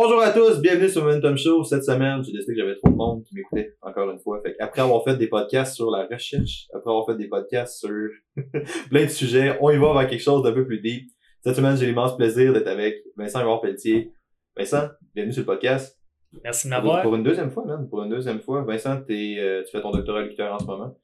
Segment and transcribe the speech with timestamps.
[0.00, 1.64] Bonjour à tous, bienvenue sur Momentum Show.
[1.64, 4.40] Cette semaine, j'ai décidé que j'avais trop de monde qui m'écoutait, encore une fois.
[4.44, 8.08] Fait après avoir fait des podcasts sur la recherche, après avoir fait des podcasts sur
[8.90, 11.10] plein de sujets, on y va vers quelque chose d'un peu plus deep.
[11.40, 14.12] Cette semaine, j'ai l'immense plaisir d'être avec Vincent Yvon Pelletier.
[14.56, 15.98] Vincent, bienvenue sur le podcast.
[16.44, 17.02] Merci de m'avoir.
[17.02, 17.88] Pour une deuxième fois, man.
[17.90, 18.62] Pour une deuxième fois.
[18.62, 20.96] Vincent, euh, tu fais ton doctorat lutteur en ce moment.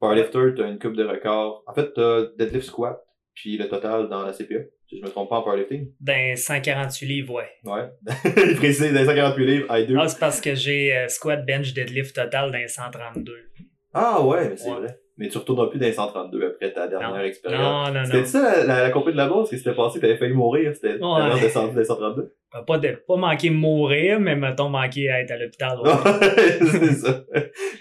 [0.00, 1.62] Powerlifter, t'as une coupe de records.
[1.68, 3.00] En fait, t'as deadlift squat,
[3.32, 4.64] puis le total dans la CPA.
[4.92, 5.92] Je me trompe pas en powerlifting.
[6.00, 7.48] Dans 148 livres, ouais.
[7.64, 7.88] Ouais.
[8.48, 9.96] Il précise, dans 148 livres, I2.
[10.00, 13.32] Ah, c'est parce que j'ai euh, squat, bench, deadlift total dans 132.
[13.94, 14.76] Ah ouais, mais c'est Ouais.
[14.78, 14.96] vrai.
[15.16, 17.20] Mais tu retourneras plus dans les 132 après ta dernière Non.
[17.20, 17.88] expérience.
[17.88, 18.24] Non, non, C'était non.
[18.24, 21.40] ça la, la, compagnie de la bourse qui s'était passé, t'avais failli mourir, c'était Ouais.
[21.40, 22.34] descendu dans les 132.
[22.54, 25.78] Euh, Pas, de, pas manquer de mourir, mais mettons manquer à être à l'hôpital.
[25.80, 25.90] ouais.
[26.70, 27.24] c'est ça.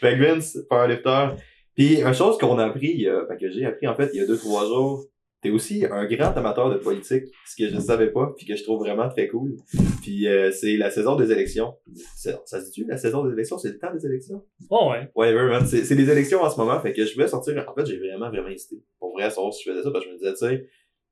[0.02, 1.28] Fait que Vince, powerlifter.
[1.76, 4.24] Puis une chose qu'on a appris, euh, ben, que j'ai appris en fait il y
[4.24, 5.06] a deux, trois jours,
[5.42, 8.56] t'es aussi un grand amateur de politique, ce que je ne savais pas, puis que
[8.56, 9.56] je trouve vraiment très cool.
[10.02, 11.76] Puis euh, c'est la saison des élections.
[12.16, 14.44] Ça se dit la saison des élections, c'est le temps des élections?
[14.70, 15.10] Oh, ouais.
[15.16, 15.66] Whatever, man.
[15.66, 17.64] C'est c'est les élections en ce moment, fait que je voulais sortir.
[17.68, 18.84] En fait, j'ai vraiment, vraiment hésité.
[19.00, 20.68] Pour vrai, savoir si je faisais ça, parce que je me disais, tu sais,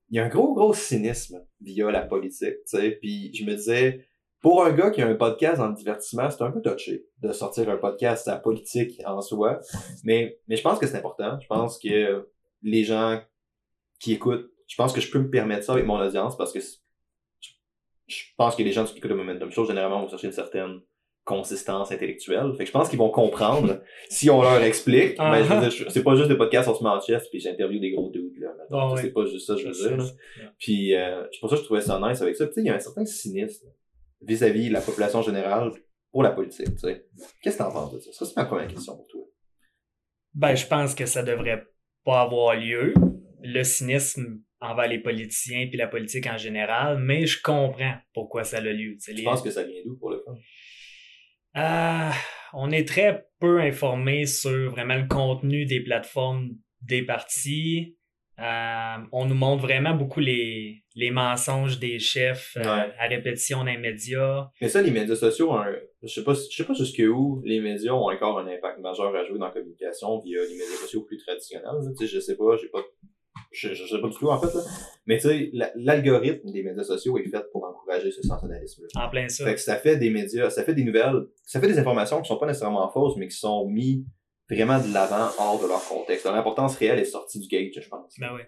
[0.10, 2.92] il y a un gros, gros cynisme via la politique, tu sais.
[3.02, 4.06] Puis je me disais,
[4.42, 7.70] pour un gars qui a un podcast en divertissement, c'est un peu touché de sortir
[7.70, 9.60] un podcast à politique en soi.
[10.04, 11.40] Mais, mais je pense que c'est important.
[11.42, 12.28] Je pense que
[12.62, 13.22] les gens
[14.00, 16.60] qui écoutent, je pense que je peux me permettre ça avec mon audience parce que
[16.60, 16.68] je
[18.08, 20.80] je pense que les gens qui écoutent le Momentum Show, généralement, vont chercher une certaine
[21.26, 22.54] consistance intellectuelle.
[22.54, 25.16] Fait que je pense qu'ils vont comprendre si on leur explique.
[25.18, 25.30] Ah.
[25.32, 27.28] Ben, je veux dire, je- c'est pas juste des podcasts, on se met en chest
[27.30, 28.54] puis j'interview des gros dudes, là.
[28.94, 29.02] ouais.
[29.02, 30.14] C'est pas juste ça, je veux dire, sais.
[30.58, 32.46] Puis, euh, c'est pour ça que je trouvais ça nice avec ça.
[32.46, 33.68] Puis, tu sais, il y a un certain cynisme
[34.22, 35.72] vis-à-vis de la population générale
[36.14, 37.06] pour la politique, tu sais.
[37.44, 38.14] Qu'est-ce que t'en penses de ça?
[38.14, 39.26] Ça, c'est ma première question pour toi.
[40.34, 41.66] Ben, je pense que ça devrait
[42.06, 42.94] pas avoir lieu.
[43.44, 48.58] Le cynisme envers les politiciens puis la politique en général, mais je comprends pourquoi ça
[48.58, 48.94] a lieu.
[48.94, 50.34] Tu sais, Je les- pense que ça vient d'où pour le fun?
[51.54, 52.14] Ah,
[52.54, 56.50] on est très peu informé sur vraiment le contenu des plateformes
[56.82, 57.96] des partis.
[58.40, 62.94] Euh, on nous montre vraiment beaucoup les, les mensonges des chefs euh, Ouais.
[63.00, 64.48] à répétition dans les médias.
[64.62, 65.74] Mais ça, les médias sociaux, ont un-
[66.04, 69.24] je sais pas, je sais pas jusqu'où les médias ont encore un impact majeur à
[69.24, 71.66] jouer dans la communication via les médias sociaux plus traditionnels.
[72.00, 72.84] je sais pas, j'ai pas,
[73.58, 74.54] je, je sais pas du tout en fait.
[74.56, 74.62] Là.
[75.06, 79.04] Mais tu sais, la- l'algorithme des médias sociaux est fait pour encourager ce sensationnalisme-là.
[79.06, 79.44] En plein ça.
[79.46, 82.28] Fait que ça fait des médias, ça fait des nouvelles, ça fait des informations qui
[82.28, 84.06] sont pas nécessairement fausses, mais qui sont mis
[84.50, 86.26] vraiment de l'avant hors de leur contexte.
[86.26, 88.14] L'importance réelle est sortie du gauge, je pense.
[88.20, 88.42] Ben oui.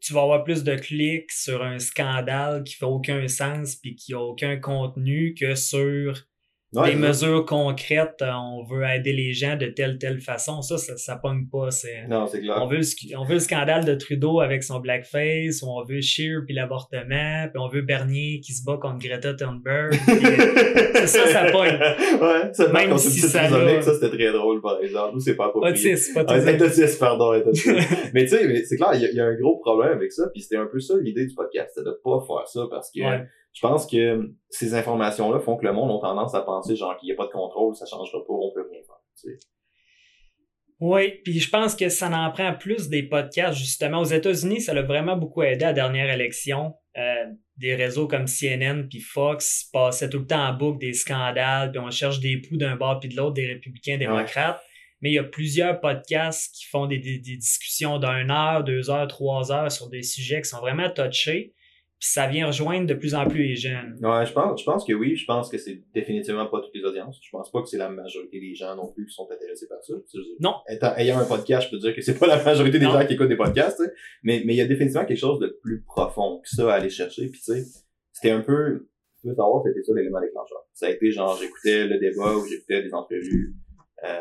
[0.00, 4.12] Tu vas avoir plus de clics sur un scandale qui fait aucun sens puis qui
[4.12, 6.26] a aucun contenu que sur
[6.80, 8.22] Ouais, des c'est mesures concrètes.
[8.22, 10.60] euh, On veut aider les gens de telle telle façon.
[10.62, 11.70] Ça, ça, ça pogne pas.
[11.70, 12.58] C'est Non, c'est clair.
[12.60, 15.84] On veut, le, sc- on veut le scandale de Trudeau avec son blackface, ou on
[15.84, 19.92] veut Shear puis l'avortement, puis on veut Bernier qui se bat contre Greta Thunberg.
[20.08, 21.78] euh, c'est ça, ça pogne.
[21.78, 25.14] ouais, Même quand si c'est ça ça, c'était très drôle par exemple.
[25.14, 25.72] Nous, c'est pas approprié.
[25.72, 27.76] Autisme, pas Ah, Autisme, pardon, autisme.
[28.14, 29.92] mais tu sais, mais c'est clair, il y, a- il y a un gros problème
[29.92, 32.62] avec ça, puis c'était un peu ça l'idée du podcast, c'était de pas faire ça
[32.70, 33.24] parce que Ouais.
[33.54, 37.06] Je pense que ces informations-là font que le monde a tendance à penser genre qu'il
[37.06, 38.96] n'y a pas de contrôle, ça changera pas, on peut rien faire.
[39.20, 39.38] tu sais.
[40.80, 44.00] Oui, puis je pense que ça en prend plus des podcasts, justement.
[44.00, 46.74] Aux États-Unis, ça l'a vraiment beaucoup aidé à la dernière élection.
[46.98, 47.26] Euh,
[47.56, 51.80] des réseaux comme CNN puis Fox passaient tout le temps en boucle des scandales, puis
[51.80, 54.60] on cherche des poux d'un bord puis de l'autre, des républicains, démocrates.
[55.00, 58.90] Mais il y a plusieurs podcasts qui font des, des- des discussions d'une heure, deux
[58.90, 61.54] heures, trois heures sur des sujets qui sont vraiment touchés.
[62.00, 63.96] Puis ça vient rejoindre de plus en plus les jeunes.
[64.02, 66.84] Ouais, je pense, je pense que oui, je pense que c'est définitivement pas toutes les
[66.84, 67.18] audiences.
[67.22, 69.82] Je pense pas que c'est la majorité des gens non plus qui sont intéressés par
[69.82, 69.94] ça.
[70.40, 70.54] Non.
[70.68, 72.92] Étant, ayant un podcast, je peux dire que c'est pas la majorité des Non.
[72.92, 73.92] gens qui écoutent des podcasts, tu sais.
[74.22, 76.90] mais mais il y a définitivement quelque chose de plus profond que ça à aller
[76.90, 77.28] chercher.
[77.28, 77.64] Puis tu sais,
[78.12, 78.88] c'était un peu,
[79.22, 80.58] tu veux savoir, c'était ça l'élément déclencheur.
[80.74, 83.54] Ça a été genre, j'écoutais le débat ou j'écoutais des entrevues
[84.04, 84.20] euh,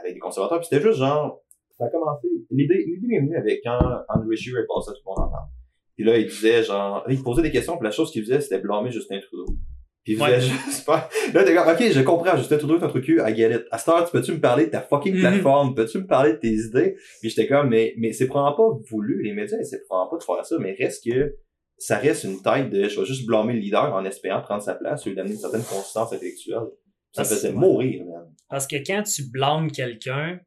[0.00, 0.60] avec des conservateurs.
[0.60, 1.42] Puis c'était juste genre,
[1.76, 2.28] ça a commencé.
[2.50, 3.78] L'idée, l'idée m'est venue avec quand
[4.08, 5.48] Andrew Scheer est passé, tout le monde en parle.
[5.96, 8.58] Puis là, il disait genre, il posait des questions, puis la chose qu'il faisait, c'était
[8.58, 9.46] blâmer Justin Trudeau.
[10.04, 10.40] Puis il faisait Ouais.
[10.40, 11.08] juste pas.
[11.32, 13.66] Là, t'es comme, ok, je comprends, Justin Trudeau est un truc à Galette.
[13.70, 15.20] À cette heure, tu peux-tu me parler de ta fucking Mhm.
[15.20, 15.74] plateforme?
[15.74, 16.96] Peux-tu me parler de tes idées?
[17.20, 20.22] Puis j'étais comme, mais, mais c'est probablement pas voulu, les médias, c'est probablement pas de
[20.24, 21.34] faire ça, mais reste que
[21.78, 24.74] ça reste une tête de, je vais juste blâmer le leader en espérant prendre sa
[24.74, 26.58] place ou lui donner une certaine consistance intellectuelle.
[27.12, 28.26] Ça me Ah, faisait mourir, man.
[28.50, 30.38] Parce que quand tu blâmes quelqu'un,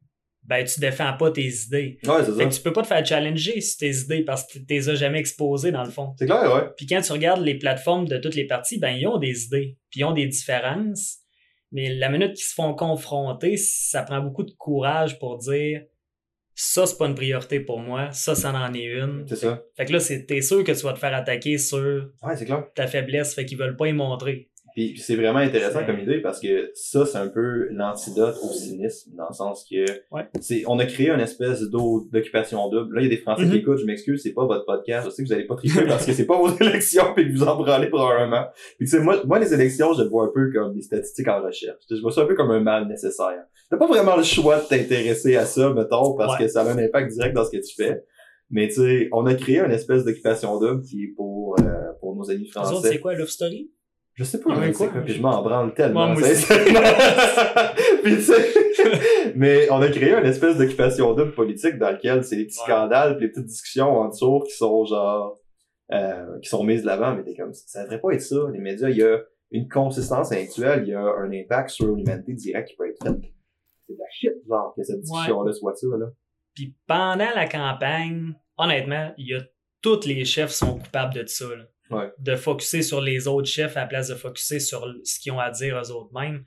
[0.48, 1.98] ben tu défends pas tes idées.
[2.06, 4.58] Ouais, c'est Fait que tu peux pas te faire challenger sur tes idées parce que
[4.58, 6.14] tu les as jamais exposées dans le fond.
[6.18, 6.70] C'est clair, ouais.
[6.76, 9.76] Puis quand tu regardes les plateformes de toutes les parties, ben ils ont des idées,
[9.90, 11.18] puis ils ont des différences.
[11.70, 15.82] Mais la minute qu'ils se font confronter, ça prend beaucoup de courage pour dire
[16.54, 18.10] ça, c'est pas une priorité pour moi.
[18.12, 19.24] Ça, ça en est une.
[19.28, 19.62] C'est ça.
[19.76, 22.46] Fait que là, c'est- t'es sûr que tu vas te faire attaquer sur Ouais, c'est
[22.46, 22.64] clair.
[22.74, 23.34] ta faiblesse.
[23.34, 24.48] Fait qu'ils veulent pas y montrer.
[24.78, 29.10] Puis, c'est vraiment intéressant comme idée parce que ça, c'est un peu l'antidote au cynisme,
[29.16, 29.84] dans le sens que
[30.14, 30.22] Ouais.
[30.40, 32.94] c'est, on a créé une espèce d'occupation double.
[32.94, 35.06] Là, il y a des Français qui écoutent, je m'excuse, c'est pas votre podcast.
[35.06, 37.36] Je sais que vous allez pas tricher parce que c'est pas vos élections puis que
[37.36, 38.44] vous en branlez probablement.
[38.78, 41.26] Puis tu sais, moi, moi, les élections, je le vois un peu comme des statistiques
[41.28, 41.80] en recherche.
[41.90, 43.42] Je vois ça un peu comme un mal nécessaire.
[43.70, 46.44] T'as pas vraiment le choix de t'intéresser à ça, mettons, parce Ouais.
[46.46, 48.04] que ça a un impact direct dans ce que tu fais.
[48.50, 51.64] Mais tu sais, on a créé une espèce d'occupation double qui est pour, euh,
[52.00, 52.76] pour nos amis français.
[52.90, 53.70] c'est quoi, Love Story?
[54.18, 54.88] Je sais pas, Ouais, mais quoi?
[54.88, 56.08] quoi, puis je m'en branle tellement.
[56.08, 56.22] Moi
[58.02, 58.16] puis
[59.36, 62.64] mais on a créé une espèce d'occupation double politique dans lequel c'est les petits Ouais.
[62.74, 65.38] scandales pis les petites discussions en dessous qui sont genre,
[65.92, 68.36] euh, qui sont mises de l'avant, mais t'es comme, ça devrait pas être ça.
[68.52, 69.18] Les médias, il y a
[69.52, 73.14] une consistance actuelle, il y a un impact sur l'humanité direct qui peut être fait.
[73.86, 76.06] C'est de la shit, genre, que cette discussion-là soit ça, là.
[76.54, 79.40] Puis pendant la campagne, honnêtement, il y a
[79.80, 81.44] tous les chefs sont coupables de ça.
[81.56, 81.64] là.
[81.90, 82.10] Ouais.
[82.18, 85.40] De focuser sur les autres chefs à la place de focuser sur ce qu'ils ont
[85.40, 86.44] à dire eux autres mêmes.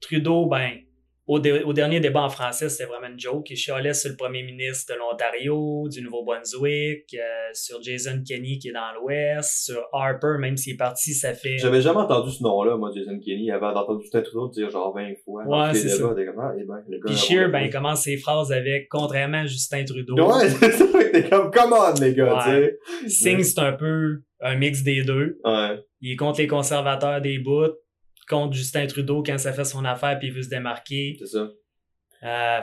[0.00, 0.80] Trudeau, ben,
[1.26, 3.48] au, dé- au dernier débat en français, c'était vraiment une joke.
[3.50, 7.18] Il chialait sur le premier ministre de l'Ontario, du Nouveau-Brunswick, euh,
[7.52, 11.58] sur Jason Kenney qui est dans l'Ouest, sur Harper, même s'il est parti, ça fait.
[11.58, 15.14] J'avais jamais entendu ce nom-là, moi, Jason Kenny, avant d'entendre Justin Trudeau dire genre 20
[15.24, 15.44] fois.
[15.46, 16.08] Ouais, c'est ça.
[16.14, 18.88] débats, comme, ah, eh ben, le gars, Puis un ben, il commence ses phrases avec
[18.90, 20.14] contrairement à Justin Trudeau.
[20.16, 22.76] Ouais, c'est ça, t'es comme, come on, les gars, Ouais.
[23.02, 25.38] tu Singh, c'est un peu un mix des deux.
[25.44, 25.50] sais.
[25.50, 25.78] Ouais.
[26.02, 27.72] Il est contre les conservateurs des bouts,
[28.28, 31.16] contre Justin Trudeau quand ça fait son affaire puis il veut se démarquer.
[31.18, 31.50] C'est ça.
[32.22, 32.60] Euh,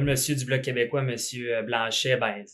[0.00, 2.44] monsieur du Bloc québécois, monsieur euh, Blanchet, ben,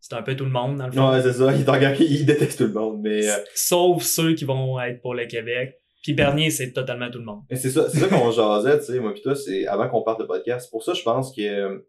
[0.00, 1.10] c'est un peu tout le monde dans le fond.
[1.10, 1.52] Ouais, c'est ça.
[1.54, 5.14] Il, engagé, il déteste tout le monde, mais, euh, Sauf ceux qui vont être pour
[5.14, 5.78] le Québec.
[6.02, 7.40] Puis Bernier, c'est totalement tout le monde.
[7.50, 10.20] c'est ça, c'est ça qu'on jasait, tu sais, moi pis toi, c'est avant qu'on parte
[10.20, 10.70] de podcast.
[10.70, 11.86] Pour ça, je pense que,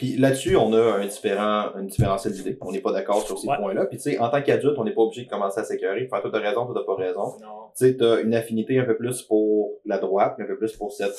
[0.00, 2.56] puis là-dessus, on a un différent, un différentiel d'idées.
[2.62, 3.56] On n'est pas d'accord sur ces Ouais.
[3.58, 3.84] points-là.
[3.84, 6.08] Puis tu sais, en tant qu'adulte, on n'est pas obligé de commencer à s'écœurer.
[6.08, 7.34] Faire toi t'as raison, toi t'as pas raison.
[7.36, 7.44] Tu
[7.74, 10.90] sais, t'as une affinité un peu plus pour la droite, mais un peu plus pour
[10.90, 11.12] cette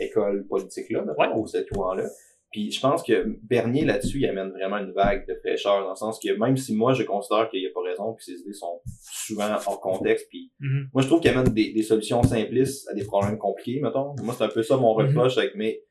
[0.00, 1.28] école politique-là, Ouais.
[1.36, 2.08] ou cette courant-là.
[2.50, 5.94] Puis je pense que Bernier, là-dessus, il amène vraiment une vague de fraîcheur, dans le
[5.96, 8.80] sens que même si moi, je considère qu'il a pas raison, puis ses idées sont
[9.12, 10.88] souvent hors contexte, puis Mhm.
[10.92, 14.14] moi, je trouve qu'il amène des, des solutions simplistes à des problèmes compliqués, mettons.
[14.22, 15.06] Moi, c'est un peu ça mon Mhm.
[15.08, 15.82] reproche avec mes...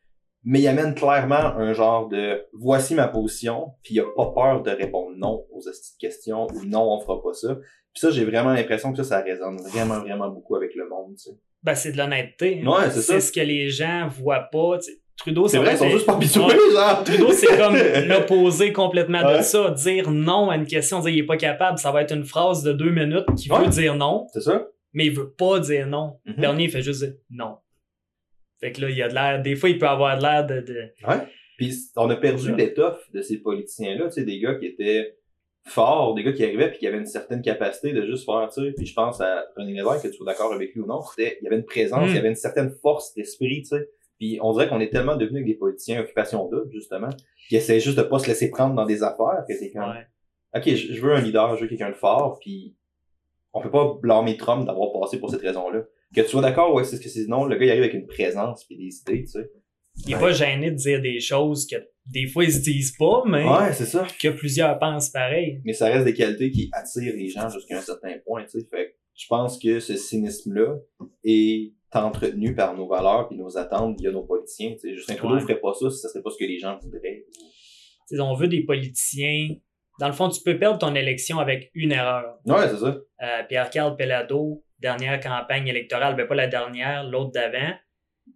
[0.46, 4.62] Mais il amène clairement un genre de «voici ma position», puis il a pas peur
[4.64, 7.56] de répondre non aux de questions ou «non, on fera pas ça».
[7.94, 11.16] Puis ça, j'ai vraiment l'impression que ça, ça résonne vraiment, vraiment beaucoup avec le monde,
[11.18, 11.38] tu sais.
[11.64, 12.62] Ben, c'est de l'honnêteté.
[12.64, 12.70] hein.
[12.70, 13.14] Ouais, c'est ça.
[13.14, 14.78] C'est ce que les gens voient pas.
[14.78, 16.42] Tu sais, Trudeau, C'est vrai, ils sont juste pas habitués,
[16.74, 17.04] genre.
[17.06, 17.76] Trudeau, c'est comme
[18.08, 19.42] l'opposé complètement de Ouais.
[19.44, 19.72] ça.
[19.72, 22.62] Dire non à une question, dire il est pas capable, ça va être une phrase
[22.64, 24.68] de deux minutes qui veut dire non, C'est ça?
[24.94, 26.20] mais il veut pas dire non.
[26.26, 26.36] Mhm.
[26.38, 27.56] Bernier, il fait juste dire non.
[28.60, 30.46] Fait que là, il y a de l'air, des fois, il peut avoir de l'air
[30.46, 31.28] de, de- Ouais.
[31.58, 35.16] Puis on a perdu l'étoffe de ces politiciens-là, tu sais, des gars qui étaient
[35.68, 38.62] forts, des gars qui arrivaient puis qui avaient une certaine capacité de juste faire, tu
[38.62, 41.02] sais, puis je pense à René Lévesque, que tu sois d'accord avec lui ou non,
[41.02, 42.10] c'était, il y avait une présence, Mm.
[42.10, 43.90] il y avait une certaine force d'esprit, tu sais.
[44.20, 47.10] Puis on dirait qu'on est tellement devenu des politiciens occupation double, justement,
[47.50, 50.08] qui essaient juste de pas se laisser prendre dans des affaires, que c'est comme, Ouais.
[50.56, 52.76] ok, je, je veux un leader, je veux quelqu'un de fort, puis
[53.54, 55.84] on peut pas blâmer Trump d'avoir passé pour cette raison-là.
[56.16, 57.94] Que tu sois d'accord, ouais, c'est ce que c'est, non, le gars il arrive avec
[57.96, 59.50] une présence puis des idées, tu sais.
[60.06, 60.22] Il est Ouais.
[60.22, 63.72] pas gêné de dire des choses que des fois ils se disent pas, mais Ouais,
[63.74, 64.06] c'est ça.
[64.22, 65.62] que plusieurs pensent pareil.
[65.66, 68.68] mais ça reste des qualités qui attirent les gens jusqu'à un certain point, tu sais.
[68.70, 70.76] Fait que je pense que ce cynisme-là
[71.24, 74.96] est entretenu par nos valeurs et nos attentes via nos politiciens, tu sais.
[74.96, 75.42] Justin Trudeau Ouais.
[75.42, 77.24] ferait pas ça si ça serait pas ce que les gens voudraient.
[78.20, 79.56] On veut des politiciens.
[79.98, 82.38] Dans le fond, tu peux perdre ton élection avec une erreur.
[82.46, 82.98] Ouais, c'est ça.
[83.24, 87.74] Euh, Pierre-Carl Pellado, dernière campagne électorale, ben pas la dernière, l'autre d'avant,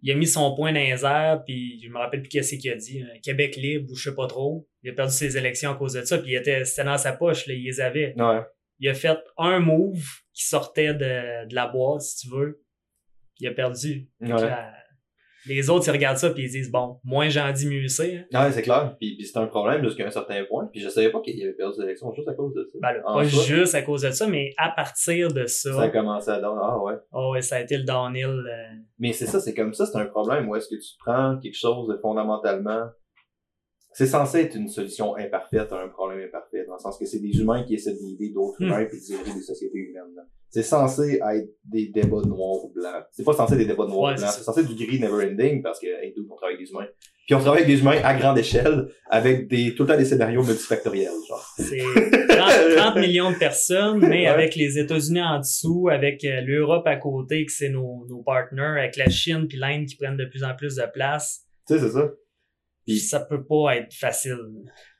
[0.02, 2.70] il a mis son point dans les airs, puis je me rappelle plus qu'est-ce qu'il
[2.70, 4.68] a dit, euh, Québec libre ou je sais pas trop.
[4.82, 7.12] Il a perdu ses élections à cause de ça, puis il était, c'était dans sa
[7.12, 8.14] poche, là, il les avait.
[8.16, 8.40] Ouais.
[8.78, 12.62] Il a fait un move qui sortait de, de la boîte, si tu veux.
[13.40, 14.08] Il a perdu.
[14.20, 14.50] Ouais.
[15.46, 18.26] Les autres, ils regardent ça, puis ils disent, bon, moins j'en dis, mieux c'est.
[18.32, 18.44] hein.
[18.44, 18.94] Ouais, c'est clair.
[19.00, 20.68] Puis, puis c'est un problème jusqu'à un certain point.
[20.70, 22.78] Puis je savais pas qu'il avait perdu l'élection juste à cause de ça.
[22.82, 25.82] Ben, là, pas soi, juste à cause de ça, mais à partir de ça, Ça
[25.82, 26.60] a commencé à donner.
[26.62, 26.94] Ah ouais.
[27.12, 28.26] oh, ouais, ça a été le downhill.
[28.26, 30.48] euh, Mais c'est ça, c'est comme ça, c'est un problème.
[30.48, 32.88] Où est-ce que tu prends quelque chose de fondamentalement.
[33.92, 37.18] C'est censé être une solution imparfaite à un problème imparfait, dans le sens que c'est
[37.18, 38.66] des humains qui essaient de l'idée d'autres Hmm.
[38.66, 40.14] humains puis de diriger des sociétés humaines.
[40.50, 43.02] C'est censé être des débats de noir ou blanc.
[43.12, 44.30] C'est pas censé être des débats de noir Ouais, ou blanc.
[44.30, 46.72] c'est censé être du gris never ending parce que, hey, dude, on travaille avec des
[46.72, 46.86] humains.
[47.26, 50.04] Puis on travaille avec des humains à grande échelle avec des, tout le temps des
[50.04, 51.54] scénarios multifactoriels, genre.
[51.56, 51.78] C'est
[52.28, 54.26] 30, 30 millions de personnes, mais Ouais.
[54.26, 58.78] avec les États-Unis en dessous, avec euh, l'Europe à côté, que c'est nos, nos partners,
[58.80, 61.42] avec la Chine puis l'Inde qui prennent de plus en plus de place.
[61.68, 62.10] Tu sais, c'est ça.
[62.86, 64.38] Puis ça peut pas être facile.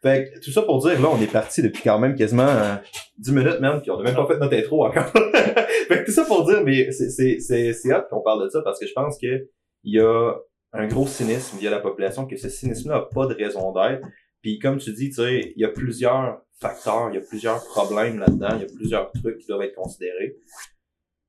[0.02, 2.76] Fait que, tout ça pour dire, là, on est parti depuis quand même quasiment euh,
[3.18, 5.06] 10 minutes, même, puis on a même pas fait notre intro encore.
[5.88, 8.87] fait que tout ça pour dire, mais c'est hot qu'on parle de ça parce que
[8.87, 9.49] je pense que
[9.82, 10.34] il y a
[10.72, 14.06] un gros cynisme via la population, que ce cynisme-là n'a pas de raison d'être.
[14.42, 17.64] Puis comme tu dis, tu sais, il y a plusieurs facteurs, il y a plusieurs
[17.64, 20.37] problèmes là-dedans, il y a plusieurs trucs qui doivent être considérés.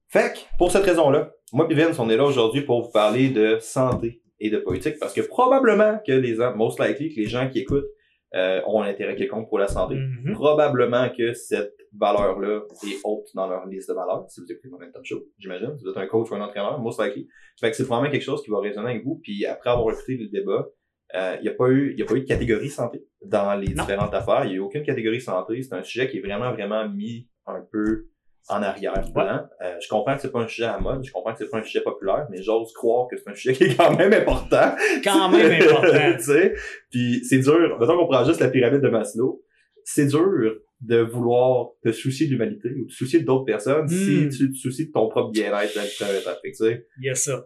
[0.10, 3.30] Fait que, pour cette raison-là, moi et Vince, on est là aujourd'hui pour vous parler
[3.30, 7.28] de santé et de politique, parce que probablement que les gens, most likely, que les
[7.28, 7.86] gens qui écoutent
[8.34, 9.96] euh, ont un intérêt quelconque pour la santé.
[9.96, 10.34] Mhm.
[10.34, 15.04] Probablement que cette valeur-là est haute dans leur liste de valeurs, si vous écoutez Momentum
[15.04, 15.78] Show, j'imagine.
[15.78, 17.28] Si vous êtes un coach ou un entraîneur, most likely.
[17.60, 20.16] Fait que c'est probablement quelque chose qui va résonner avec vous, puis après avoir écouté
[20.18, 20.66] le débat,
[21.14, 23.54] euh, il n'y a pas eu, il y a pas eu de catégorie santé dans
[23.60, 23.84] les Non.
[23.84, 24.46] différentes affaires.
[24.46, 25.62] Il n'y a eu aucune catégorie santé.
[25.62, 28.06] C'est un sujet qui est vraiment, vraiment mis un peu
[28.50, 29.46] en arrière-plan.
[29.64, 31.50] Euh, je comprends que c'est pas un sujet à la mode, je comprends que c'est
[31.50, 34.12] pas un sujet populaire, mais j'ose croire que c'est un sujet qui est quand même
[34.14, 34.76] important.
[35.04, 36.18] Quand même important.
[36.18, 36.54] tu sais,
[36.90, 37.78] puis c'est dur.
[37.80, 39.44] Mettons qu'on prend juste la pyramide de Maslow.
[39.84, 44.30] C'est dur de vouloir te soucier de l'humanité ou te soucier d'autres personnes si Hmm.
[44.30, 45.74] tu te soucies de ton propre bien-être.
[45.74, 47.46] tu sais, Il y a ça.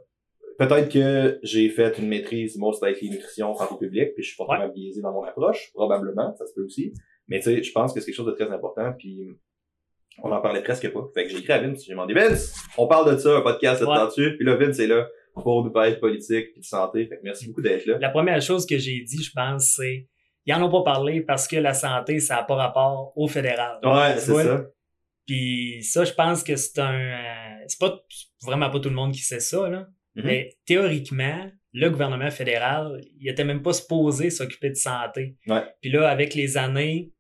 [0.58, 4.70] Peut-être que j'ai fait une maîtrise most likely nutrition santé publique, puis je suis fortement
[4.70, 6.94] biaisé dans mon approche, probablement, ça se peut aussi.
[7.28, 9.28] Mais tu sais, je pense que c'est quelque chose de très important, puis
[10.24, 11.02] on en parlait presque pas.
[11.14, 13.82] Fait que j'ai écrit à Vince, j'ai demandé Vince, on parle de ça, un podcast
[13.82, 13.96] Ouais.
[13.96, 17.06] là-dessus, puis là Vince est là pour nous parler de politique et de santé.
[17.08, 17.98] Fait que merci beaucoup d'être là.
[18.00, 20.08] La première chose que j'ai dit, je pense, c'est
[20.46, 23.80] ils en ont pas parlé parce que la santé, ça n'a pas rapport au fédéral.
[23.84, 24.66] Ouais, c'est ça.
[25.26, 26.94] Puis ça, je pense que c'est un...
[27.00, 28.00] euh, c'est pas
[28.44, 29.88] vraiment pas tout le monde qui sait ça, là.
[30.16, 30.24] Mhm.
[30.24, 35.36] Mais théoriquement, le gouvernement fédéral, il était même pas supposé s'occuper de santé.
[35.48, 35.64] Ouais.
[35.82, 37.12] Puis là, avec les années,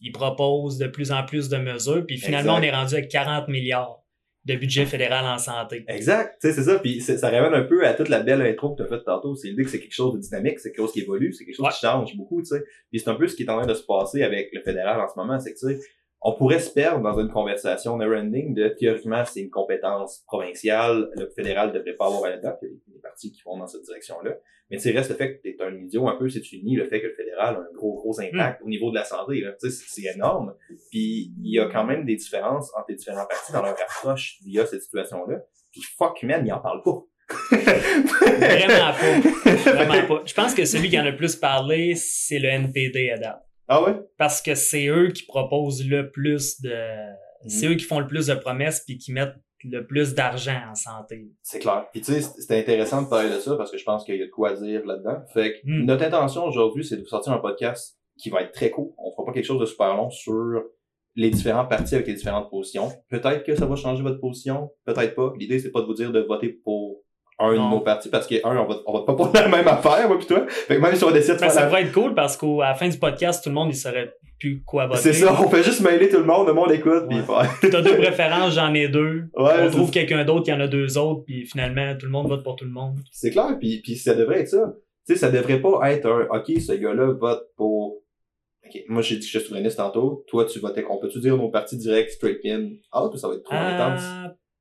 [0.00, 2.04] il propose de plus en plus de mesures.
[2.06, 2.72] Puis finalement, Exact.
[2.72, 4.02] on est rendu à 40 milliards
[4.44, 5.84] de budget fédéral en santé.
[5.88, 6.78] Exact, tu sais, c'est ça.
[6.78, 9.34] Puis ça ramène un peu à toute la belle intro que tu as faite tantôt.
[9.34, 11.56] C'est l'idée que c'est quelque chose de dynamique, c'est quelque chose qui évolue, c'est quelque
[11.56, 11.72] chose Ouais.
[11.72, 12.64] qui change beaucoup, tu sais.
[12.90, 14.98] Puis c'est un peu ce qui est en train de se passer avec le fédéral
[15.00, 15.80] en ce moment, c'est que, tu sais,
[16.20, 21.28] on pourrait se perdre dans une conversation never-ending de théoriquement c'est une compétence provinciale, le
[21.28, 23.82] fédéral devrait pas avoir à puis il y a des partis qui vont dans cette
[23.82, 24.36] direction-là.
[24.70, 27.00] Mais tu reste le fait que t'es un idiot un peu si tu le fait
[27.00, 29.52] que le fédéral a un gros, gros impact au niveau de la santé, là.
[29.52, 30.54] Tu sais, c'est c'est énorme.
[30.90, 34.38] Puis il y a quand même des différences entre les différents partis dans leur approche
[34.44, 35.42] via cette situation-là.
[35.72, 37.02] Puis fuck man, il en parle pas.
[37.50, 39.50] Vraiment pas.
[39.72, 40.22] Vraiment pas.
[40.26, 43.47] Je pense que celui qui en a le plus parlé, c'est le NPD à date.
[43.68, 43.94] Ah ouais?
[44.16, 46.74] Parce que c'est eux qui proposent le plus de...
[47.46, 49.34] C'est eux qui font le plus de promesses puis qui mettent
[49.64, 51.28] le plus d'argent en santé.
[51.42, 51.86] C'est clair.
[51.92, 54.22] Puis tu sais, c'était intéressant de parler de ça parce que je pense qu'il y
[54.22, 55.22] a de quoi dire là-dedans.
[55.32, 55.84] Fait que Mm.
[55.84, 58.94] notre intention aujourd'hui, c'est de vous sortir un podcast qui va être très court.
[58.98, 60.62] On fera pas quelque chose de super long sur
[61.14, 62.90] les différents partis avec les différentes positions.
[63.08, 65.32] Peut-être que ça va changer votre position, peut-être pas.
[65.36, 67.02] L'idée, c'est pas de vous dire de voter pour
[67.38, 69.68] un de nos partis parce que un, on va, on va pas pour la même
[69.68, 70.44] affaire, moi pis toi.
[70.48, 72.36] Fait que même si on décide de Ben, faire ça la pourrait être cool parce
[72.36, 75.00] qu'à la fin du podcast, tout le monde, il saurait plus quoi voter.
[75.00, 77.22] C'est ça, on fait juste mailer tout le monde, le monde écoute, Ouais.
[77.22, 77.70] faire.
[77.70, 79.24] T'as deux préférences, j'en ai deux.
[79.36, 82.28] Ouais, on trouve quelqu'un d'autre qui en a deux autres, puis finalement, tout le monde
[82.28, 82.98] vote pour tout le monde.
[83.12, 84.74] C'est clair, puis, puis ça devrait être ça.
[85.06, 87.96] Tu sais, ça devrait pas être un OK, ce gars-là vote pour.
[88.66, 90.24] OK, moi j'ai dit que je suis souverainiste tantôt.
[90.28, 90.84] Toi, tu votais.
[90.90, 92.68] On peut-tu dire nos partis directs, straight in?
[92.92, 94.02] Ah, ça va être trop intense.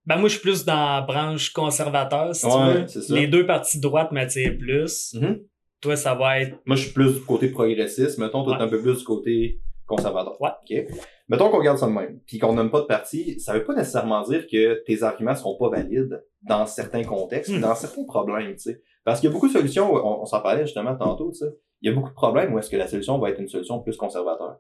[0.08, 3.02] Ben moi, je suis plus dans la branche conservateur, si Ouais, tu veux.
[3.04, 3.14] ça.
[3.14, 5.14] Les deux parties droites m'attirent plus.
[5.14, 5.42] Mhm.
[5.82, 6.58] Toi, ça va être...
[6.66, 8.18] Moi, je suis plus du côté progressiste.
[8.18, 10.42] Mettons, toi, t'es un peu plus du côté conservateur.
[10.42, 10.50] Ouais.
[10.50, 10.88] OK.
[11.30, 13.76] Mettons qu'on regarde ça de même, puis qu'on nomme pas de parti, ça veut pas
[13.76, 17.60] nécessairement dire que tes arguments seront pas valides dans certains contextes, Hmm.
[17.60, 18.82] dans certains problèmes, tu sais.
[19.04, 21.54] Parce qu'il y a beaucoup de solutions, on, on s'en parlait justement tantôt, tu sais.
[21.82, 23.80] Il y a beaucoup de problèmes où est-ce que la solution va être une solution
[23.82, 24.58] plus conservateur.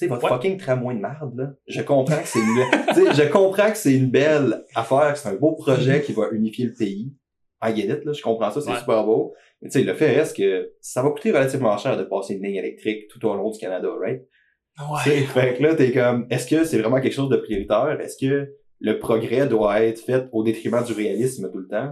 [0.00, 0.28] Sais, votre Ouais.
[0.30, 1.52] fucking tramway de merde, là.
[1.66, 5.34] Je comprends que c'est une, je comprends que c'est une belle affaire, que c'est un
[5.34, 7.12] beau projet qui va unifier le pays.
[7.62, 8.12] I get it, là.
[8.12, 8.78] Je comprends ça, c'est Ouais.
[8.78, 9.34] super beau.
[9.60, 12.42] Mais tu sais, le fait reste que ça va coûter relativement cher de passer une
[12.42, 14.22] ligne électrique tout au long du Canada, right?
[15.04, 17.98] Tu sais, Fait que là, t'es comme, est-ce que c'est vraiment quelque chose de prioritaire?
[18.00, 21.90] Est-ce que le progrès doit être fait au détriment du réalisme tout le temps?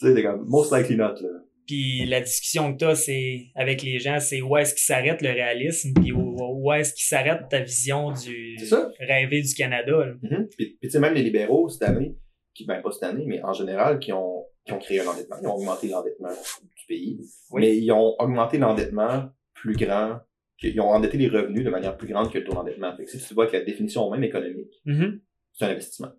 [0.00, 1.28] Tu sais, t'es comme, most likely not, là.
[1.66, 5.30] Puis la discussion que t'as, c'est avec les gens, c'est où est-ce qu'il s'arrête le
[5.30, 8.56] réalisme, puis où, où est-ce qu'il s'arrête ta vision du
[9.00, 10.06] rêvé du Canada.
[10.22, 10.48] Mhm.
[10.56, 12.16] Puis, tu sais, même les libéraux, cette année,
[12.54, 15.36] qui, ben pas cette année, mais en général, qui ont, qui ont créé un endettement,
[15.42, 17.18] ils ont augmenté l'endettement du pays.
[17.50, 17.62] Oui.
[17.62, 20.20] Mais ils ont augmenté l'endettement plus grand,
[20.62, 22.94] ils ont endetté les revenus de manière plus grande que le taux d'endettement.
[22.96, 25.20] Fait que si tu vois que la définition même économique, Mhm.
[25.52, 26.12] c'est un investissement.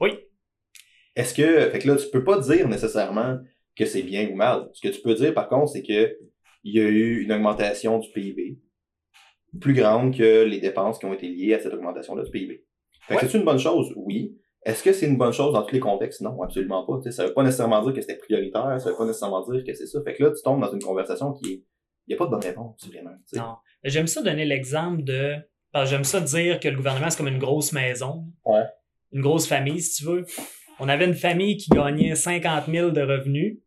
[0.00, 0.10] Oui.
[1.14, 3.38] Est-ce que, fait que là, tu peux pas dire nécessairement
[3.78, 4.68] que c'est bien ou mal.
[4.72, 6.16] Ce que tu peux dire, par contre, c'est que
[6.64, 8.58] il y a eu une augmentation du PIB
[9.60, 12.64] plus grande que les dépenses qui ont été liées à cette augmentation-là du PIB.
[13.02, 13.92] Fait que c'est une bonne chose?
[13.96, 14.36] Oui.
[14.64, 16.20] Est-ce que c'est une bonne chose dans tous les contextes?
[16.20, 16.98] Non, absolument pas.
[16.98, 19.64] Tu sais, ça veut pas nécessairement dire que c'était prioritaire, ça veut pas nécessairement dire
[19.64, 20.02] que c'est ça.
[20.02, 21.64] Fait que là, tu tombes dans une conversation qui est
[22.08, 23.10] il n'y a pas de bonne réponse, vraiment.
[23.34, 23.56] Non.
[23.84, 25.34] J'aime ça donner l'exemple de.
[25.84, 28.24] J'aime ça dire que le gouvernement, c'est comme une grosse maison.
[28.46, 28.64] Ouais.
[29.12, 30.24] Une grosse famille, si tu veux.
[30.80, 33.58] On avait une famille qui gagnait 50 000 de revenus,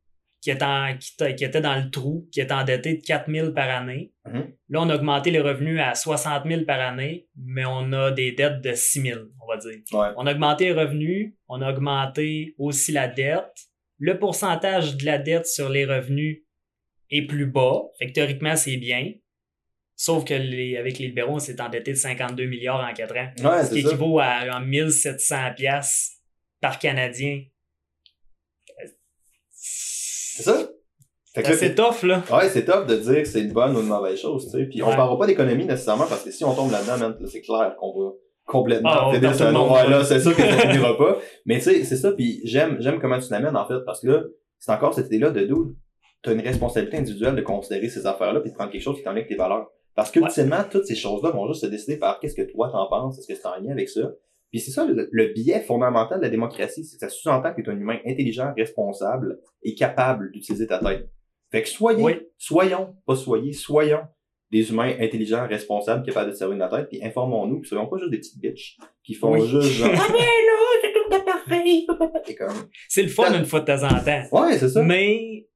[0.41, 3.51] qui en- qui, était- qui était dans le trou, qui était endetté de 4 000
[3.53, 4.11] par année.
[4.25, 4.51] Mhm.
[4.69, 8.31] Là, on a augmenté les revenus à 60 000 par année, mais on a des
[8.31, 9.79] dettes de 6 000, on va dire.
[9.93, 10.07] Ouais.
[10.17, 13.53] On a augmenté les revenus, on a augmenté aussi la dette.
[13.99, 16.39] Le pourcentage de la dette sur les revenus
[17.11, 17.81] est plus bas.
[17.99, 19.11] Fait que théoriquement, c'est bien.
[19.95, 23.31] Sauf que les, avec les libéraux, on s'est endetté de 52 milliards en 4 ans.
[23.43, 23.89] Ouais, Ce qui ça.
[23.89, 26.15] équivaut à genre, 1700 piastres
[26.59, 27.43] par Canadien.
[30.41, 31.53] C'est ça?
[31.53, 32.21] C'est tough, là.
[32.31, 34.65] Ouais, c'est top de dire que c'est une bonne ou une mauvaise chose, tu sais.
[34.65, 34.95] Puis on Ouais.
[34.97, 38.11] parlera pas d'économie nécessairement parce que si on tombe là-dedans, c'est clair qu'on va
[38.45, 41.17] complètement Ah, on endroit là, c'est sûr que ça finira pas.
[41.45, 44.07] Mais tu sais, c'est ça, puis j'aime, j'aime comment tu l'amènes en fait, parce que
[44.07, 44.23] là,
[44.59, 45.75] c'est encore cette idée-là de d'où
[46.21, 49.11] t'as une responsabilité individuelle de considérer ces affaires-là puis de prendre quelque chose qui t'en
[49.11, 49.69] avec tes valeurs.
[49.95, 50.27] Parce que Ouais.
[50.69, 53.35] toutes ces choses-là vont juste se décider par qu'est-ce que toi t'en penses, est-ce que
[53.35, 54.01] c'est en lien avec ça?
[54.51, 57.61] Puis c'est ça le, le biais fondamental de la démocratie, c'est que ça sous-entend que
[57.61, 61.09] tu es un humain intelligent, responsable et capable d'utiliser ta tête.
[61.51, 62.13] Fait que soyez, Oui.
[62.37, 64.01] soyons, pas soyez, soyons
[64.51, 67.97] des humains intelligents, responsables, capables de servir de la tête, puis informons-nous, puis soyons pas
[67.97, 69.47] juste des petites bitches qui font Oui.
[69.47, 71.01] juste genre, ah ben là, c'est tout
[72.31, 74.23] et comme, C'est le fun une fois de temps en temps.
[74.33, 74.83] ouais, c'est ça.
[74.83, 75.47] Mais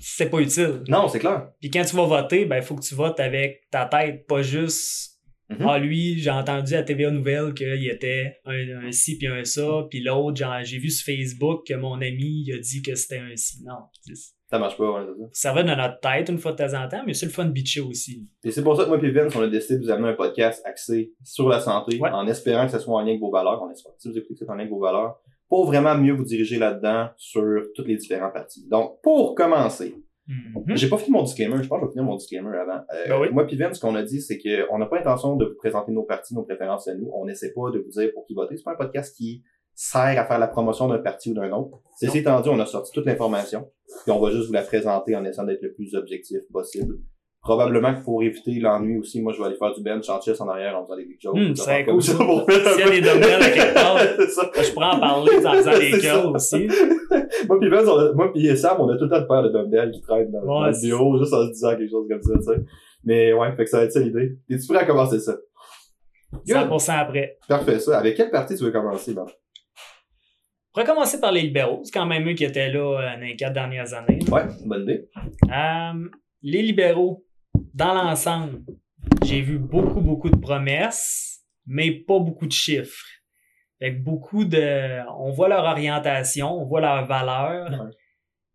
[0.00, 0.82] c'est pas utile.
[0.88, 1.50] Non, c'est clair.
[1.60, 4.42] Puis quand tu vas voter, ben il faut que tu votes avec ta tête, pas
[4.42, 5.07] juste
[5.50, 5.66] Mhm.
[5.66, 9.86] Ah lui, j'ai entendu à TVA Nouvelle qu'il était un, un ci puis un ça,
[9.88, 13.34] puis l'autre, j'ai vu sur Facebook que mon ami il a dit que c'était un
[13.34, 13.62] ci.
[13.64, 13.74] Non.
[14.50, 15.50] Ça marche pas, ouais, ça.
[15.50, 17.44] Ça va dans notre tête une fois de temps en temps, mais c'est le fun
[17.44, 18.26] de bitcher aussi.
[18.44, 20.14] Et c'est pour ça que moi et Vince, on a décidé de vous amener un
[20.14, 22.10] podcast axé sur la santé, Ouais.
[22.10, 23.62] en espérant que ça soit en lien avec vos valeurs.
[23.62, 25.16] On espère que si vous écoutez que c'est en lien avec vos valeurs,
[25.48, 27.42] pour vraiment mieux vous diriger là-dedans sur
[27.74, 28.66] toutes les différentes parties.
[28.70, 29.94] Donc, pour commencer,
[30.28, 30.76] Mhm.
[30.76, 32.80] J'ai pas fini mon disclaimer, je pense que je vais finir mon disclaimer avant.
[32.92, 33.28] Euh, Ben oui.
[33.32, 36.02] Moi Vince, ce qu'on a dit, c'est qu'on n'a pas intention de vous présenter nos
[36.02, 37.10] partis, nos préférences à nous.
[37.14, 38.56] On n'essaie pas de vous dire pour qui voter.
[38.56, 39.42] C'est pas un podcast qui
[39.74, 41.80] sert à faire la promotion d'un parti ou d'un autre.
[41.98, 43.70] Ceci étant dit, on a sorti toute l'information,
[44.02, 46.98] puis on va juste vous la présenter en essayant d'être le plus objectif possible.
[47.40, 49.22] Probablement qu'il faut éviter l'ennui aussi.
[49.22, 51.20] Moi, je vais aller faire du bench en chest en arrière en faisant des big
[51.20, 51.36] jokes.
[51.36, 53.98] Des c'est cool, ça pour faire S'il y a peu- des dumbbells à quelque part.
[54.64, 56.66] Je pourrais en parler en faisant des curls aussi.
[57.48, 59.92] moi puis a- moi puis Sam, on a tout le temps de paires de dumbbells
[59.92, 62.32] qui traînent dans, dans Ouais, le bureau, juste en se disant quelque chose comme ça,
[62.38, 62.64] tu sais.
[63.04, 64.36] Mais ouais, fait que ça va être ça l'idée.
[64.50, 65.36] Es-tu prêt à commencer ça?
[66.46, 66.56] Good.
[66.56, 67.38] 100% après.
[67.48, 67.98] Parfait, ça.
[67.98, 69.24] Avec quelle partie tu veux commencer, ben?
[69.24, 71.80] On pourrait commencer par les libéraux.
[71.84, 74.18] C'est quand même eux qui étaient là euh, dans les quatre dernières années.
[74.30, 75.08] Ouais, bonne idée.
[75.44, 76.08] Euh,
[76.42, 77.24] les libéraux,
[77.78, 78.60] dans l'ensemble,
[79.24, 83.06] j'ai vu beaucoup, beaucoup de promesses, mais pas beaucoup de chiffres.
[83.78, 85.00] Fait que beaucoup de.
[85.16, 87.90] On voit leur orientation, on voit leurs valeurs, Ouais.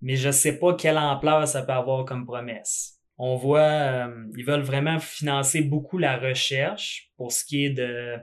[0.02, 3.00] mais je sais pas quelle ampleur ça peut avoir comme promesse.
[3.18, 8.18] On voit, euh, ils veulent vraiment financer beaucoup la recherche pour ce qui est de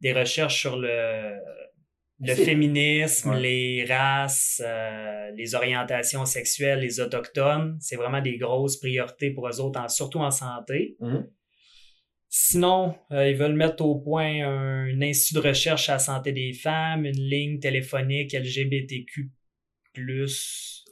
[0.00, 1.36] des recherches sur le,
[2.24, 3.40] le féminisme, Ouais.
[3.40, 7.76] les races, euh, les orientations sexuelles, les autochtones.
[7.80, 10.96] C'est vraiment des grosses priorités pour eux autres, en- surtout en santé.
[11.00, 11.26] Mhm.
[12.28, 16.52] Sinon, euh, ils veulent mettre au point un institut de recherche à la santé des
[16.54, 19.30] femmes, une ligne téléphonique LGBTQ+,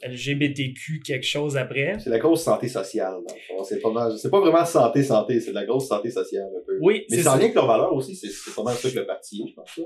[0.03, 1.97] LGBTQ quelque chose après.
[1.99, 3.63] C'est la grosse santé sociale, dans le fond.
[3.63, 6.77] C'est pas mal, pas vraiment santé, santé, c'est de la grosse santé sociale, un peu.
[6.81, 9.05] Oui, Mais c'est en lien avec leurs valeurs aussi, c'est, pas mal ça que le
[9.07, 9.69] parti je pense.
[9.75, 9.81] ça.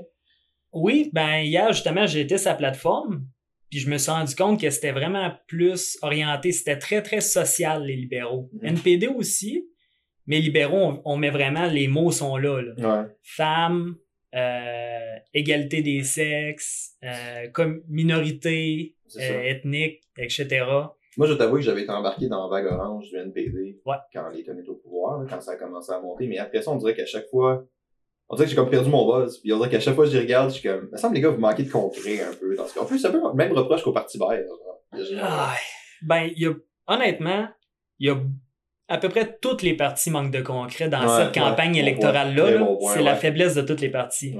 [0.78, 3.24] Oui, ben hier justement, j'ai été la plateforme,
[3.70, 7.84] puis je me suis rendu compte que c'était vraiment plus orienté, c'était très très social
[7.84, 8.50] les libéraux.
[8.52, 8.68] Mhm.
[8.76, 9.66] NPD aussi,
[10.26, 12.60] mais libéraux, on, on met vraiment les mots sont là.
[12.60, 12.74] là.
[13.02, 13.08] Ouais.
[13.22, 13.96] Femmes,
[14.34, 20.64] euh, égalité des sexes, euh, comme minorité euh, ethnique, etc.
[21.16, 23.96] Moi, je t'avoue que j'avais été embarqué dans la vague orange du NPD Ouais.
[24.12, 26.26] quand les était au pouvoir, là, quand ça a commencé à monter.
[26.26, 27.64] Mais après ça, on dirait qu'à chaque fois,
[28.28, 29.38] on dirait que j'ai comme perdu mon buzz.
[29.40, 30.96] Puis on dirait qu'à chaque fois que je les regarde, je suis comme, il me
[30.96, 32.56] semble les gars, vous manquez de concret un peu.
[32.56, 32.80] Dans ce cas.
[32.80, 34.42] En plus, c'est un peu le même reproche qu'au Parti vert.
[35.20, 35.54] Ah,
[36.02, 36.54] ben, il y a,
[36.86, 37.48] honnêtement,
[37.98, 38.16] il y a
[38.88, 42.58] à peu près toutes les parties manquent de concret dans Ouais, cette campagne ouais, électorale-là.
[42.58, 44.36] bon c'est la faiblesse de toutes les parties.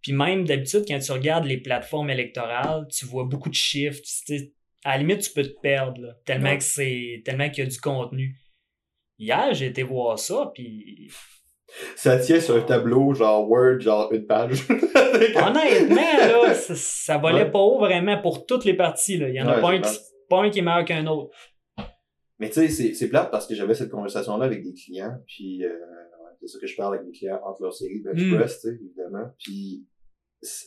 [0.00, 4.00] Puis même d'habitude, quand tu regardes les plateformes électorales, tu vois beaucoup de chiffres.
[4.02, 4.52] Tu sais,
[4.84, 6.58] à la limite, tu peux te perdre, là, tellement Ouais.
[6.58, 8.36] que c'est tellement qu'il y a du contenu.
[9.18, 11.08] Hier, j'ai été voir ça, puis
[11.96, 14.66] Ça tient sur un tableau, genre Word, genre une page.
[14.68, 17.50] honnêtement, là, ça, ça volait Ouais.
[17.50, 19.16] pas haut vraiment pour toutes les parties.
[19.18, 19.28] Là.
[19.28, 21.30] Il y en a pas, un qui, pas un qui est meilleur qu'un autre.
[22.38, 25.70] Mais tu sais, c'est, plate parce que j'avais cette conversation-là avec des clients, puis euh,
[26.40, 28.36] c'est ça que je parle avec mes clients entre leur série Bench Mm.
[28.36, 29.26] Press, tu sais, évidemment.
[29.38, 29.86] Puis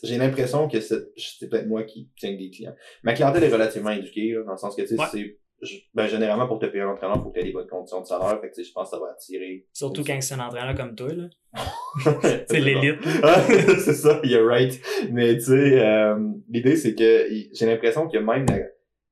[0.02, 1.04] j'ai l'impression que c'est,
[1.50, 2.74] peut-être moi qui tiens avec des clients.
[3.02, 5.06] Ma clientèle est relativement éduquée, là, dans le sens que tu sais, Ouais.
[5.12, 7.66] c'est je- ben, généralement, pour te payer un entraîneur, faut que tu aies des bonnes
[7.68, 8.38] conditions de salaire.
[8.40, 9.66] Fait que, je pense que ça va attirer.
[9.72, 11.28] Surtout quand c'est un entraîneur comme toi, là.
[12.48, 13.00] c'est l'élite.
[13.22, 14.78] Ah, c'est ça, you're right.
[15.10, 18.66] Mais tu sais, euh, l'idée c'est que j'ai l'impression que même la-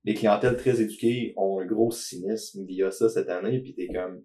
[0.04, 4.22] les clientèles très éduquées ont un gros cynisme via ça cette année, puis t'es comme...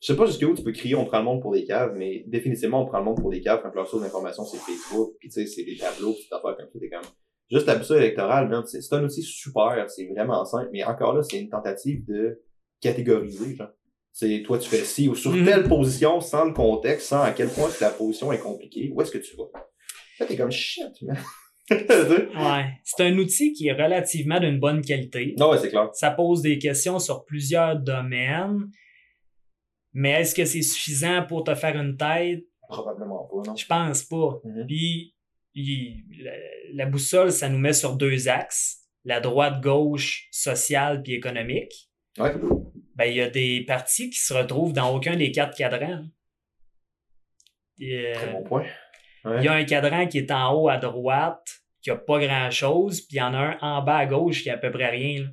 [0.00, 2.24] Je sais pas jusqu'où tu peux crier on prend le monde pour des caves, mais
[2.26, 5.28] définitivement on prend le monde pour des caves quand leur source d'information c'est Facebook, puis
[5.28, 7.06] tu sais, c'est des tableaux, cette affaire comme ça, t'es comme...
[7.50, 11.38] Juste la boussole électorale, c'est un outil super, c'est vraiment simple, mais encore là, c'est
[11.40, 12.42] une tentative de
[12.80, 13.68] catégoriser, genre.
[14.12, 15.44] C'est toi tu fais ci ou sur Mhm.
[15.44, 19.10] telle position sans le contexte, sans à quel point ta position est compliquée, où est-ce
[19.10, 19.44] que tu vas?
[20.20, 21.16] Là, t'es comme shit, man.
[21.70, 22.64] Ouais.
[22.84, 25.34] C'est un outil qui est relativement d'une bonne qualité.
[25.38, 25.88] non, ouais, c'est clair.
[25.94, 28.70] Ça pose des questions sur plusieurs domaines.
[29.94, 32.44] Mais est-ce que c'est suffisant pour te faire une tête?
[32.68, 33.56] Probablement pas, non.
[33.56, 34.40] Je pense pas.
[34.44, 34.66] Mhm.
[34.66, 35.13] Puis,
[35.54, 36.32] il- la,
[36.72, 38.80] la boussole, ça nous met sur deux axes.
[39.04, 41.90] La droite-gauche sociale puis économique.
[42.18, 42.32] Ouais.
[42.96, 46.04] Ben, il y a des partis qui se retrouvent dans aucun des quatre cadrans.
[47.80, 48.66] Et, euh, Très bon point.
[49.24, 49.38] Ouais.
[49.38, 51.46] Il y a un cadran qui est en haut à droite,
[51.82, 54.42] qui a pas grand chose, puis il y en a un en bas à gauche
[54.42, 55.22] qui a à peu près rien.
[55.24, 55.28] là.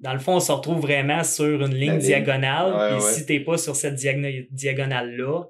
[0.00, 1.98] Dans le fond, on se retrouve vraiment sur une ligne ligne.
[1.98, 3.12] diagonale, Ouais, puis ouais.
[3.12, 5.42] si t'es pas sur cette diagonale-là,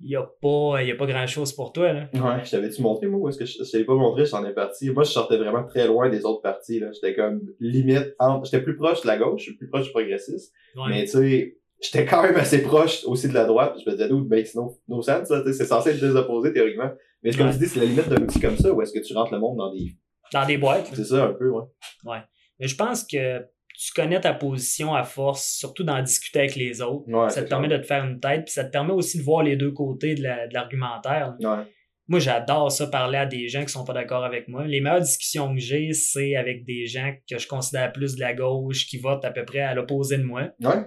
[0.00, 2.08] il y a pas, y a pas grand chose pour toi, là.
[2.14, 4.52] Ouais, je t'avais-tu montré, moi, ou est-ce que je, je t'avais pas montré, j'en ai
[4.54, 4.90] parti?
[4.90, 6.90] Moi, je sortais vraiment très loin des autres partis, là.
[6.92, 9.90] J'étais comme, limite, entre, j'étais plus proche de la gauche, je suis plus proche du
[9.90, 10.52] progressiste.
[10.76, 10.82] Ouais.
[10.90, 14.08] Mais, tu sais, j'étais quand même assez proche aussi de la droite, je me disais,
[14.08, 16.90] dude, makes no, no sense, c'est censé être des opposés, théoriquement.
[17.24, 17.52] Mais comme Ouais.
[17.52, 19.40] tu dis, c'est la limite d'un outil comme ça, où est-ce que tu rentres le
[19.40, 19.96] monde dans des,
[20.32, 20.88] Dans des boîtes.
[20.94, 22.18] c'est ça, un peu, ouais.
[22.60, 23.40] Mais je pense que
[23.80, 27.04] tu connais ta position à force, surtout d'en discuter avec les autres.
[27.06, 29.22] Ouais, ça te permet de te faire une tête, puis ça te permet aussi de
[29.22, 31.34] voir les deux côtés de la- de l'argumentaire.
[31.40, 31.64] Ouais.
[32.08, 34.66] Moi, j'adore ça, parler à des gens qui sont pas d'accord avec moi.
[34.66, 38.32] Les meilleures discussions que j'ai, c'est avec des gens que je considère plus de la
[38.34, 40.48] gauche, qui votent à peu près à l'opposé de moi.
[40.60, 40.84] Ouais.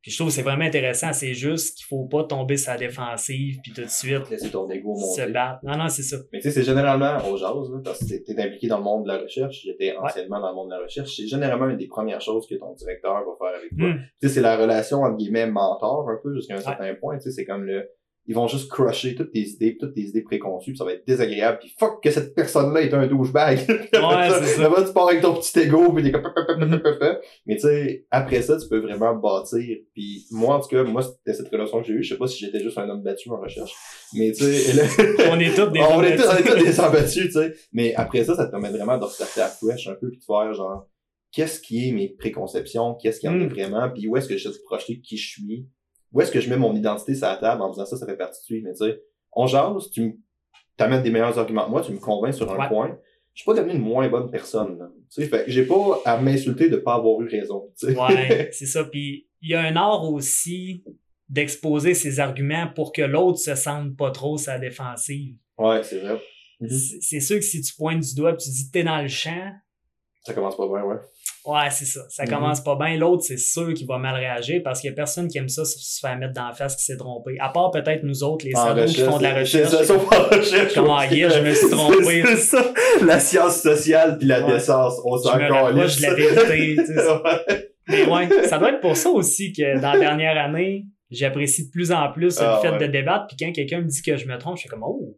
[0.00, 1.12] Puis je trouve que c'est vraiment intéressant.
[1.12, 4.94] C'est juste qu'il faut pas tomber la défensive, puis tout de suite Laisser ton ego
[4.94, 5.32] se monter.
[5.32, 5.58] battre.
[5.64, 6.16] Non, non, c'est ça.
[6.32, 9.04] Mais tu sais, c'est généralement au jazz, là, parce que t'es impliqué dans le monde
[9.04, 9.62] de la recherche.
[9.64, 11.14] J'étais anciennement dans le monde de la recherche.
[11.16, 13.88] C'est généralement une des premières choses que ton directeur va faire avec toi.
[13.88, 13.98] Hmm.
[14.20, 16.62] Tu sais, c'est la relation, entre guillemets, mentor, un peu, jusqu'à un Ouais.
[16.62, 17.16] certain point.
[17.18, 17.88] Tu sais, c'est comme le,
[18.28, 21.06] ils vont juste crusher toutes tes idées, toutes tes idées préconçues, puis ça va être
[21.06, 23.58] désagréable, puis fuck que cette personne-là est un douchebag.
[23.68, 24.62] Ouais, ça.
[24.62, 26.22] Là-bas, tu pars avec ton petit ego, puis t'es comme...
[26.22, 27.20] pa.
[27.46, 29.78] Mais tu sais, après ça, tu peux vraiment bâtir.
[29.94, 32.02] Puis moi, en tout cas, moi, c'était cette relation que j'ai eue.
[32.02, 33.72] Je sais pas si j'étais juste un homme battu en recherche.
[34.14, 34.84] Mais tu sais, là-
[35.32, 36.58] On est tous des on hommes est tous, on est là-dessus.
[36.58, 37.54] tous des sans battus, tu sais.
[37.72, 40.24] Mais après ça, ça te permet vraiment de restarter à fresh un peu, puis de
[40.24, 40.86] faire genre,
[41.32, 43.42] qu'est-ce qui est mes préconceptions, qu'est-ce qui en Mm.
[43.42, 45.66] est vraiment, puis où est-ce que je suis projeté qui je suis,
[46.12, 48.16] où est-ce que je mets mon identité sur la table en disant ça, ça fait
[48.16, 48.62] partie de lui?
[48.64, 50.18] Mais tu sais, on jase, tu
[50.76, 52.68] t'amènes des meilleurs arguments que moi, tu me convaincs sur un Ouais.
[52.68, 52.98] point.
[53.34, 54.78] Je suis pas devenu une moins bonne personne.
[55.14, 57.96] Tu sais, fait j'ai pas à m'insulter de pas avoir eu raison, tu sais.
[57.96, 58.84] Ouais, c'est ça.
[58.84, 60.82] Puis il y a un art aussi
[61.28, 65.36] d'exposer ses arguments pour que l'autre se sente pas trop sa défensive.
[65.58, 66.20] Ouais, c'est vrai.
[66.68, 69.08] C'est c'est sûr que si tu pointes du doigt et tu dis t'es dans le
[69.08, 69.52] champ,
[70.24, 70.96] Ça commence pas bien, ouais.
[71.48, 72.00] Ouais, c'est ça.
[72.08, 72.30] Ça Mhm.
[72.30, 72.96] commence pas bien.
[72.96, 75.64] L'autre, c'est sûr qu'il va mal réagir parce qu'il y a personne qui aime ça
[75.64, 77.36] se faire mettre dans la face qui s'est trompé.
[77.40, 79.70] À part peut-être nous autres, les salauds qui font de la recherche.
[79.70, 80.74] ça, recherche.
[80.74, 82.22] Comme en guide, je me suis trompé.
[82.26, 82.72] C'est ça,
[83.04, 84.52] la science sociale puis la Ouais.
[84.54, 86.76] décence, on Je s'en rapproche de la vérité.
[86.76, 86.94] tu sais.
[87.48, 87.68] Ouais.
[87.88, 91.70] Mais ouais, ça doit être pour ça aussi que dans la dernière année, j'apprécie de
[91.70, 92.86] plus en plus Ah, le fait ouais.
[92.86, 93.26] de débattre.
[93.28, 95.16] Puis quand quelqu'un me dit que je me trompe, je suis comme oh,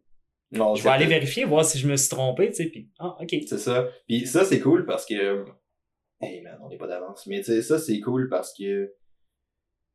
[0.53, 2.65] Non, je vais aller vérifier, voir si je me suis trompé, tu sais.
[2.67, 3.35] Puis ah, ok.
[3.49, 3.89] C'est ça.
[4.09, 5.45] Puis ça, c'est cool parce que...
[6.21, 7.27] Hey man, on n'est pas d'avance.
[7.27, 8.93] Mais tu sais, ça, c'est cool parce que...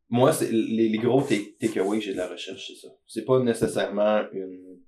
[0.09, 2.93] Moi, c'est les, les gros take- takeaways que j'ai de la recherche, c'est ça.
[3.07, 4.79] C'est pas nécessairement une...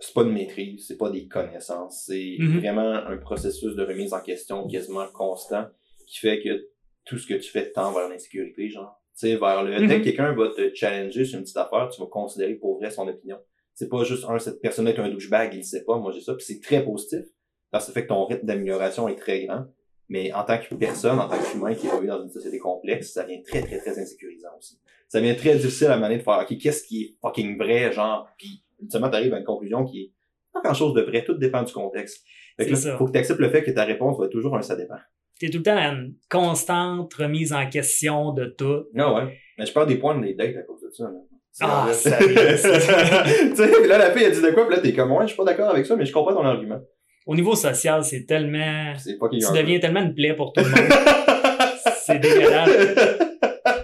[0.00, 2.04] C'est pas une maîtrise, c'est pas des connaissances.
[2.06, 2.58] C'est Mhm.
[2.58, 5.66] vraiment un processus de remise en question quasiment constant
[6.08, 6.68] qui fait que
[7.04, 9.00] tout ce que tu fais tend vers l'insécurité, genre.
[9.18, 9.78] Tu sais, vers le...
[9.80, 9.88] Mhm.
[9.88, 12.90] Dès que quelqu'un va te challenger sur une petite affaire, tu vas considérer pour vrai
[12.90, 13.38] son opinion.
[13.74, 16.34] C'est pas juste un, cette personne est un douchebag, il sait pas, moi j'ai ça,
[16.34, 17.24] puis c'est très positif.
[17.70, 19.66] Parce que ça fait que ton rythme d'amélioration est très grand.
[20.08, 23.22] Mais en tant que personne, en tant qu'humain qui évolue dans une société complexe, ça
[23.22, 24.78] devient très, très, très insécurisant aussi.
[25.08, 28.28] Ça devient très difficile à mener de faire, OK, qu'est-ce qui est fucking vrai, genre,
[28.36, 30.12] puis ultimement, t'arrives à une conclusion qui est
[30.52, 32.24] pas grand chose de vrai, tout dépend du contexte.
[32.56, 32.96] Fait que là, ça.
[32.96, 34.98] faut que tu acceptes le fait que ta réponse va être toujours un ça dépend.
[35.40, 38.84] T'es tout le temps dans une constante remise en question de tout.
[38.94, 39.36] Non, ouais.
[39.58, 41.18] Mais je perds des points de les dates à cause de ça, là.
[41.60, 45.12] Ah, sérieux, tu sais, là, la fille, elle dit de quoi, puis là, t'es comme,
[45.12, 46.80] ouais, je suis pas d'accord avec ça, mais je comprends ton argument.
[47.26, 48.92] Au niveau social, c'est tellement.
[48.98, 50.78] C'est Tu deviens tellement une plaie pour tout le monde.
[52.06, 52.70] C'est dégueulasse.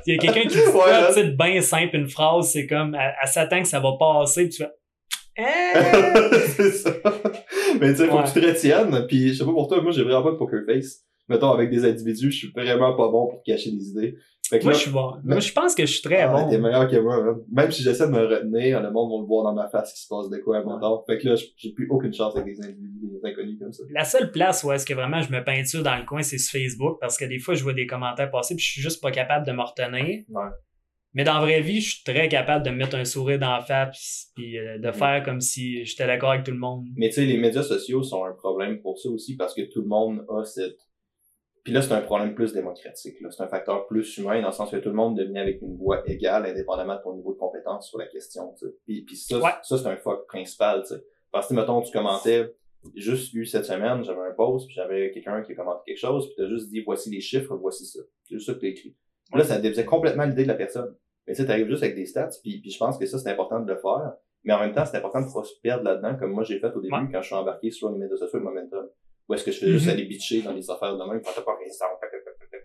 [0.07, 2.95] Il y a quelqu'un qui dit Ouais, sais, de bien simple, une phrase, c'est comme,
[2.95, 4.69] elle, elle s'attend que ça va passer, tu fais.
[5.39, 5.81] Hein?
[6.57, 6.91] c'est ça.
[7.81, 8.25] Mais tu sais, faut Ouais.
[8.25, 9.07] que tu te retiennes.
[9.09, 10.99] Puis je sais pas pour toi, moi j'ai vraiment pas de poker face.
[11.29, 14.17] mettons, avec des individus, je suis vraiment pas bon pour cacher des idées.
[14.51, 15.15] Fait que Moi, là, je suis bon.
[15.23, 16.51] Moi, je pense que je suis très ah, bon.
[16.51, 17.37] T'es meilleur que moi, man.
[17.53, 20.03] Même si j'essaie de me retenir, le monde va le voir dans ma face qui
[20.03, 21.05] se passe de quoi, mettons.
[21.07, 23.85] Fait que là, j'ai plus aucune chance avec des individus, des inconnus comme ça.
[23.91, 26.59] La seule place où est-ce que vraiment je me peinture dans le coin, c'est sur
[26.59, 29.13] Facebook parce que des fois, je vois des commentaires passer puis je suis juste pas
[29.13, 30.25] capable de me retenir.
[30.29, 30.51] Ouais.
[31.13, 33.51] Mais dans la vraie vie, je suis très capable de me mettre un sourire dans
[33.51, 36.87] la face puis euh, de faire comme si j'étais d'accord avec tout le monde.
[36.97, 39.83] Mais tu sais, les médias sociaux sont un problème pour ça aussi parce que tout
[39.83, 40.79] le monde a cette.
[41.65, 43.21] Puis là, c'est un problème plus démocratique.
[43.21, 43.31] Là.
[43.31, 45.77] C'est un facteur plus humain dans le sens que tout le monde devient avec une
[45.77, 48.55] voix égale, indépendamment de ton niveau de compétence sur la question.
[48.59, 48.73] tu sais.
[48.87, 49.51] Puis, puis ça, Ouais.
[49.63, 50.83] ça c'est un fuck principal.
[50.83, 51.05] tu sais.
[51.31, 52.55] Parce que, mettons, tu commentais,
[52.95, 56.27] juste eu cette semaine, j'avais un post, puis j'avais quelqu'un qui a commenté quelque chose,
[56.27, 58.01] puis t'as juste dit voici les chiffres, voici ça.
[58.25, 58.97] C'est juste ça que t'as écrit.
[59.31, 60.97] Puis Là, ça défaisait complètement l'idée de la personne.
[61.27, 63.31] Mais tu sais, t'arrives juste avec des stats, puis, puis je pense que ça, c'est
[63.31, 64.15] important de le faire.
[64.43, 66.75] Mais en même temps, c'est important de pas se perdre là-dedans, comme moi j'ai fait
[66.75, 67.09] au début Ouais.
[67.13, 68.89] quand je suis embarqué sur les médias sociaux et Momentum.
[69.31, 69.93] Où est-ce que je faisais juste Mhm.
[69.93, 71.31] aller bitcher dans les affaires de même, pas.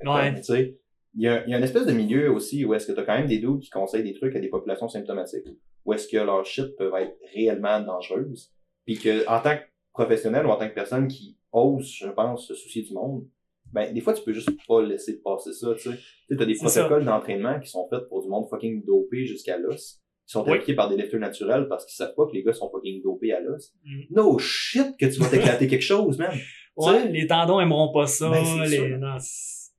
[0.04, 0.36] Ouais.
[0.36, 0.78] Tu sais,
[1.14, 3.04] il y a, il y a une espèce de milieu aussi où est-ce que t'as
[3.04, 5.46] quand même des doutes qui conseillent des trucs à des populations symptomatiques.
[5.86, 8.52] Où est-ce que leurs shit peuvent être réellement dangereuses.
[8.86, 9.62] Puis que, en tant que
[9.94, 13.28] professionnel ou en tant que personne qui ose, je pense, se soucier du monde,
[13.72, 15.98] ben, des fois, tu peux juste pas laisser passer ça, tu sais.
[16.30, 16.66] Tu t'as des ça.
[16.82, 20.02] protocoles d'entraînement qui sont faits pour du monde fucking dopé jusqu'à l'os.
[20.26, 20.54] Qui sont Oui.
[20.54, 23.32] appliqués par des lifters naturels parce qu'ils savent pas que les gars sont fucking dopés
[23.34, 23.74] à l'os.
[23.84, 24.02] Mm.
[24.12, 26.32] No shit que tu vas t'éclater quelque chose, man.
[26.78, 28.30] Ouais, les tendons aimeront pas ça.
[28.30, 28.80] Ben, c'est les...
[28.90, 29.20] Tu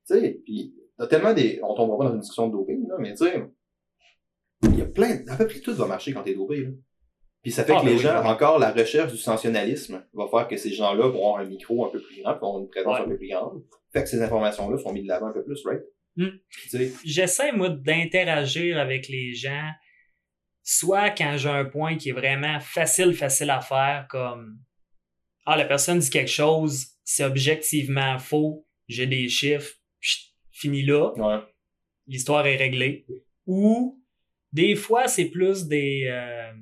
[0.05, 1.61] sais, pis t'as tellement des...
[1.63, 3.45] On tombera pas dans une discussion de doping, là, mais tu sais,
[4.63, 5.19] il y a plein...
[5.29, 6.71] À peu près tout va marcher quand t'es dopé, là.
[7.43, 8.29] Puis ça fait Ah, que ben les oui, gens, oui.
[8.29, 11.91] encore la recherche du sensationnalisme va faire que ces gens-là vont avoir un micro un
[11.91, 13.05] peu plus grand, puis vont avoir une présence Ouais.
[13.05, 13.63] un peu plus grande.
[13.93, 15.83] Fait que ces informations-là sont mises de l'avant un peu plus, right?
[16.17, 16.29] Mm.
[17.05, 19.69] J'essaie, moi, d'interagir avec les gens,
[20.67, 24.59] soit quand j'ai un point qui est vraiment facile, facile à faire, comme
[25.47, 29.75] Ah, la personne dit quelque chose, c'est objectivement faux, j'ai des chiffres,
[30.51, 31.41] fini là, ouais.
[32.09, 33.07] l'histoire est réglée.
[33.47, 34.03] Ou
[34.53, 36.09] des fois, c'est plus des.
[36.11, 36.53] euh,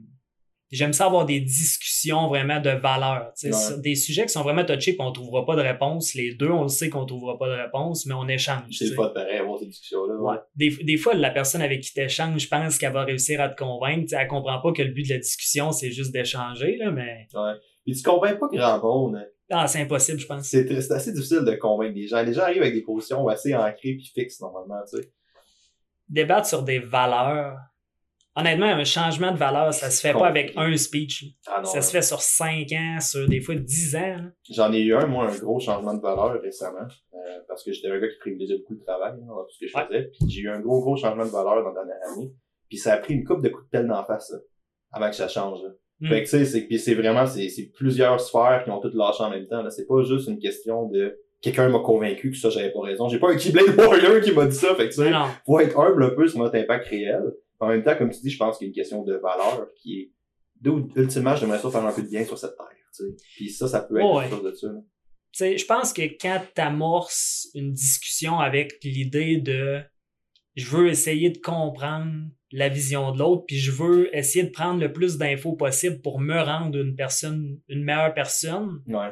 [0.70, 3.32] J'aime ça avoir des discussions vraiment de valeur.
[3.38, 3.60] tu sais, Ouais.
[3.74, 6.14] sur Des sujets qui sont vraiment touchés et on trouvera pas de réponse.
[6.14, 8.64] Les deux, on le sait qu'on trouvera pas de réponse, mais on échange.
[8.72, 10.14] C'est tu fun pareil avoir cette discussion-là.
[10.16, 10.36] Ouais.
[10.56, 13.56] Des, des fois, la personne avec qui t'échanges, je pense qu'elle va réussir à te
[13.62, 14.06] convaincre.
[14.08, 17.28] Tu elle comprend pas que le but de la discussion, c'est juste d'échanger, là, mais.
[17.34, 17.52] ouais.
[17.84, 18.48] Puis tu convaincs pas
[18.78, 19.16] grand monde.
[19.16, 19.24] hein.
[19.50, 20.44] Ah, c'est impossible, je pense.
[20.46, 22.22] C'est assez difficile de convaincre des gens.
[22.22, 25.10] Les gens arrivent avec des positions assez ancrées puis fixes, normalement, tu sais.
[26.08, 27.56] Débattre sur des valeurs.
[28.36, 31.24] Honnêtement, un changement de valeur, ça se fait pas avec un speech.
[31.46, 34.00] Ah non, Ça se fait sur 5 ans, sur des fois 10 ans.
[34.00, 34.22] là.
[34.50, 36.80] J'en ai eu un, moi, un gros changement de valeur récemment,
[37.14, 39.60] euh, parce que j'étais un gars qui privilégiait beaucoup le travail hein, dans tout ce
[39.64, 39.86] que je Ouais.
[39.86, 40.10] faisais.
[40.18, 42.32] Puis j'ai eu un gros, gros changement de valeur dans la dernière année.
[42.68, 44.38] Puis ça a pris une coupe de coups de pelle d'en face, là,
[44.92, 45.62] avant que ça change.
[45.62, 45.68] là.
[46.00, 46.08] Mm.
[46.08, 49.22] Fait que tu sais, c'est, c'est vraiment, c'est, c'est plusieurs sphères qui ont toutes lâché
[49.22, 49.62] en même temps.
[49.62, 49.70] Là.
[49.70, 53.08] C'est pas juste une question de quelqu'un m'a convaincu que ça, j'avais pas raison.
[53.08, 54.74] J'ai pas un Keyblade Warrior qui m'a dit ça.
[54.74, 57.22] Fait que tu sais, Non, faut être humble un peu sur notre impact réel.
[57.60, 59.68] En même temps, comme tu dis, je pense qu'il y a une question de valeur
[59.76, 60.12] qui est,
[60.60, 63.16] d'où, ultimement, j'aimerais ça faire un peu de bien sur cette terre, tu sais.
[63.36, 64.24] Puis ça, ça peut être Ouais.
[64.28, 65.46] quelque chose de ça.
[65.56, 69.80] je pense que quand tu amorces une discussion avec l'idée de
[70.56, 72.12] je veux essayer de comprendre
[72.52, 76.20] la vision de l'autre, puis je veux essayer de prendre le plus d'infos possible pour
[76.20, 79.10] me rendre une personne, une meilleure personne, Ouais.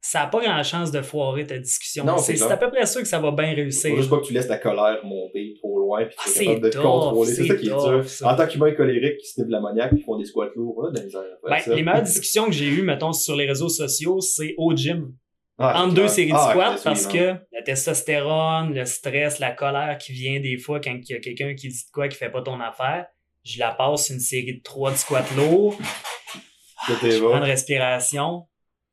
[0.00, 2.04] ça n'a pas grand chance de foirer ta discussion.
[2.04, 3.90] Non, c'est à peu près sûr que ça va bien réussir.
[3.90, 6.44] Faut juste pas que tu laisses ta colère monter trop puis Ah, tu es c'est
[6.46, 7.32] capable de tough, contrôler.
[7.32, 8.08] C'est ça qui est tough, dur.
[8.08, 8.32] ça.
[8.32, 10.90] En tant qu'humain colérique qui se de l'ammoniaque puis qui font des squats lourds, là,
[10.92, 11.74] dans les airs, Ben, ça.
[11.74, 15.12] les meilleures discussions que j'ai eues, mettons, sur les réseaux sociaux, c'est au gym.
[15.60, 16.10] Ah, entre deux clair.
[16.10, 20.56] séries de Ah, squats parce que la testostérone, le stress, la colère qui vient des
[20.56, 23.06] fois quand il y a quelqu'un qui dit de quoi qui fait pas ton affaire,
[23.44, 25.76] je la passe une série de trois de squats lourds,
[26.88, 28.46] je prends une respiration,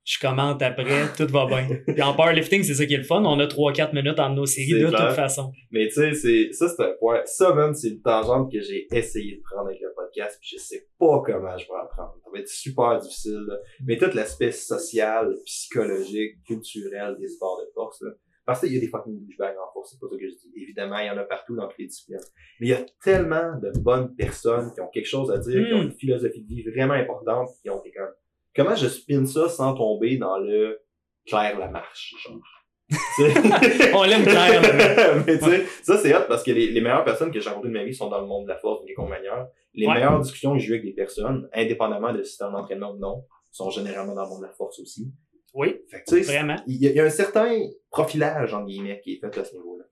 [0.05, 1.67] je commente après, tout va bien.
[1.87, 4.45] Puis en powerlifting, c'est ça qui est le fun, on a 3-4 minutes entre nos
[4.45, 5.07] séries de clair.
[5.07, 5.51] toute façon.
[5.71, 7.21] Mais tu sais, c'est, ça, c'est un point.
[7.25, 10.57] Ça, man, c'est une tangente que j'ai essayé de prendre avec le podcast, puis je
[10.61, 12.13] sais pas comment je vais apprendre.
[12.23, 13.55] Ça va être super difficile, là.
[13.85, 18.11] Mais tout l'aspect social, psychologique, culturel des sports de force, là.
[18.45, 20.51] Parce qu'il y a des fucking douchebags en force, c'est pas ça que je dis.
[20.61, 22.19] Évidemment, il y en a partout dans toutes les disciplines.
[22.59, 25.73] Mais il y a tellement de bonnes personnes qui ont quelque chose à dire, qui
[25.73, 25.87] ont Mm.
[25.87, 28.09] une philosophie de vie vraiment importante, qui ont été comme,
[28.55, 30.79] comment je spin ça sans tomber dans le
[31.25, 32.39] Claire la marche, genre?
[33.95, 35.15] On l'aime Claire, là.
[35.27, 37.69] mais tu sais, ça c'est hot parce que les, les meilleures personnes que j'ai rencontrées
[37.69, 39.47] de ma vie sont dans le monde de la force quelconque manière.
[39.73, 39.95] Les Ouais.
[39.95, 42.97] meilleures discussions que j'ai eues avec des personnes, indépendamment de si c'est un entraînement ou
[42.99, 45.11] non, sont généralement dans le monde de la force aussi.
[45.53, 46.57] Oui, Fait que vraiment.
[46.67, 47.49] il y, y a un certain
[47.89, 49.85] profilage, en guillemets, qui est fait à ce niveau-là.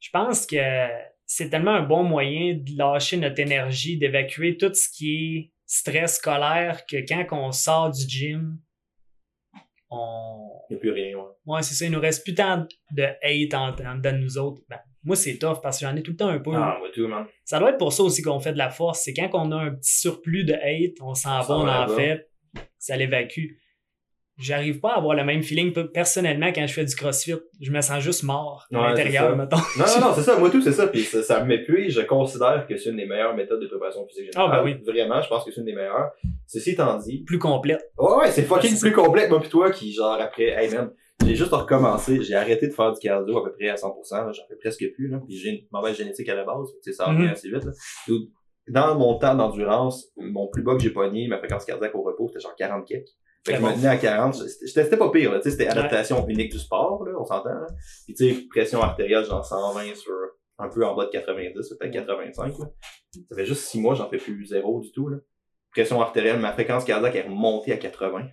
[0.00, 0.56] Je pense que
[1.26, 6.16] c'est tellement un bon moyen de lâcher notre énergie, d'évacuer tout ce qui est stress
[6.16, 8.58] scolaire que quand on sort du gym,
[9.88, 10.50] on.
[10.68, 11.30] Il n'y a plus rien, ouais.
[11.46, 11.86] Ouais, c'est ça.
[11.86, 14.60] Il nous reste plus tant de hate en, en dedans de nous autres.
[14.68, 16.54] Ben, moi, c'est tough parce que j'en ai tout le temps un peu.
[16.54, 17.26] Ah, moi, tout, man.
[17.44, 19.00] Ça doit être pour ça aussi qu'on fait de la force.
[19.02, 22.30] C'est quand on a un petit surplus de hate, on s'en va, on en fait,
[22.78, 23.56] ça l'évacue.
[24.42, 27.34] J'arrive pas à avoir le même feeling pe- personnellement quand je fais du crossfit.
[27.60, 29.56] Je me sens juste mort à Ouais, l'intérieur, mettons.
[29.78, 30.38] Non, non, non, c'est ça.
[30.38, 30.86] Moi, tout, c'est ça.
[30.88, 31.94] Puis ça, ça m'épuise.
[31.94, 34.64] Je considère que c'est une des meilleures méthodes de préparation physique Ah, générale.
[34.64, 34.84] ben oui.
[34.92, 36.10] Vraiment, je pense que c'est une des meilleures.
[36.46, 37.90] Ceci étant dit, Plus complète.
[37.98, 40.90] Ouais, ouais, c'est fucking plus complet que moi pis toi qui, genre, après, hey man,
[41.24, 44.32] j'ai juste recommencé, j'ai arrêté de faire du cardio à peu près à 100%, là,
[44.32, 46.92] j'en fais presque plus, là, pis j'ai une mauvaise génétique à la base, tu sais,
[46.96, 47.22] ça en Mhm.
[47.22, 47.72] vient assez vite, là.
[48.68, 52.28] Dans mon temps d'endurance, mon plus bas que j'ai pogné, ma fréquence cardiaque au repos,
[52.28, 53.04] c'était genre 40 kek.
[53.44, 56.52] Fait que je me tenais à 40, c'était pas pire, tu sais, c'était adaptation unique
[56.52, 57.66] du sport, là, on s'entend, là.
[58.06, 60.12] Pis tu sais, pression artérielle, genre 120 sur
[60.58, 62.66] un peu en bas de 90, peut-être 85, là.
[63.28, 65.16] Ça fait juste 6 mois, j'en fais plus zéro du tout, là
[65.72, 68.28] pression artérielle, ma fréquence cardiaque est remontée à 80.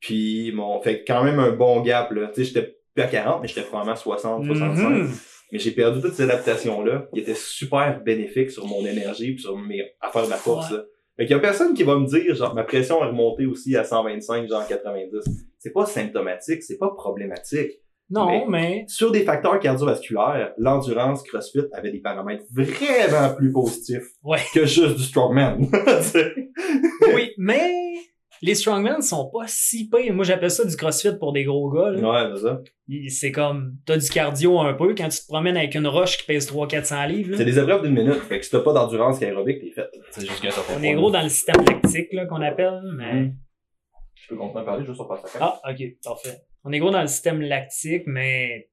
[0.00, 3.40] Puis mon fait quand même un bon gap là, tu sais j'étais plus à 40
[3.40, 4.88] mais j'étais probablement 60 65.
[4.88, 5.12] Mhm.
[5.52, 9.42] Mais j'ai perdu toutes ces adaptations là qui étaient super bénéfiques sur mon énergie puis
[9.42, 10.84] sur mes affaires de la force là.
[11.16, 13.76] Fait qu'il y a personne qui va me dire genre ma pression est remontée aussi
[13.76, 15.24] à 125 genre 90.
[15.58, 17.72] C'est pas symptomatique, c'est pas problématique.
[18.08, 24.06] Non, Mais- mais Sur des facteurs cardiovasculaires, l'endurance CrossFit avait des paramètres vraiment plus positifs
[24.22, 24.38] Ouais.
[24.54, 25.66] que juste du strongman.
[27.14, 27.94] Oui, mais
[28.42, 30.12] les strongmen sont pas si pires.
[30.14, 31.90] Moi, j'appelle ça du crossfit pour des gros gars.
[31.90, 32.28] là.
[32.30, 32.60] ouais, c'est ça.
[33.08, 36.24] C'est comme, t'as du cardio un peu quand tu te promènes avec une roche qui
[36.26, 37.36] pèse 300-400 livres.
[37.36, 38.20] C'est des épreuves d'une minute.
[38.28, 39.88] Fait que si t'as pas d'endurance aérobique, t'es fait.
[40.10, 43.12] C'est juste qu'un certain On est gros dans le système lactique là, qu'on appelle, mais...
[43.14, 43.34] Mhm.
[44.14, 45.38] Je peux continuer à parler juste sur pas ça.
[45.40, 46.38] Ah, ok, parfait.
[46.64, 48.68] On est gros dans le système lactique, mais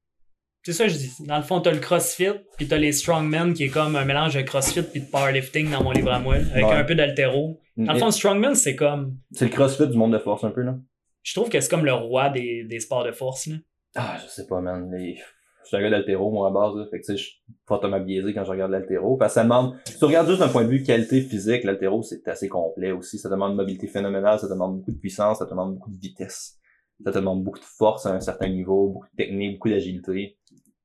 [0.63, 1.11] c'est ça que je dis.
[1.27, 4.33] Dans le fond, t'as le CrossFit, puis t'as les Strongmen, qui est comme un mélange
[4.35, 6.71] de CrossFit puis de powerlifting dans mon livre à moi, avec Ouais.
[6.71, 7.59] un peu d'altéro.
[7.75, 9.17] Dans le fond, Strongman, c'est comme...
[9.31, 10.77] C'est le crossfit du monde de force un peu, là.
[11.23, 13.47] Je trouve que c'est comme le roi des, des sports de force.
[13.47, 13.55] Là.
[13.95, 14.91] Ah, je sais pas, man.
[14.91, 15.15] Les...
[15.15, 16.85] Je suis un gars d'altéro, moi, à base, là.
[16.91, 19.15] Fait que, tu sais, je suis fortement biaisé quand je regarde l'altéro.
[19.15, 22.03] Parce que ça demande, si tu regardes juste d'un point de vue qualité physique, l'altéro,
[22.03, 23.17] c'est assez complet aussi.
[23.17, 26.59] Ça demande une mobilité phénoménale, ça demande beaucoup de puissance, ça demande beaucoup de vitesse.
[27.03, 30.37] Ça demande beaucoup de force à un certain niveau, beaucoup de technique, beaucoup d'agilité.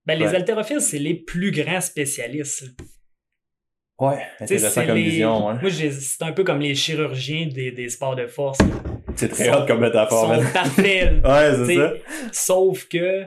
[0.07, 2.65] Ben, les haltérophiles, c'est les plus grands spécialistes.
[3.99, 5.41] Ouais, intéressant comme les- vision.
[5.55, 8.59] Moi, j'ai- c'est un peu comme les chirurgiens des, des sports de force.
[9.17, 11.25] C'est très hot comme Ils métaphore, sont parfaits.
[11.25, 11.93] Ouais, c'est ça.
[12.33, 13.25] Sauf que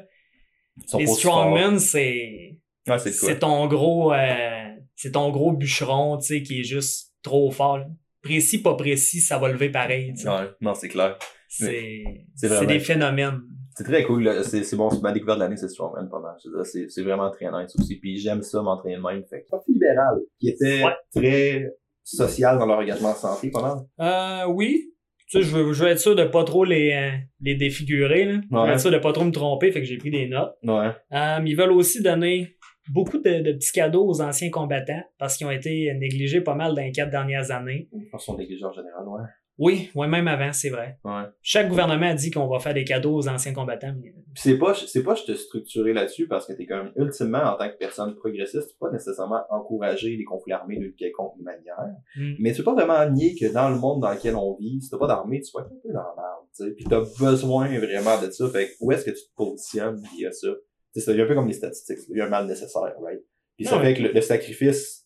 [0.93, 2.57] Ils les strongmen, c'est
[2.87, 7.51] Ouais, c'est ton gros euh, c'est ton gros bûcheron, tu sais, qui est juste trop
[7.51, 7.79] fort.
[8.23, 10.13] Précis, pas précis, ça va lever pareil.
[10.25, 11.17] Ouais, non, c'est clair.
[11.47, 12.03] C'est
[12.65, 13.41] des phénomènes.
[13.75, 14.43] C'est très cool.
[14.43, 14.89] C'est c'est bon.
[14.89, 16.35] c'est Ma découverte de l'année, c'est Strongman, pas mal.
[16.65, 17.97] C'est c'est vraiment très nice aussi.
[17.99, 19.23] Puis j'aime ça, m'entraîner de même.
[19.29, 20.93] Fait Parti libéral, qui était Ouais.
[21.15, 21.71] très
[22.03, 24.45] social dans leur engagement en santé, pas mal.
[24.47, 24.87] Euh, oui.
[25.29, 28.25] Tu sais, je veux, je veux être sûr de pas trop les, euh, les défigurer.
[28.25, 28.41] Là.
[28.51, 30.53] Je veux être sûr de pas trop me tromper, fait que j'ai pris des notes.
[30.63, 30.89] Ouais.
[31.13, 32.57] Euh, ils veulent aussi donner
[32.89, 36.75] beaucoup de, de petits cadeaux aux anciens combattants parce qu'ils ont été négligés pas mal
[36.75, 37.87] dans les quatre dernières années.
[37.93, 39.21] Je pense qu'on négligé en général, ouais.
[39.57, 40.97] Oui, ouais, même avant, c'est vrai.
[41.03, 41.23] Ouais.
[41.41, 43.93] Chaque gouvernement a dit qu'on va faire des cadeaux aux anciens combattants.
[44.01, 47.43] mais- c'est pas, c'est pas je te structurer là-dessus parce que t'es quand même, ultimement,
[47.43, 51.35] en tant que personne progressiste, tu peux pas nécessairement encourager les conflits armés d'une quelconque
[51.41, 51.77] manière.
[52.15, 52.33] Hmm.
[52.39, 54.89] Mais tu peux pas vraiment nier que dans le monde dans lequel on vit, si
[54.89, 56.71] t'as pas d'armée, tu vas être un peu dans la merde, tu sais.
[56.71, 58.49] Puis t'as besoin vraiment de ça.
[58.49, 60.47] Fait que où est-ce que tu te positionnes via ça?
[60.93, 61.99] Tu sais, devient un peu comme les statistiques.
[61.99, 63.21] Ça devient un mal nécessaire, right?
[63.57, 63.83] Puis ça Ouais.
[63.83, 65.05] fait que le, le sacrifice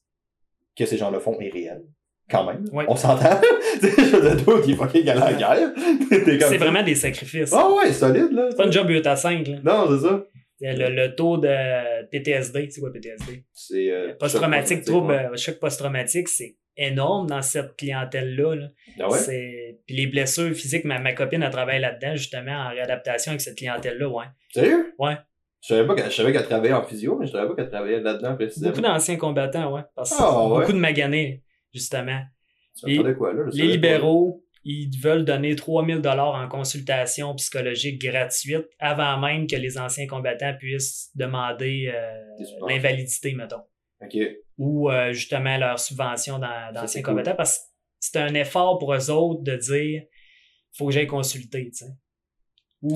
[0.78, 1.84] que ces gens-là font est réel.
[2.30, 2.66] Quand même.
[2.72, 2.86] Ouais.
[2.88, 3.40] On s'entend.
[3.82, 5.70] Je veux dire, toi qui est fucking à la guerre.
[6.10, 7.54] C'est vraiment des sacrifices.
[7.54, 8.48] Ah ouais, solide, là.
[8.50, 9.48] C'est pas une job 8 à 5.
[9.48, 9.56] Là.
[9.64, 10.24] Non, c'est ça.
[10.62, 13.44] Le, le taux de PTSD, c'est quoi PTSD?
[13.54, 15.26] C'est, euh, Post-traumatique, choc trouble, ouais.
[15.32, 18.56] euh, choc post-traumatique, c'est énorme dans cette clientèle-là.
[18.56, 18.68] là.
[19.02, 19.18] Ah ouais?
[19.20, 23.42] C'est- Puis les blessures physiques, ma, ma copine a travaillé là-dedans, justement, en réadaptation avec
[23.42, 24.26] cette clientèle-là, ouais.
[24.54, 24.94] Sérieux?
[24.98, 25.18] Ouais.
[25.62, 27.70] Je savais pas qu'elle, je savais qu'elle travaillait en physio, mais je savais pas qu'elle
[27.70, 28.72] travaillait là-dedans précisément.
[28.72, 29.82] Beaucoup d'anciens combattants, ouais.
[29.96, 30.60] Parce que Ah, ouais.
[30.60, 31.42] beaucoup de maganés,
[31.76, 32.22] justement.
[33.14, 33.44] Quoi, là?
[33.54, 39.78] Les libéraux, ils veulent donner 3000 dollars en consultation psychologique gratuite avant même que les
[39.78, 42.24] anciens combattants puissent demander euh,
[42.68, 43.62] l'invalidité, mettons.
[44.58, 47.12] Ou euh, justement leur subvention dans- d'anciens cool.
[47.14, 47.64] combattants parce que
[48.00, 50.04] c'est un effort pour eux autres de dire
[50.78, 51.86] faut que j'aille consulter, tu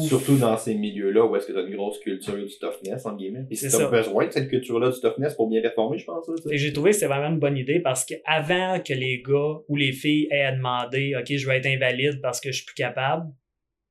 [0.08, 3.46] Surtout dans ces milieux-là où est-ce que t'as une grosse culture du toughness, en guillemets.
[3.48, 3.88] Puis si ça.
[3.88, 6.54] besoin de cette culture-là du toughness pour bien réformer, je pense, là, tu.
[6.54, 9.76] Et j'ai trouvé que c'était vraiment une bonne idée parce qu'avant que les gars ou
[9.76, 12.76] les filles aient à demander OK, je vais être invalide parce que je suis plus
[12.76, 13.32] capable,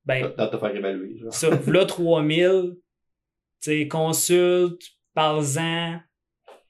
[0.05, 1.33] ben Dans te faire évaluer, genre.
[1.33, 2.75] ça, là 3000,
[3.61, 4.81] tu sais, consulte,
[5.13, 5.99] parle-en,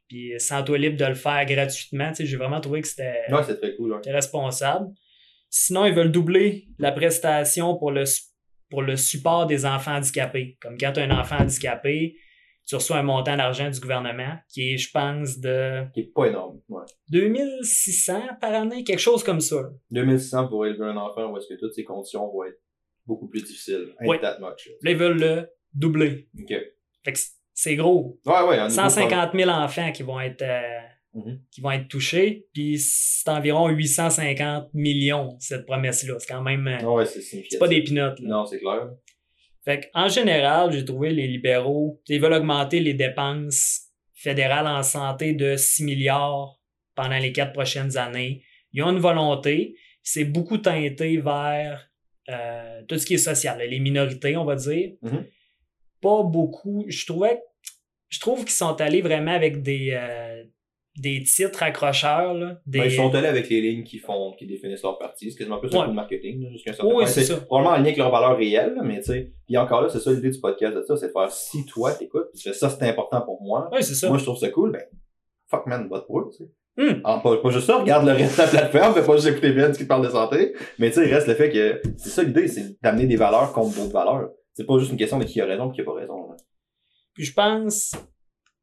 [0.07, 2.09] puis sens-toi libre de le faire gratuitement.
[2.09, 4.87] Tu sais, j'ai vraiment trouvé que c'était Ouais, c'est très cool, c'était responsable.
[5.51, 8.28] Sinon, ils veulent doubler la prestation pour le, s-
[8.69, 10.57] pour le support des enfants handicapés.
[10.61, 12.15] Comme quand tu as un enfant handicapé,
[12.67, 16.27] tu reçois un montant d'argent du gouvernement qui est, je pense, de Qui est pas
[16.27, 16.61] énorme.
[16.69, 16.83] Ouais.
[17.09, 19.69] 2600 par année, quelque chose comme ça.
[19.91, 22.59] 2600 pour élever un enfant où est-ce que toutes ces conditions vont être
[23.07, 23.93] beaucoup plus difficiles.
[24.01, 24.19] Oui.
[24.21, 24.69] that much.
[24.83, 24.91] là.
[24.91, 26.29] Ils veulent le doubler.
[26.39, 26.53] Ok.
[27.03, 27.19] Fait que
[27.53, 28.19] c'est gros.
[28.25, 28.57] Ouais, ouais.
[28.59, 30.79] un nouveau 150 000 enfants qui vont être, euh,
[31.13, 31.39] Mhm.
[31.51, 36.15] qui vont être touchés, puis c'est environ 850 millions, cette promesse-là.
[36.19, 36.65] C'est quand même...
[36.65, 36.93] programme.
[36.93, 38.29] Ouais, c'est pas des pinottes, là.
[38.29, 38.91] Non, c'est clair.
[39.65, 45.33] Fait en général, j'ai trouvé les libéraux, ils veulent augmenter les dépenses fédérales en santé
[45.33, 46.59] de 6 milliards
[46.95, 48.43] pendant les quatre prochaines années.
[48.73, 51.89] Ils ont une volonté, c'est beaucoup teinté vers
[52.29, 54.91] euh, tout ce qui est social, les minorités, on va dire.
[55.01, 55.25] Mhm.
[56.01, 56.85] Pas beaucoup.
[56.87, 57.41] Je trouvais,
[58.09, 60.38] je trouve qu'ils sont allés vraiment avec des, euh,
[60.99, 64.45] des titres accrocheurs, là, des, Ben, ils sont allés avec les lignes qui font, qui
[64.45, 65.31] définissent leur parti.
[65.31, 65.83] C'est quasiment plus un Ouais.
[65.85, 67.37] coup de marketing, là, jusqu'à un certain Oui, c'est ça.
[67.37, 69.31] Probablement en lien avec leur valeur réelle, mais tu sais.
[69.47, 71.93] Puis encore là, c'est ça l'idée du podcast de ça, c'est de faire si toi
[71.93, 73.69] t'écoutes, puis tu fais ça, c'est important pour moi.
[73.71, 74.09] Ouais, c'est ça.
[74.09, 74.83] Moi, je trouve ça cool, ben,
[75.47, 76.49] fuck man, vote pour eux, tu sais.
[77.03, 79.51] Alors, pas, pas juste ça, regarde le reste de la plateforme, fais pas juste écouter
[79.51, 82.09] Ben qui te parle de santé, mais tu sais, il reste le fait que, c'est
[82.09, 84.29] ça l'idée, c'est d'amener des valeurs contre d'autres valeurs.
[84.53, 86.37] C'est pas juste une question de qui a raison et qui a pas raison, là.
[87.13, 87.91] Puis je pense,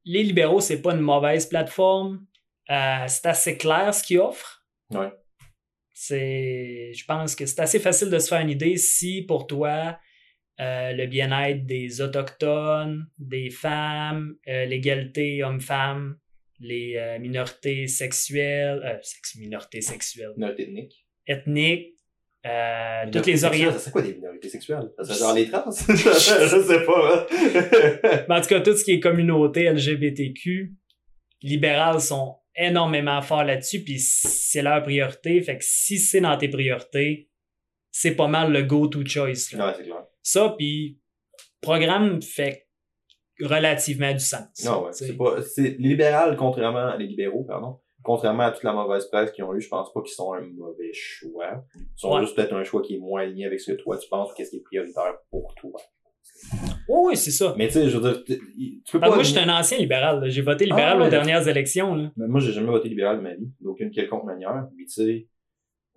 [0.06, 2.24] les libéraux, c'est pas une mauvaise plateforme.
[2.70, 4.64] Euh, c'est assez clair ce qu'ils offrent.
[4.90, 5.10] Ouais.
[5.92, 9.98] C'est, je pense que c'est assez facile de se faire une idée si pour toi,
[10.60, 16.18] euh, le bien-être des Autochtones, des femmes, euh, l'égalité homme-femme,
[16.58, 21.06] les minorités sexuelles, euh, sex- minorités sexuelles, Minorité ethnique.
[21.26, 21.95] ethniques,
[22.46, 23.80] euh, toutes les orientations.
[23.80, 24.90] Serait quoi des minorités sexuelles?
[25.02, 25.70] Serait genre les trans?
[25.88, 28.24] je sais pas, hein.
[28.28, 30.74] Mais en tout cas, tout ce qui est communauté LGBTQ,
[31.42, 35.40] libérales sont énormément forts là-dessus, puis c'est leur priorité.
[35.42, 37.30] Fait que si c'est dans tes priorités,
[37.90, 39.52] c'est pas mal le go-to choice.
[39.52, 39.68] là.
[39.68, 40.04] Ouais, c'est clair.
[40.22, 40.98] Ça, puis
[41.60, 42.68] programme fait
[43.40, 44.64] relativement du sens.
[44.64, 44.92] Non, ouais.
[44.92, 49.30] C'est pas, c'est, les libérales, contrairement, les libéraux, pardon, contrairement à toute la mauvaise presse
[49.32, 51.62] qu'ils ont eu, je pense pas qu'ils sont un mauvais choix.
[51.74, 52.20] Ils sont Ouais.
[52.22, 54.34] juste peut-être un choix qui est moins aligné avec ce que toi tu penses ou
[54.34, 55.72] qu'est-ce qui est prioritaire pour toi.
[56.88, 57.54] Oui, oui, c'est ça.
[57.58, 58.38] Mais tu sais, je veux dire, tu
[58.92, 59.14] peux Ben, pas.
[59.14, 60.22] moi, je suis un ancien libéral.
[60.28, 61.06] J'ai voté libéral Ah, ouais.
[61.06, 61.94] aux dernières élections.
[61.94, 62.10] Là.
[62.16, 64.68] Mais moi, j'ai jamais voté libéral de ma vie, d'aucune quelconque manière.
[64.76, 65.28] Puis, tu sais,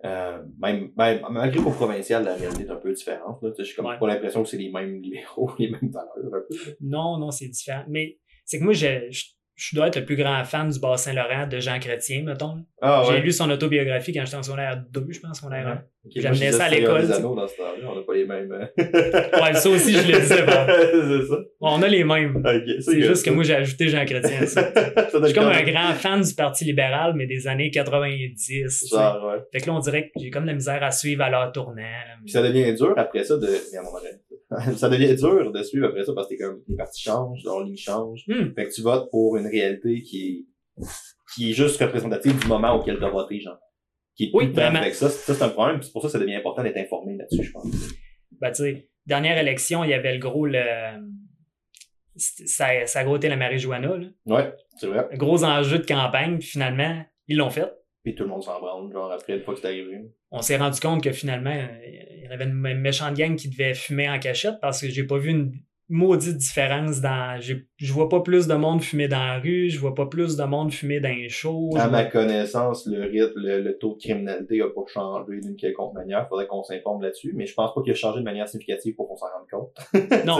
[0.04, 3.38] euh, même, même, malgré qu'au provincial, la réalité est un peu différente.
[3.54, 3.98] Sais, j'ai comme Ouais.
[3.98, 6.42] pas l'impression que c'est les mêmes libéraux, les mêmes valeurs.
[6.80, 7.84] Non, non, c'est différent.
[7.88, 9.24] Mais c'est que moi, je, je,
[9.60, 12.64] je dois être le plus grand fan du Bas-Saint-Laurent de Jean Chrétien, mettons.
[12.80, 13.20] Ah J'ai ouais.
[13.20, 15.72] lu son autobiographie quand j'étais en secondaire 2, je pense, secondaire 1.
[16.06, 17.18] Ok, J'amenais ça à l'école, des tu sais.
[17.18, 18.50] Anneaux dans ce temps-là, on n'a pas les mêmes.
[18.52, 18.62] euh,
[19.42, 20.42] Ouais, ça aussi, je le disais.
[20.46, 20.52] bon.
[21.20, 21.36] c'est ça.
[21.60, 22.42] On a les mêmes.
[22.80, 24.72] C'est juste que moi, j'ai ajouté Jean Chrétien à ça.
[25.20, 28.34] Je suis comme un grand fan du Parti libéral, mais des années 90.
[28.34, 28.96] tu sais.
[28.96, 29.42] Genre, ouais.
[29.52, 31.82] Fait que là, on dirait que j'ai comme la misère à suivre à leur tournant.
[32.24, 33.46] Puis ça devient dur après ça de.
[34.76, 37.76] ça devient dur de suivre après ça parce que comme les partis changent, leur ligne
[37.76, 38.24] change.
[38.26, 38.52] Hmm.
[38.54, 40.86] Fait que tu votes pour une réalité qui est
[41.34, 43.58] qui est juste représentative du moment auquel t'as voté, genre.
[44.16, 44.80] Qui est Oui, vraiment.
[44.80, 45.08] avec ça.
[45.08, 45.80] Ça, c'est un problème.
[45.82, 47.66] C'est pour ça que ça devient important d'être informé là-dessus, je pense.
[48.40, 50.62] Ben, tu sais, dernière élection, il y avait le gros, le.
[52.16, 54.06] Ça, ça a gros été la marijuana, là.
[54.26, 55.08] Ouais, c'est vrai.
[55.14, 57.72] Gros enjeu de campagne, puis finalement, ils l'ont fait.
[58.02, 60.00] Puis tout le monde s'en branle, genre après une fois que c'est arrivé.
[60.30, 61.52] On s'est rendu compte que finalement,
[61.86, 65.04] il y avait une mé- méchante gang qui devait fumer en cachette parce que j'ai
[65.04, 65.52] pas vu une
[65.90, 67.38] maudite différence dans.
[67.40, 70.44] Je vois pas plus de monde fumer dans la rue, je vois pas plus de
[70.44, 71.70] monde fumer dans les shows.
[71.76, 75.56] À ma vois- connaissance, le rythme, le, le taux de criminalité a pas changé d'une
[75.56, 76.26] quelconque manière.
[76.28, 79.08] Faudrait qu'on s'informe là-dessus, mais je pense pas qu'il a changé de manière significative pour
[79.08, 79.76] qu'on s'en rende compte.
[80.26, 80.38] Non.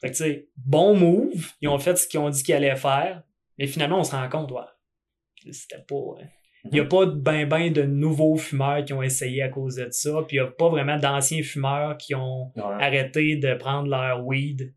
[0.00, 2.76] Fait que tu sais, bon move, ils ont fait ce qu'ils ont dit qu'ils allaient
[2.76, 3.22] faire,
[3.58, 4.60] mais finalement, on se rend compte, ouais.
[5.52, 5.94] C'était pas.
[5.94, 6.24] euh,
[6.70, 9.88] Il n'y a pas ben ben de nouveaux fumeurs qui ont essayé à cause de
[9.90, 12.62] ça, puis il n'y a pas vraiment d'anciens fumeurs qui ont Ouais.
[12.80, 14.74] arrêté de prendre leur weed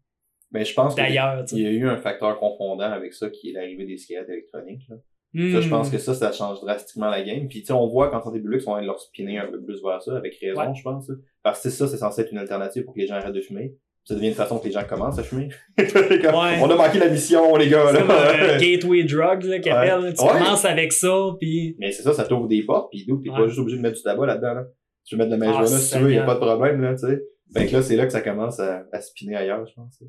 [0.51, 1.47] Mais je pense qu'il d'ailleurs.
[1.47, 1.57] sais.
[1.57, 4.83] y a eu un facteur confondant avec ça qui est l'arrivée des cigarettes électroniques.
[4.89, 4.95] Là.
[4.97, 5.61] Ça, Hmm.
[5.61, 7.47] je pense que ça, ça change drastiquement la game.
[7.47, 9.37] Puis tu sais, on voit qu'en santé publique, ils sont en train de leur spinner
[9.37, 10.73] un peu plus vers ça, avec raison, Ouais.
[10.75, 11.11] je pense.
[11.43, 13.75] Parce que ça, c'est censé être une alternative pour que les gens arrêtent de fumer.
[14.05, 15.49] Ça devient une façon que les gens commencent à fumer.
[15.77, 16.57] Comme, Ouais.
[16.61, 17.85] On a manqué la mission, les gars.
[17.91, 18.01] C'est là.
[18.01, 20.13] comme un gateway drug là, Ouais.
[20.13, 20.29] Tu Ouais.
[20.31, 23.45] commences avec ça, puis Mais c'est ça, ça t'ouvre des portes, puis d'où t'es pas
[23.47, 24.53] juste obligé de mettre du tabac là-dedans.
[24.55, 24.63] Là.
[25.05, 26.25] Tu veux mettre de la Ah, marijuana si tu veux, y a Seigneur.
[26.25, 27.21] pas de problème, là, tu sais.
[27.53, 29.99] Fait que là, c'est là que ça commence à, à spinner ailleurs, je pense.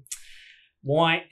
[0.84, 1.22] ouais.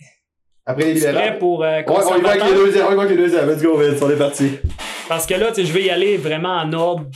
[0.66, 1.14] Après les libérales.
[1.30, 3.22] prêt pour euh, Ouais, on y va avec les deuxièmes, on y va avec les
[3.24, 3.48] deuxièmes.
[3.48, 4.50] Let's go, Vince, on est parti.
[5.08, 7.06] Parce que là, tu sais, je vais y aller vraiment en ordre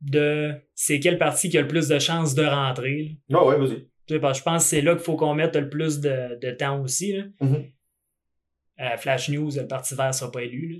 [0.00, 3.16] de c'est quel parti qui a le plus de chances de rentrer.
[3.28, 3.38] là.
[3.38, 3.86] Non, ouais, vas-y.
[4.18, 6.50] Parce que je pense que c'est là qu'il faut qu'on mette le plus de, de
[6.50, 7.12] temps aussi.
[7.12, 7.24] là.
[7.40, 7.64] Mhm.
[8.80, 10.68] Euh, Flash News, le Parti vert sera pas élu.
[10.72, 10.78] là.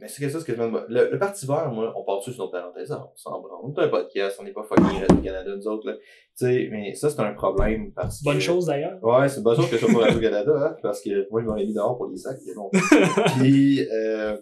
[0.00, 2.18] Mais c'est que ça, ce que je me le, le Parti vert, moi, on part
[2.18, 3.60] dessus sur notre parenthèse, on s'en branle.
[3.62, 5.96] On est un podcast, on n'est pas fucking Radio-Canada, nous autres, là.
[5.96, 6.02] Tu
[6.34, 8.24] sais, mais ça, c'est un problème parce que...
[8.24, 8.98] Bonne chose d'ailleurs.
[9.04, 11.46] Ouais, c'est une bonne chose que je sois pas Radio-Canada, hein, parce que moi, je
[11.46, 12.78] m'en ai mis dehors pour les sacs, il y a longtemps.
[13.38, 14.36] Puis, euh,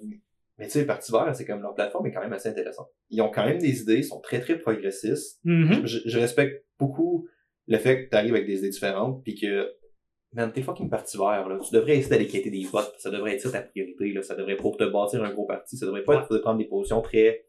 [0.56, 2.88] mais tu sais, Parti vert, c'est comme leur plateforme est quand même assez intéressante.
[3.10, 5.38] Ils ont quand même des idées, ils sont très, très progressistes.
[5.44, 5.84] Mhm.
[5.86, 7.28] Je, je respecte beaucoup
[7.68, 9.72] le fait que tu arrives avec des idées différentes, puis que
[10.34, 11.58] Man, t'es fucking parti vert, là.
[11.62, 12.94] Tu devrais essayer d'aller quitter des votes.
[12.96, 14.22] Ça devrait être ça ta priorité, là.
[14.22, 16.64] Ça devrait, pour te bâtir un gros parti, ça devrait pas être de prendre des
[16.64, 17.44] positions très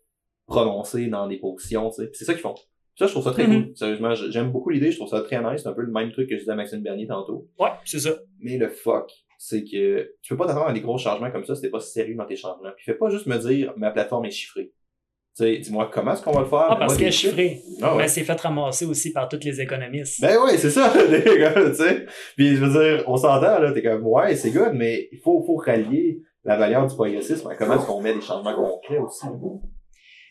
[0.47, 2.09] prononcées dans des positions, tu sais.
[2.13, 2.55] C'est ça qu'ils font.
[2.95, 3.67] Ça, je trouve ça très Mhm.
[3.67, 3.77] cool.
[3.77, 5.61] Sérieusement, j'aime beaucoup l'idée, je trouve ça très nice.
[5.63, 7.47] C'est un peu le même truc que je disais à Maxime Bernier tantôt.
[7.57, 8.17] Ouais, c'est ça.
[8.39, 9.09] Mais le fuck,
[9.39, 11.79] c'est que tu peux pas t'attendre à des gros changements comme ça si t'es pas
[11.79, 12.71] sérieux dans tes changements.
[12.75, 14.73] Puis fais pas juste me dire, ma plateforme est chiffrée.
[15.39, 16.67] Dis-moi comment est-ce qu'on va le faire?
[16.69, 17.61] Ah, parce qu'elle est chiffrée.
[17.81, 18.03] Ah ouais.
[18.03, 20.21] Mais c'est fait ramasser aussi par tous les économistes.
[20.21, 22.05] Ben ouais, c'est ça, les gars, tu sais.
[22.37, 25.43] Puis je veux dire, on s'entend, là, t'es comme, ouais, c'est good, mais il faut,
[25.43, 29.25] faut rallier la valeur du progressisme à comment est-ce qu'on met des changements concrets aussi.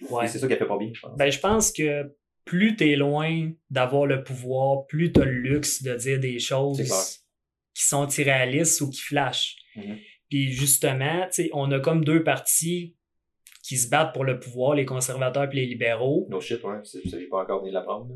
[0.09, 0.25] ouais.
[0.25, 1.17] Et c'est ça qu'elle fait pas bien, je pense.
[1.17, 5.95] Ben, je pense que plus t'es loin d'avoir le pouvoir, plus t'as le luxe de
[5.95, 6.81] dire des choses
[7.75, 9.57] qui sont irréalistes ou qui flashent.
[9.77, 9.97] Mhm.
[10.29, 12.97] Puis justement, tu sais, on a comme deux partis
[13.63, 16.27] qui se battent pour le pouvoir, les conservateurs et les libéraux.
[16.29, 18.09] No shit, ouais, vous savez pas encore venir l'apprendre.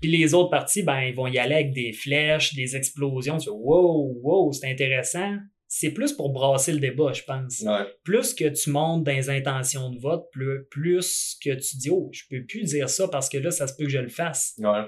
[0.00, 3.38] Puis les autres partis, ben, ils vont y aller avec des flèches, des explosions.
[3.38, 5.36] Tu wow, wow, c'est intéressant.
[5.66, 7.60] C'est plus pour brasser le débat, je pense.
[7.60, 7.84] Ouais.
[8.02, 12.08] Plus que tu montes dans les intentions de vote, plus, plus que tu dis, oh,
[12.12, 14.54] je peux plus dire ça parce que là, ça se peut que je le fasse.
[14.58, 14.84] Ouais.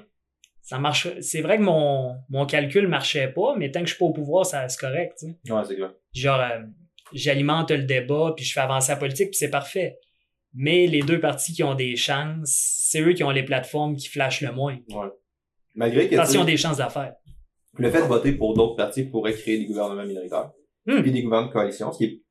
[0.63, 1.09] Ça marche.
[1.21, 4.13] C'est vrai que mon, mon calcul marchait pas, mais tant que je suis pas au
[4.13, 5.19] pouvoir, ça c'est correct.
[5.19, 5.53] tu sais.
[5.53, 5.93] Ouais, c'est clair.
[6.15, 6.63] Genre, euh,
[7.13, 9.99] j'alimente le débat, puis je fais avancer la politique, puis c'est parfait.
[10.55, 12.51] Mais les deux partis qui ont des chances,
[12.91, 14.79] c'est eux qui ont les plateformes qui flashent le moins.
[14.89, 15.09] Ouais.
[15.75, 17.15] Malgré que, Parce qu'ils ont des chances d'affaires.
[17.79, 20.51] le fait de voter pour d'autres partis pourrait créer des gouvernements minoritaires.
[20.87, 21.03] Hmm.
[21.03, 22.23] Puis des gouvernements de coalition, ce qui est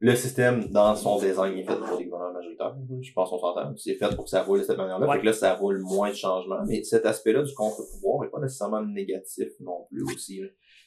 [0.00, 2.76] le système dans son design est fait pour des gouvernements majoritaires.
[3.00, 3.74] Je pense qu'on s'entend.
[3.76, 5.06] C'est fait pour que ça roule de cette manière-là.
[5.06, 5.16] Ouais.
[5.16, 6.64] Fait que là, ça roule moins de changements.
[6.66, 10.40] Mais cet aspect-là du contre-pouvoir est pas nécessairement négatif non plus aussi.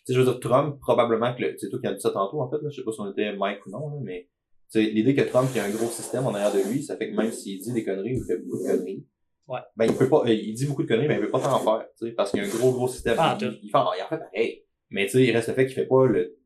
[0.05, 2.49] Sais, je veux dire, Trump, probablement que c'est toi qui as dit ça tantôt, en
[2.49, 2.69] fait, là.
[2.69, 4.29] Je sais pas si on était Mike ou non, là, mais,
[4.71, 6.81] tu sais, l'idée que Trump, il y a un gros système en arrière de lui,
[6.83, 9.05] ça fait que même s'il dit des conneries ou fait beaucoup de conneries,
[9.47, 9.59] Ouais.
[9.75, 11.59] ben, il peut pas, euh, il dit beaucoup de conneries, mais il peut pas t'en
[11.59, 13.15] faire, tu sais, parce qu'il y a un gros, gros système.
[13.19, 14.63] Ah, il, il fait, il en fait pareil.
[14.89, 16.37] Mais, tu sais, il reste le fait qu'il fait pas le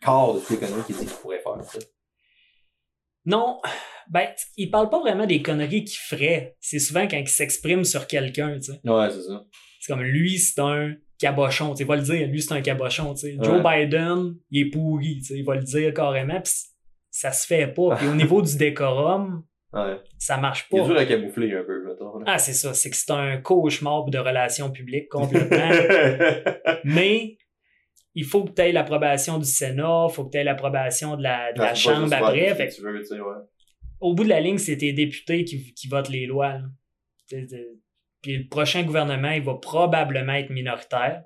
[0.00, 1.86] quart de toutes les conneries qu'il dit qu'il pourrait faire, tu sais.
[3.24, 3.60] Non,
[4.10, 6.56] ben, il parle pas vraiment des conneries qu'il ferait.
[6.60, 8.80] C'est souvent quand il s'exprime sur quelqu'un, tu sais.
[8.84, 9.44] Ouais, c'est ça.
[9.80, 13.20] C'est comme lui, c'est un cabochon, il va le dire, lui, c'est un cabochon, tu
[13.20, 13.36] sais.
[13.42, 16.42] Joe Biden, il est pourri, tu sais, il va le dire carrément,
[17.10, 17.96] ça se fait pas.
[17.96, 19.44] Puis au niveau du décorum,
[19.74, 19.96] Ouais.
[20.18, 20.86] ça marche Il est pas.
[20.86, 22.18] dur à camoufler un peu, mettons.
[22.18, 22.24] là.
[22.26, 25.70] Ah, c'est ça, c'est que c'est un cauchemar de relations publiques complètement.
[26.84, 27.38] Mais
[28.14, 31.22] il faut que tu aies l'approbation du Sénat, il faut que tu aies l'approbation de
[31.22, 32.54] la, de pas Chambre après.
[32.54, 33.42] Fait tu veux, ouais.
[34.00, 36.58] au bout de la ligne, c'est tes députés qui, qui votent les lois.
[38.22, 41.24] Puis le prochain gouvernement, il va probablement être minoritaire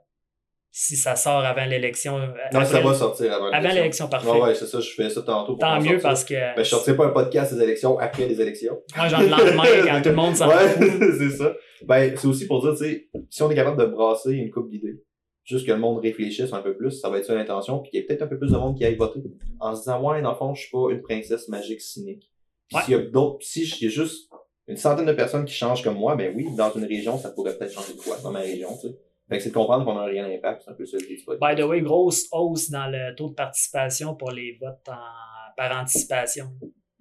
[0.79, 2.19] si ça sort avant l'élection.
[2.19, 4.29] euh, Non, ça va sortir avant Avant l'élection, parfait.
[4.31, 5.53] Ouais, ouais, c'est ça, je fais ça tantôt.
[5.53, 8.39] pour Tant mieux parce que Ben, je sortirai pas un podcast des élections après les
[8.41, 8.79] élections.
[8.95, 10.75] moi, j'en ai le lendemain quand tout le monde s'en Ouais,
[11.19, 11.55] c'est ça.
[11.87, 14.69] Ben, c'est aussi pour dire, tu sais, si on est capable de brasser une coupe
[14.69, 15.03] d'idées,
[15.45, 18.01] juste que le monde réfléchisse un peu plus, ça va être ça l'intention, puis qu'il
[18.01, 19.21] y ait peut-être un peu plus de monde qui aille voter.
[19.61, 22.31] En se disant, ouais, dans le fond, je suis pas une princesse magique cynique.
[22.69, 22.83] Puis Ouais.
[22.85, 24.29] s'il y a d'autres, si y a juste
[24.69, 27.57] une centaine de personnes qui changent comme moi, ben oui, dans une région, ça pourrait
[27.57, 28.95] peut-être changer de quoi, dans ma région, tu sais.
[29.29, 31.07] Fait que c'est de comprendre qu'on a un réel impact, c'est un peu ça le
[31.07, 31.25] but.
[31.41, 35.77] By the way, grosse hausse dans le taux de participation pour les votes en, par
[35.77, 36.53] anticipation.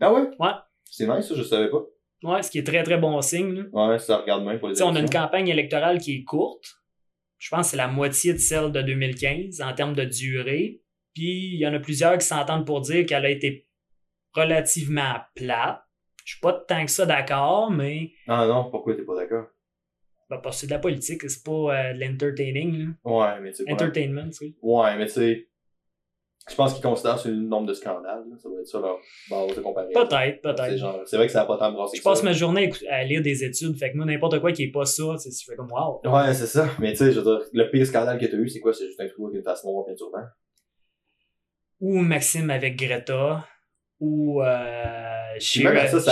[0.02, 0.28] Ah ouais?
[0.40, 0.52] Ouais.
[0.90, 1.84] C'est nice, ça, je savais pas.
[2.24, 3.54] Ouais, ce qui est très très bon signe.
[3.54, 3.90] là.
[3.90, 6.66] Ouais, ça regarde bien pour les on a une campagne électorale qui est courte.
[7.38, 10.82] Je pense que c'est la moitié de celle de 2015 en termes de durée.
[11.14, 13.68] Puis il y en a plusieurs qui s'entendent pour dire qu'elle a été
[14.34, 15.85] relativement plate.
[16.26, 19.46] Je suis pas tant que ça d'accord, mais Ah non, pourquoi t'es pas d'accord?
[20.30, 22.88] ben, parce que c'est de la politique, c'est pas euh, de l'entertaining.
[23.06, 23.12] là.
[23.12, 24.54] Ouais, mais tu sais, pas- Entertainment, tu sais.
[24.60, 25.48] Ouais, mais tu sais,
[26.50, 28.36] je pense qu'ils considèrent sur le nombre de scandales, là.
[28.40, 28.98] ça doit être ça leur
[29.30, 29.94] base de comparaison.
[29.94, 31.08] Peut-être, C'est peut-être.
[31.08, 33.22] C'est vrai que ça a pas tant brassé Je que passe ma journée à lire
[33.22, 35.72] des études, fait que moi, n'importe quoi qui est pas ça, tu je fais comme
[35.72, 36.02] wow.
[36.06, 36.68] Ouais, c'est ça.
[36.80, 38.74] Mais tu sais, je veux dire, le pire scandale que t'as eu, c'est quoi?
[38.74, 40.24] C'est juste un trou avec une tasse noire et un turban.
[41.82, 43.48] Ou Maxime avec Greta,
[44.00, 44.46] ou euh,
[45.64, 46.12] même ça, ça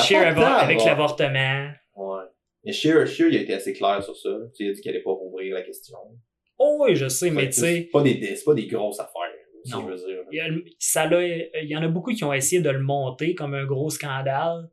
[0.62, 1.70] avec l'avortement.
[1.96, 2.24] Ouais.
[2.66, 4.30] Et Shear, Shear, il a été assez clair sur ça.
[4.30, 5.98] Tu sais, il a dit qu'il allait pas rouvrir la question.
[6.58, 9.12] Oh oui, je sais, mais tu sais, C'est pas des, pas des grosses affaires.
[9.72, 9.82] Non.
[9.88, 10.24] je veux dire.
[10.32, 12.70] il y, a le- ça l'a- il y en a beaucoup qui ont essayé de
[12.70, 14.70] le monter comme un gros scandale.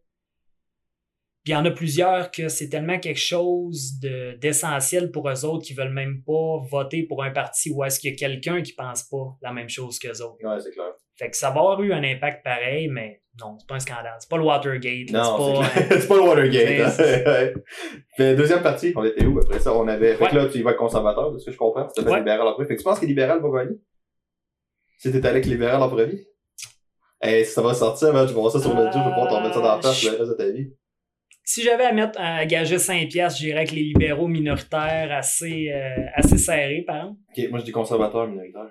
[1.45, 5.45] Puis il y en a plusieurs que c'est tellement quelque chose de- d'essentiel pour eux
[5.45, 8.63] autres qui veulent même pas voter pour un parti où est-ce qu'il y a quelqu'un
[8.63, 10.37] qui pense pas la même chose qu'eux autres.
[10.45, 10.93] Ouais, c'est clair.
[11.21, 14.17] Fait que ça va avoir eu un impact pareil, mais non, c'est pas un scandale.
[14.19, 15.11] C'est pas le Watergate.
[15.11, 16.99] là, Non, c'est pas, pas le Watergate.
[18.19, 18.35] Hein?
[18.37, 19.75] Deuxième partie, on était où après ça?
[19.75, 20.15] On avait.
[20.15, 21.89] Fait que là, tu y vas être conservateur, de ce que je comprends.
[21.89, 22.19] C'était pas Ouais.
[22.21, 22.67] libéral en premier.
[22.69, 23.77] Fait que tu penses que libéral va gagner?
[24.99, 26.27] Si t'es avec libéral en premier?
[27.23, 29.05] Hey, si ça va sortir, man, je vais voir ça sur le Euh, je vais
[29.05, 30.73] pouvoir t'en mettre ça dans la face je- le reste de ta vie.
[31.45, 36.05] Si j'avais à mettre à gager 5 piastres, j'irais avec les libéraux minoritaires assez, euh,
[36.15, 37.19] assez serrés, par exemple.
[37.37, 38.71] Ok, moi je dis conservateur minoritaire.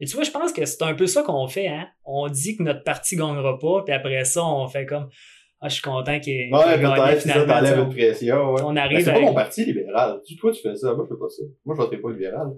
[0.00, 1.88] Et tu vois, je pense que c'est un peu ça qu'on fait, hein.
[2.04, 5.08] On dit que notre parti gagnera pas, puis après ça, on fait comme
[5.60, 8.52] Ah, je suis content qu'il ait, Ouais, ait gagné peut-être, c'est ça, t'enlèves une pression,
[8.52, 8.62] ouais.
[8.62, 10.20] on, on Ben, arrive c'est pas mon parti libéral.
[10.26, 10.92] Tu, toi, tu fais ça.
[10.94, 11.42] Moi, je fais pas ça.
[11.64, 12.48] Moi, je voterai pas libéral.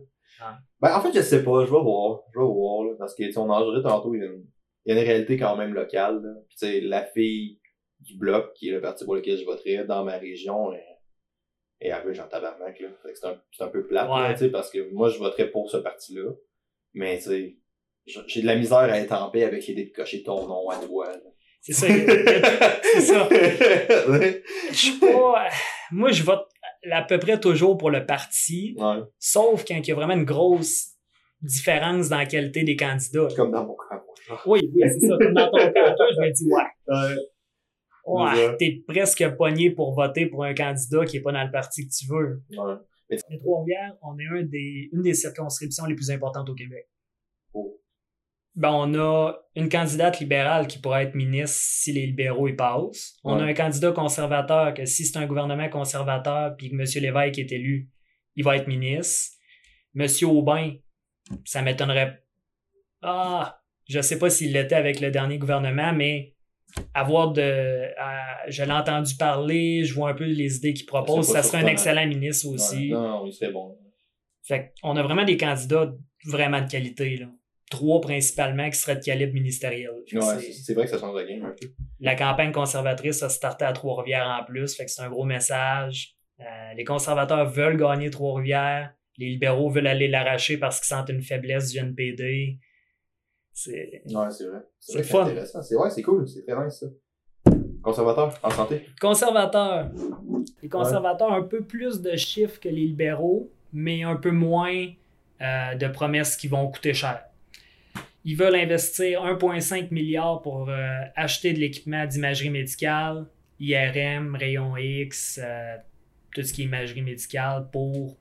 [0.41, 0.59] Ah.
[0.81, 1.65] Ben, en fait, je sais pas.
[1.65, 2.21] Je vais voir.
[2.35, 2.93] Je vais voir, là.
[2.99, 4.45] Parce que, tu on en jurait tantôt, il y, a une,
[4.87, 6.31] il y a une réalité quand même locale, là.
[6.49, 7.61] Puis, tu sais, la fille
[8.01, 10.81] du bloc, qui est le parti pour lequel je voterais dans ma région, elle,
[11.81, 12.89] elle aveugle en tabarnak, là.
[13.03, 14.33] Fait que c'est un, c'est un peu plate, Ouais.
[14.33, 16.31] tu sais, parce que moi, je voterais pour ce parti-là.
[16.97, 17.57] Mais, tu sais,
[18.27, 20.77] j'ai- de la misère à être en paix avec l'idée de cocher ton nom à
[20.79, 21.19] toi, là.
[21.61, 21.87] C'est ça.
[21.89, 23.29] C'est ça.
[24.71, 25.49] Je suis pas.
[25.91, 26.47] Moi, je vote
[26.93, 28.99] à peu près toujours pour le parti, Ouais.
[29.19, 30.91] sauf quand il y a vraiment une grosse
[31.43, 33.29] différence dans la qualité des candidats.
[33.37, 34.03] Comme dans mon cas.
[34.47, 35.17] Oui, oui, c'est ça.
[35.21, 37.17] Comme dans ton cas, je me dis, ouais,
[38.07, 38.57] Ouais.
[38.59, 41.93] t'es presque pogné pour voter pour un candidat qui est pas dans le parti que
[41.93, 42.41] tu veux.
[43.09, 46.89] Les Trois-Rivières, on est un des, une des circonscriptions les plus importantes au Québec.
[47.55, 47.81] Oh.
[48.55, 53.19] Ben, on a une candidate libérale qui pourrait être ministre si les libéraux y passent.
[53.23, 57.03] On a un candidat conservateur que si c'est un gouvernement conservateur puis que M.
[57.03, 57.91] Lévesque est élu,
[58.35, 59.37] il va être ministre.
[59.95, 60.07] M.
[60.25, 60.75] Aubin,
[61.45, 62.23] ça m'étonnerait.
[63.03, 66.36] Ah, je sais pas s'il l'était avec le dernier gouvernement, mais
[66.95, 67.89] avoir de.
[67.99, 71.59] à- je l'ai entendu parler, je vois un peu les idées qu'il propose, ça serait
[71.59, 72.91] un excellent ministre aussi.
[72.91, 73.77] Non, non, bon.
[74.45, 75.93] Fait qu'on a vraiment des candidats
[76.27, 77.17] vraiment de qualité.
[77.17, 77.27] Là.
[77.71, 79.91] Trois principalement qui seraient de calibre ministériel.
[80.13, 80.21] Ouais,
[80.53, 81.69] c'est vrai que ça change la game un peu.
[81.99, 86.15] la campagne conservatrice a starté à Trois-Rivières en plus, fait que c'est un gros message.
[86.41, 86.45] Euh,
[86.77, 88.93] les conservateurs veulent gagner Trois-Rivières.
[89.19, 92.59] Les libéraux veulent aller l'arracher parce qu'ils sentent une faiblesse du NPD.
[93.59, 94.59] C'est Ouais, c'est vrai.
[94.79, 95.25] C'est fun.
[95.25, 95.63] intéressant.
[95.63, 96.87] C'est ouais, c'est cool, c'est très nice ça.
[97.83, 98.87] Conservateur, en santé.
[99.01, 99.91] conservateurs.
[100.63, 104.89] Les conservateurs, un peu plus de chiffres que les libéraux, mais un peu moins
[105.41, 107.25] euh, de promesses qui vont coûter cher.
[108.27, 113.25] Ils veulent investir 1,5 milliard pour euh, acheter de l'équipement d'imagerie médicale,
[113.59, 115.77] IRM, rayon X, euh,
[116.35, 118.19] tout ce qui est imagerie médicale pour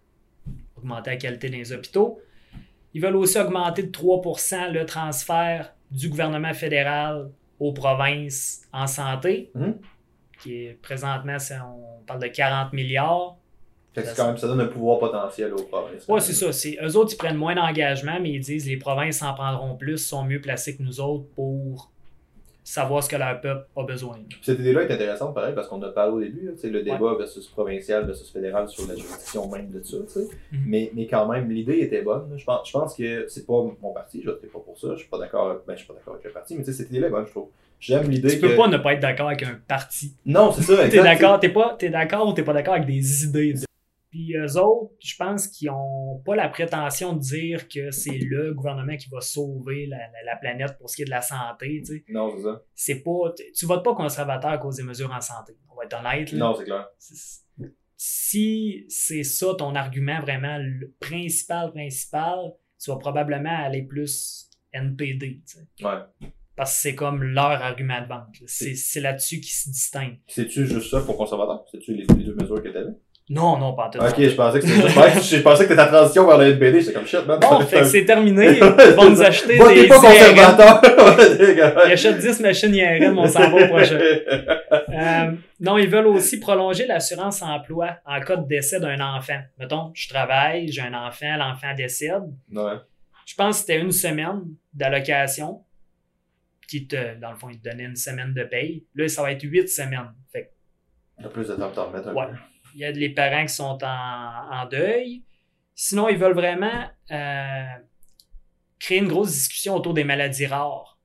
[0.77, 2.21] augmenter la qualité des hôpitaux.
[2.96, 7.30] Ils veulent aussi augmenter de 3% le transfert du gouvernement fédéral
[7.60, 9.76] aux provinces en santé, Mhm.
[10.41, 11.36] qui est présentement,
[11.66, 13.36] on parle de 40 milliards.
[13.93, 16.08] Fait que quand même, ça donne un pouvoir potentiel aux provinces.
[16.08, 16.52] Ouais, c'est ça.
[16.52, 19.98] C'est, eux autres, ils prennent moins d'engagement, mais ils disent les provinces en prendront plus,
[19.98, 21.91] sont mieux placées que nous autres pour
[22.66, 24.18] savoir ce que leur peuple a besoin.
[24.41, 27.47] Cette idée-là est intéressante, pareil, parce qu'on a parlé au début, là, le débat versus
[27.47, 30.28] provincial versus fédéral sur la juridiction même de ça, sais.
[30.51, 30.63] Mhm.
[30.66, 32.34] mais, mais quand même, l'idée était bonne.
[32.36, 34.89] Je pense, je pense que c'est pas mon parti, je voterai pas pour ça.
[34.93, 36.78] Je suis pas d'accord, ben, je suis pas d'accord avec le parti, mais tu sais,
[36.78, 37.49] cette idée-là est bonne, je trouve.
[37.80, 38.47] J'aime l'idée Tu que...
[38.47, 40.16] peux pas ne pas être d'accord avec un parti.
[40.26, 43.26] Non, c'est ça, T'es d'accord, t'es pas, t'es d'accord ou t'es pas d'accord avec des
[43.26, 43.53] idées.
[44.16, 48.53] Puis eux autres, je pense qu'ils ont pas la prétention de dire que c'est le
[48.53, 51.82] gouvernement qui va sauver la, la- la planète pour ce qui est de la santé.
[51.86, 52.03] Tu sais.
[52.07, 52.61] Non, c'est ça.
[52.76, 55.57] C'est pas, tu votes pas conservateur à cause des mesures en santé.
[55.70, 56.32] On va être honnête.
[56.32, 56.38] là.
[56.38, 56.88] Non, c'est clair.
[57.97, 65.41] Si c'est ça ton argument vraiment le principal, principal, tu vas probablement aller plus NPD.
[65.47, 65.86] tu sais.
[65.86, 65.99] Ouais.
[66.55, 68.39] Parce que c'est comme leur argument de vente.
[68.39, 68.45] là.
[68.47, 70.20] C'est c'est là-dessus qu'ils se distinguent.
[70.28, 71.66] C'est-tu juste ça pour conservateur?
[71.72, 72.91] C'est-tu les, les deux mesures que t'avais?
[73.28, 73.97] Non, non, pas en tout.
[73.97, 77.07] Ok, je pensais que c'était je pensais que ta transition vers le NPD, j'étais comme
[77.07, 77.39] shit, man.
[77.39, 78.57] Bon, fait que c'est terminé.
[78.59, 80.82] Ils vont nous acheter des pas conservateur!
[81.88, 83.99] Ils achètent 10 machines IRM, on s'en va au prochain.
[84.97, 89.39] Euh, non, ils veulent aussi prolonger l'assurance emploi en cas de décès d'un enfant.
[89.59, 92.23] Mettons, je travaille, j'ai un enfant, l'enfant décède.
[92.51, 92.76] Ouais.
[93.26, 94.41] Je pense que c'était une semaine
[94.73, 95.63] d'allocation
[96.69, 98.86] qui te, dans le fond, ils te donnaient une semaine de paye.
[98.95, 100.13] Là, ça va être huit semaines.
[100.32, 100.43] Fait
[101.17, 102.28] que T'as plus de temps pour t'en remettre un Ouais.
[102.28, 102.38] peu.
[102.76, 105.23] Il y a les parents qui sont en, en deuil.
[105.73, 107.65] Sinon, ils veulent vraiment euh,
[108.80, 110.99] créer une grosse discussion autour des maladies rares.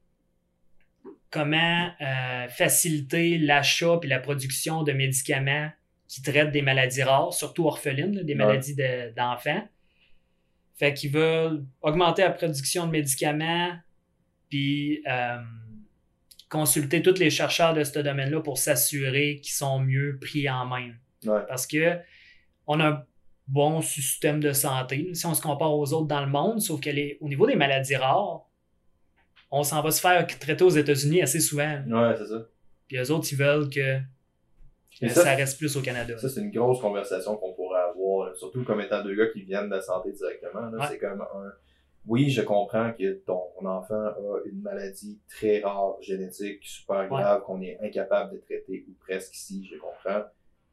[1.30, 5.70] Comment euh, faciliter l'achat et la production de médicaments
[6.08, 8.38] qui traitent des maladies rares, surtout orphelines, là, des Ouais.
[8.38, 9.66] maladies de- d'enfants.
[10.76, 13.72] Fait qu'ils veulent augmenter la production de médicaments,
[14.48, 15.38] puis euh,
[16.48, 20.90] consulter tous les chercheurs de ce domaine-là pour s'assurer qu'ils sont mieux pris en main.
[21.24, 21.40] Ouais.
[21.48, 21.98] Parce que
[22.66, 23.04] on a un
[23.48, 26.90] bon système de santé, si on se compare aux autres dans le monde, sauf que
[26.90, 28.46] les, au niveau des maladies rares,
[29.50, 31.82] on s'en va se faire traiter aux États-Unis assez souvent.
[31.88, 32.46] Ouais, c'est ça.
[32.86, 33.98] Puis eux autres, ils veulent que,
[35.08, 36.16] ça, ça, reste plus au Canada.
[36.18, 38.34] Ça, c'est une grosse conversation qu'on pourrait avoir, là.
[38.34, 40.68] surtout comme étant deux gars qui viennent de la santé directement.
[40.70, 40.86] Ouais.
[40.88, 41.52] C'est comme un.
[42.06, 47.60] Oui, je comprends que ton enfant a une maladie très rare, génétique, super grave, qu'on
[47.60, 50.24] est incapable de traiter, ou presque ici, je comprends.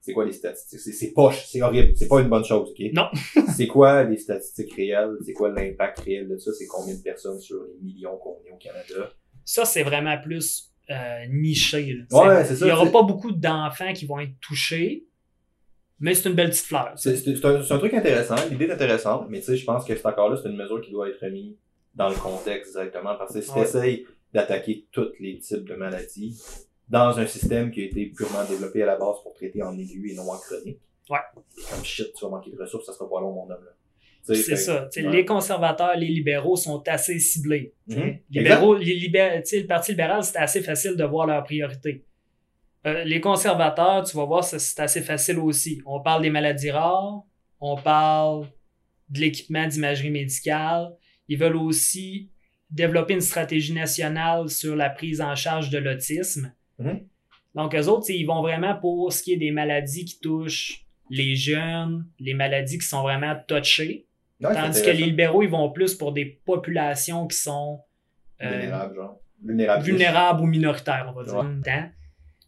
[0.07, 0.79] C'est quoi les statistiques?
[0.79, 2.85] C'est, poche, c'est horrible, c'est pas une bonne chose, ok?
[2.93, 3.09] Non.
[3.57, 5.17] c'est quoi les statistiques réelles?
[5.25, 6.53] C'est quoi l'impact réel de ça?
[6.53, 9.11] C'est combien de personnes sur les millions qu'on est au Canada?
[9.43, 11.97] Ça, c'est vraiment plus euh, niché.
[12.09, 15.05] Ouais, c'est ça, Il n'y aura pas beaucoup d'enfants qui vont être touchés,
[15.99, 16.93] mais c'est une belle petite fleur.
[16.95, 17.11] C'est,
[17.43, 20.39] un, truc intéressant, l'idée est intéressante, mais tu sais, je pense que c'est encore là,
[20.41, 21.57] c'est une mesure qui doit être remise
[21.95, 23.65] dans le contexte directement, parce que si tu Ouais.
[23.65, 26.41] essayes d'attaquer tous les types de maladies
[26.89, 30.11] dans un système qui a été purement développé à la base pour traiter en aigu
[30.11, 30.79] et non en chronique,
[31.09, 31.19] Ouais.
[31.71, 33.63] comme shit, tu vas manquer de ressources, ça sera pas long, mon homme.
[33.63, 33.71] Là.
[34.35, 34.89] C'est ça.
[34.95, 35.01] Ouais.
[35.09, 37.73] Les conservateurs, les libéraux sont assez ciblés.
[37.87, 37.95] sais.
[37.95, 38.19] Mhm.
[38.29, 42.03] Libéraux, les libé- tu sais, le Parti libéral, c'était assez facile de voir leurs priorités.
[42.85, 45.81] Euh, les conservateurs, tu vas voir, c'est assez facile aussi.
[45.85, 47.23] On parle des maladies rares,
[47.61, 48.47] on parle
[49.09, 50.89] de l'équipement d'imagerie médicale.
[51.29, 52.29] Ils veulent aussi
[52.69, 56.53] développer une stratégie nationale sur la prise en charge de l'autisme.
[56.79, 57.01] Mhm.
[57.55, 61.35] Donc, eux autres, ils vont vraiment pour ce qui est des maladies qui touchent les
[61.35, 64.05] jeunes, les maladies qui sont vraiment touchées.
[64.41, 67.79] Ouais, Tandis que les libéraux, ils vont plus pour des populations qui sont
[68.41, 69.19] euh, Vulnérables, genre.
[69.43, 69.83] Vulnérables.
[69.83, 71.35] vulnérables ou minoritaires, on va dire.
[71.65, 71.91] Ouais.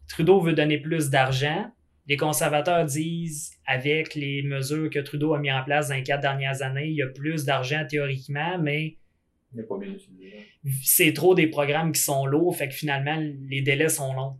[0.08, 1.70] Trudeau veut donner plus d'argent.
[2.06, 6.20] Les conservateurs disent, avec les mesures que Trudeau a mis en place dans les quatre
[6.20, 8.96] dernières années, il y a plus d'argent théoriquement, mais
[9.54, 10.32] Il pas bien utilisé.
[10.82, 13.16] c'est trop des programmes qui sont lourds, fait que finalement,
[13.48, 14.36] les délais sont longs.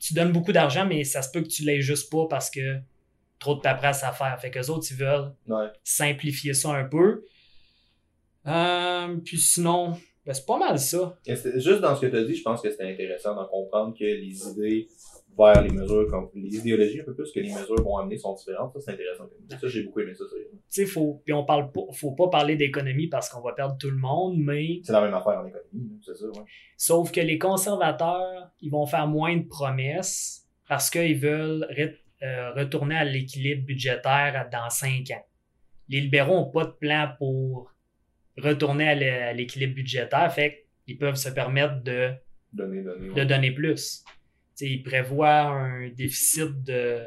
[0.00, 2.78] Tu donnes beaucoup d'argent, mais ça se peut que tu l'aies juste pas parce que
[3.38, 4.38] trop de paperasse à faire.
[4.40, 5.66] Fait que autres, ils veulent Ouais.
[5.82, 7.24] simplifier ça un peu.
[8.46, 9.92] Euh, puis sinon,
[10.26, 11.18] ben, c'est pas mal ça.
[11.24, 13.96] C'est- juste dans ce que tu as dit, je pense que c'était intéressant d'en comprendre
[13.98, 14.86] que les idées
[15.36, 18.34] vers les mesures, comme les idéologies un peu plus que les mesures vont amener sont
[18.34, 18.72] différentes.
[18.74, 19.24] Ça, c'est intéressant.
[19.60, 20.24] Ça, j'ai beaucoup aimé ça.
[20.32, 23.76] Tu sais, faut, puis on parle pas, faut pas parler d'économie parce qu'on va perdre
[23.78, 26.44] tout le monde, mais C'est la même affaire en économie, c'est ça, ouais.
[26.76, 32.52] sauf que les conservateurs, ils vont faire moins de promesses parce qu'ils veulent re- euh,
[32.52, 35.24] retourner à l'équilibre budgétaire dans cinq ans.
[35.88, 37.70] Les libéraux ont pas de plan pour
[38.38, 42.12] retourner à l'é- à l'équilibre budgétaire, fait qu'ils peuvent se permettre de
[42.52, 43.08] Donner, donner.
[43.14, 44.04] de donner plus.
[44.60, 47.00] Il prévoit un déficit de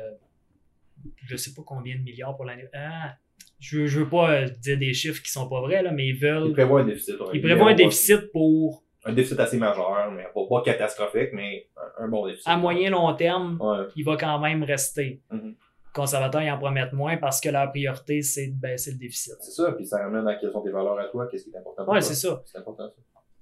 [1.24, 2.68] je sais pas combien de milliards pour l'année.
[2.74, 3.16] Ah,
[3.60, 6.08] je, veux- je veux pas euh, dire des chiffres qui sont pas vrais, là, mais
[6.08, 6.52] ils Il veulent.
[6.54, 7.16] prévoit un déficit.
[7.34, 12.06] Ils prévoient un déficit pour Un déficit assez majeur, mais pas, pas catastrophique, mais un,
[12.06, 12.48] un bon déficit.
[12.48, 13.86] à moyen long terme, Ouais.
[13.96, 15.22] il va quand même rester.
[15.32, 15.50] Mhm.
[15.50, 19.34] Les conservateurs ils en promettent moins parce que leur priorité c'est de baisser le déficit.
[19.40, 21.58] C'est ça, puis ça ramène à quelles sont tes valeurs à toi, qu'est-ce qui est
[21.58, 22.08] important pour Ouais, toi?
[22.08, 22.42] c'est ça.
[22.46, 22.96] C'est important, ça.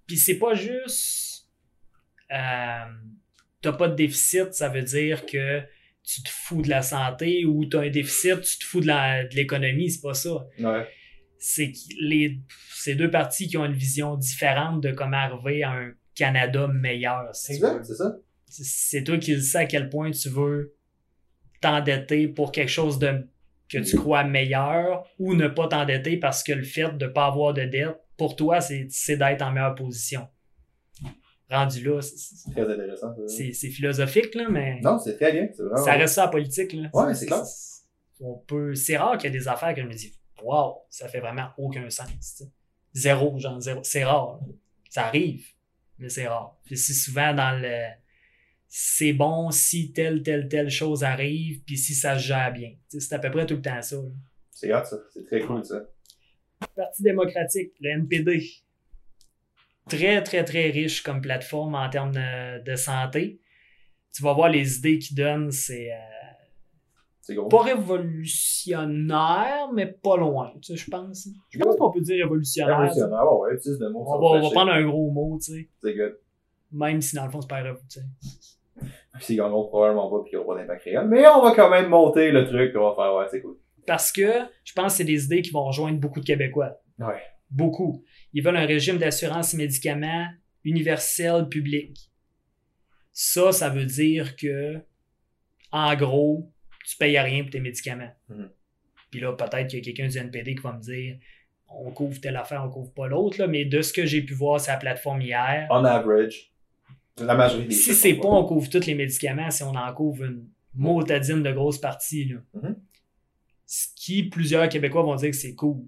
[0.06, 1.50] Puis c'est pas juste
[2.32, 2.86] euh,
[3.66, 5.62] t'as pas de déficit, ça veut dire que
[6.04, 9.90] tu te fous de la santé ou t'as un déficit, tu te fous de l'économie,
[9.90, 10.46] c'est pas ça.
[10.60, 10.88] Ouais.
[11.40, 12.40] c'est les
[12.74, 17.36] ces deux parties qui ont une vision différente de comment arriver à un Canada meilleur.
[17.36, 17.54] si tu.
[17.56, 18.16] Exact, c'est ça.
[18.48, 20.76] C'est- toi qui le sais à quel point tu veux
[21.62, 23.28] t'endetter pour quelque chose de
[23.68, 27.54] que tu crois meilleur ou ne pas t'endetter parce que le fait de pas avoir
[27.54, 30.28] de dette, pour toi, c'est d'être en meilleure position.
[31.50, 33.14] Rendu là, c'est- Très intéressant.
[33.28, 35.48] c'est philosophique, là, mais Non, c'est très bien.
[35.54, 35.84] C'est vraiment.
[35.86, 36.74] ça reste ça la politique.
[36.74, 36.90] Là.
[36.94, 37.44] Ouais, c'est clair.
[38.20, 38.74] On peut...
[38.76, 41.50] C'est rare qu'il y ait des affaires que je me dis Wow, ça fait vraiment
[41.58, 42.44] aucun sens.
[42.94, 43.82] Zéro, genre zéro.
[43.84, 44.40] C'est rare.
[44.42, 44.54] là.
[44.90, 45.46] Ça arrive,
[46.00, 46.58] mais c'est rare.
[46.66, 47.90] Puis c'est souvent dans le
[48.68, 52.74] c'est bon si telle, telle, telle chose arrive, puis si ça se gère bien.
[52.90, 53.98] C'est à peu près tout le temps ça.
[54.52, 54.98] C'est hot, ça.
[55.14, 55.86] C'est très cool, ça.
[56.76, 58.44] Parti démocratique, le NPD.
[59.90, 63.40] Très, très, très riche comme plateforme en termes de, de santé.
[64.14, 70.76] Tu vas voir les idées qu'ils donnent, c'est euh, pas révolutionnaire, mais pas loin, tu
[70.76, 71.28] sais, je pense.
[71.50, 72.78] Je pense qu'on peut dire révolutionnaire.
[72.88, 73.02] tu sais.
[73.04, 74.06] Révolutionnaire, ouais, ouais, utilise le mot.
[74.08, 75.70] On va, on va prendre un gros mot, tu sais.
[75.84, 76.18] C'est good.
[76.72, 78.10] Même si dans le fond, c'est pas révolutionnaire.
[78.22, 78.56] tu sais.
[79.22, 81.08] S'ils gagneront probablement pas, puis qu'ils n'auront pas d'impact réel.
[81.08, 83.58] Mais on va quand même monter le truc, on va faire, ouais, c'est cool.
[83.88, 84.32] Parce que
[84.64, 86.78] je pense que c'est des idées qui vont rejoindre beaucoup de Québécois.
[87.00, 87.22] Ouais.
[87.50, 88.04] Beaucoup.
[88.36, 90.28] Ils veulent un régime d'assurance médicaments
[90.66, 92.12] universel public.
[93.14, 94.82] Ça, ça veut dire que,
[95.72, 96.52] en gros,
[96.86, 98.12] tu payes rien pour tes médicaments.
[98.28, 98.50] Mhm.
[99.10, 101.18] Puis là, peut-être qu'il y a quelqu'un du NPD qui va me dire
[101.68, 104.60] on couvre telle affaire, on couvre pas l'autre, mais de ce que j'ai pu voir
[104.60, 106.52] sur la plateforme hier, On average,
[107.18, 110.26] la majorité des si c'est pas on couvre tous les médicaments, si on en couvre
[110.26, 112.38] une motadine de grosse partie, là.
[112.54, 112.76] Mhm.
[113.66, 115.86] ce qui plusieurs Québécois vont dire que c'est cool.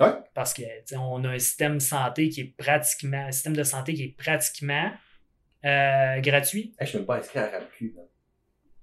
[0.00, 0.12] Ouais.
[0.34, 0.62] Parce que
[0.96, 4.16] on a un système de santé qui est pratiquement un système de santé qui est
[4.16, 4.90] pratiquement
[5.64, 6.72] euh, gratuit.
[6.78, 7.94] Hey, je suis même pas inscrit à RAMQ.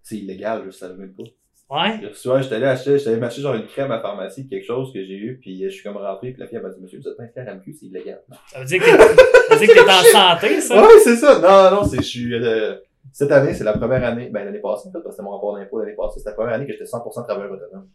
[0.03, 1.24] C'est illégal, je savais même pas.
[1.68, 1.99] Ouais.
[2.26, 5.03] Ouais, j'étais allé acheter, j'étais allé m'acheter genre une crème à pharmacie, quelque chose que
[5.03, 7.18] j'ai eu, puis je suis comme rentré, puis la fille m'a dit, monsieur, vous êtes
[7.18, 8.22] pas inscrit à RAMQ, c'est illégal.
[8.51, 10.80] Ça veut dire que t'es, que t'es en santé, ça?
[10.80, 11.39] Ouais, c'est ça.
[11.39, 12.76] Non, non, c'est, je suis, euh,
[13.11, 15.32] cette année, c'est la première année, ben, l'année passée, en fait, parce que c'était mon
[15.32, 17.89] rapport d'impôt l'année passée, c'est la première année que j'étais 100% travailleur autonome.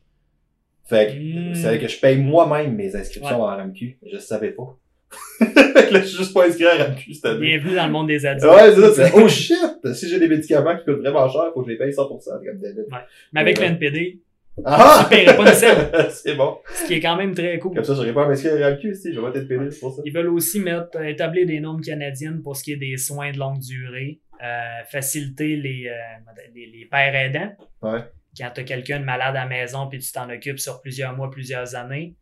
[0.88, 1.54] Fait que, Hmm.
[1.54, 3.98] c'est que je paye moi-même mes inscriptions en RAMQ.
[4.10, 4.76] Je savais pas.
[5.38, 7.40] fait que là, je suis juste pas inscrit à RAMQ cette année.
[7.58, 8.44] Bienvenue dans le monde des adultes.
[8.50, 9.56] Ouais, c'est ça, c'est, oh shit!
[9.94, 12.58] Si j'ai des médicaments qui coûtent vraiment cher, faut que je les paye 100%, comme
[12.58, 12.86] David.
[13.32, 13.66] Mais avec Ouais.
[13.66, 14.20] le NPD,
[14.64, 15.06] Ah!
[15.08, 15.88] tu paierais pas une scène.
[16.10, 16.58] c'est bon.
[16.74, 17.74] ce qui est quand même très cool.
[17.74, 20.02] Comme ça, j'aurais pas à m'inscrire à RAMQ, si, je vais être pédé pour ça.
[20.04, 23.30] Ils veulent aussi mettre, euh, établir des normes canadiennes pour ce qui est des soins
[23.32, 27.52] de longue durée, euh, faciliter les, euh, les, les pères aidants.
[27.82, 28.00] Ouais.
[28.36, 31.16] Quand tu as quelqu'un de malade à la maison puis tu t'en occupes sur plusieurs
[31.16, 32.14] mois, plusieurs années,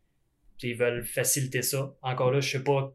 [0.57, 1.93] puis ils veulent faciliter ça.
[2.01, 2.93] Encore là, je sais pas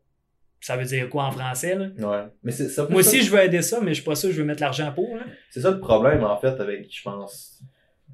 [0.65, 1.75] ça veut dire quoi en français.
[1.75, 1.89] Là?
[1.99, 2.27] Ouais.
[2.43, 2.87] Mais c'est ça.
[2.89, 4.47] Moi ça- aussi, je veux aider ça, mais je suis pas sûr que je veux
[4.47, 5.07] mettre l'argent pour.
[5.51, 7.63] C'est ça le problème, en fait, avec, je pense,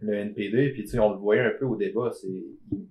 [0.00, 0.70] le NPD.
[0.70, 2.10] Puis, tu sais, on le voyait un peu au débat.
[2.12, 2.26] C'est,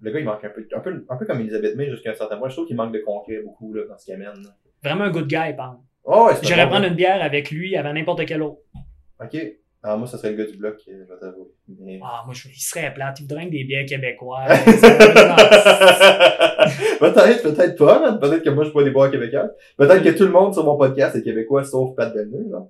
[0.01, 2.15] le gars, il manque un peu, un peu, un peu comme Elisabeth May jusqu'à un
[2.15, 2.47] certain point.
[2.47, 4.41] Je trouve qu'il manque de concret beaucoup, là, dans ce qu'il amène.
[4.43, 4.55] là.
[4.81, 5.83] Vraiment un good guy, par exemple.
[6.05, 8.61] Oh, ouais, c'est un J'irais prendre une bière avec lui avant n'importe quel autre.
[9.21, 9.37] Ok.
[9.81, 11.47] Ah, moi, ça serait le gars du bloc, euh, je vais t'avouer.
[11.79, 11.99] Mais...
[12.03, 13.19] Ah, moi, je, il serait plate.
[13.19, 14.49] Il voudrait que des bières québécoises.
[16.99, 18.19] peut-être, peut-être pas, man.
[18.19, 19.49] Peut-être que moi, je pas des bois québécois.
[19.77, 22.65] Peut-être que tout le monde sur mon podcast est québécois, sauf Pat Delneux, là.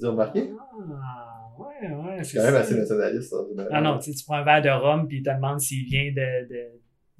[0.00, 0.50] T'as remarqué?
[0.58, 3.36] Ah, ouais, ouais, C'est quand même assez nationaliste, ça.
[3.70, 6.10] Ah non, tu tu prends un verre de rhum puis il te demande s'il vient
[6.12, 6.60] de, de,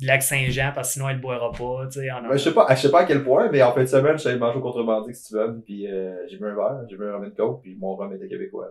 [0.00, 2.10] de Lac-Saint-Jean parce que sinon il le boira pas, tu sais.
[2.10, 3.86] en- Ben, je sais pas, je sais pas à quel point, mais en fin de
[3.86, 6.96] semaine, je suis allé manger au contrebandique Steven, puis euh, j'ai bu un verre, j'ai
[6.96, 8.68] bu un rhum and coke, puis mon rhum était québécois.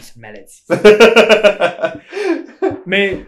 [0.00, 0.62] C'est une maladie.
[2.86, 3.24] Mais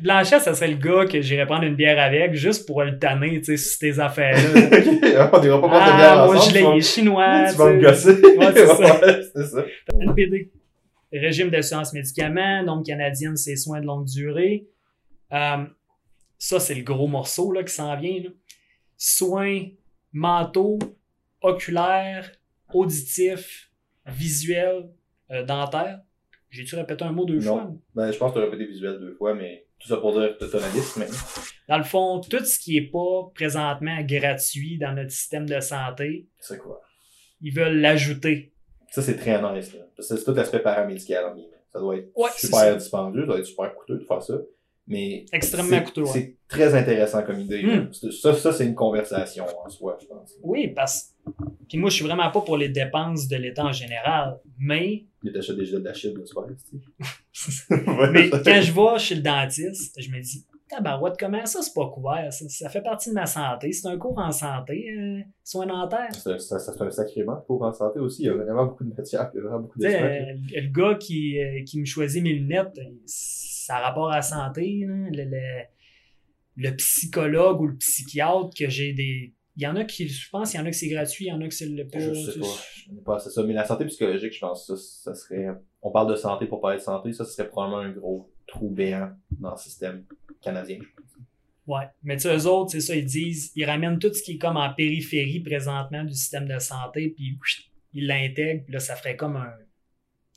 [0.00, 3.38] Blanchet, ça serait le gars que j'irais prendre une bière avec juste pour le tanner,
[3.40, 4.60] tu sais, sur tes affaires-là.
[5.26, 6.54] ok, on ira pas prendre de bière ah, moi, ensemble.
[6.54, 8.22] je tu vas- l'ai chinois, Tu vas me gosser.
[8.38, 9.00] Ouais, c'est ça.
[9.00, 9.64] Ouais, c'est ça.
[10.00, 10.50] NPD.
[11.12, 14.66] Régime d'assurance médicaments, donc canadienne, c'est soins de longue durée.
[15.32, 15.64] Euh,
[16.38, 18.22] ça, c'est le gros morceau là, qui s'en vient.
[18.24, 18.30] là.
[18.98, 19.62] Soins
[20.12, 20.78] mentaux,
[21.40, 22.30] oculaires,
[22.74, 23.70] auditifs,
[24.06, 24.90] visuels,
[25.30, 26.00] euh, dentaires.
[26.50, 27.42] J'ai-tu répété un mot deux Non.
[27.42, 27.72] fois?
[27.94, 30.36] Ben, je pense que tu as répété visuel deux fois, mais tout ça pour dire
[30.38, 31.16] que tu as liste maintenant.
[31.68, 36.26] Dans le fond, tout ce qui n'est pas présentement gratuit dans notre système de santé,
[36.38, 36.80] C'est quoi?
[37.40, 38.52] ils veulent l'ajouter.
[38.90, 39.38] Ça, c'est très
[40.14, 41.52] que c'est tout l'aspect paramédical, en guillemets.
[41.72, 44.34] Ça doit être Ouais, super dispendieux, ça doit être super coûteux de faire ça.
[44.86, 45.26] Mais.
[45.32, 46.10] Extrêmement coûteux, ouais.
[46.12, 47.62] C'est très intéressant comme idée.
[47.62, 47.92] Hmm.
[47.92, 50.32] Ça, ça c'est une conversation en soi, je pense.
[50.42, 51.14] Oui, parce
[51.68, 55.32] Puis moi, je suis vraiment pas pour les dépenses de l'État en général, mais Il
[55.32, 57.74] t'achètes des gels d'achille, là, super, tu
[58.12, 61.88] Mais quand je vais chez le dentiste, je me dis, tabarouette, comment ça, c'est pas
[61.88, 62.32] couvert?
[62.32, 63.72] Ça, ça fait partie de ma santé.
[63.72, 66.08] C'est un cours en santé, euh, soins dentaires.
[66.14, 68.22] C'est ça- ça- c'est un sacrément pour en santé aussi.
[68.22, 70.02] Il y a vraiment beaucoup de matière, il y a vraiment beaucoup d'espace.
[70.02, 74.16] euh, le gars qui, euh, qui me choisit mes lunettes, euh, ça a rapport à
[74.16, 74.84] la santé.
[74.86, 75.64] le-
[76.60, 79.32] le psychologue ou le psychiatre que j'ai des.
[79.58, 81.28] Il y en a qui, je pense, il y en a que c'est gratuit, il
[81.28, 81.98] y en a que c'est le pas.
[81.98, 82.46] Je sais pas.
[82.46, 83.42] Je pas c'est ça.
[83.42, 85.48] Mais la santé psychologique, je pense que ça, ça serait.
[85.82, 89.10] On parle de santé pour parler de santé, ça serait probablement un gros trou béant
[89.32, 90.04] dans le système
[90.40, 90.78] canadien.
[91.66, 91.88] Ouais.
[92.04, 94.38] Mais tu sais, eux autres, c'est ça, ils disent, ils ramènent tout ce qui est
[94.38, 97.36] comme en périphérie présentement du système de santé, puis
[97.92, 99.52] ils l'intègrent, puis là, ça ferait comme un.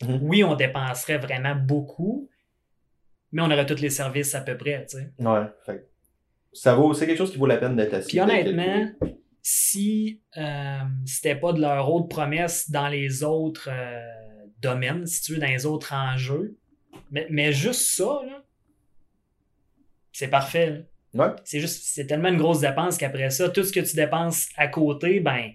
[0.02, 0.20] Mhm.
[0.24, 2.28] Oui, on dépenserait vraiment beaucoup,
[3.32, 5.14] mais on aurait tous les services à peu près, tu sais.
[5.20, 5.46] Ouais.
[5.66, 5.91] Fait
[6.54, 8.10] ça vaut, c'est quelque chose qui vaut la peine d'être assis.
[8.10, 8.92] Puis honnêtement,
[9.42, 14.00] si euh, c'était pas de leur autre promesse dans les autres euh,
[14.60, 16.58] domaines, si tu veux, dans les autres enjeux,
[17.10, 18.44] mais, mais juste ça, là,
[20.12, 20.70] c'est parfait.
[20.70, 20.78] là.
[21.14, 21.34] Ouais.
[21.44, 24.68] C'est juste, c'est tellement une grosse dépense qu'après ça, tout ce que tu dépenses à
[24.68, 25.52] côté, ben,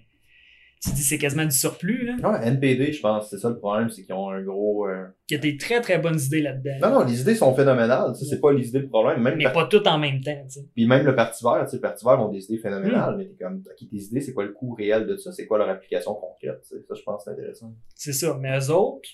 [0.81, 2.15] tu dis c'est quasiment du surplus, là.
[2.29, 4.87] Ouais, NPD, je pense, c'est ça le problème, c'est qu'ils ont un gros.
[4.87, 6.77] euh, Il y a des très très bonnes idées là-dedans.
[6.89, 8.15] Non, non, les idées sont phénoménales.
[8.15, 9.21] Ça, c'est pas les idées le problème.
[9.21, 10.65] Même, mais pas toutes en même temps, tu sais.
[10.75, 13.17] Puis même le Parti vert, tu sais, le Parti vert ont des idées phénoménales, Hmm.
[13.17, 15.31] mais t'es comme, ok, tes idées, c'est quoi le coût réel de ça?
[15.31, 16.61] C'est quoi leur application concrète?
[16.61, 16.83] tu sais?
[16.87, 17.73] Ça, je pense, c'est intéressant.
[17.95, 18.37] C'est ça.
[18.39, 19.09] Mais eux autres,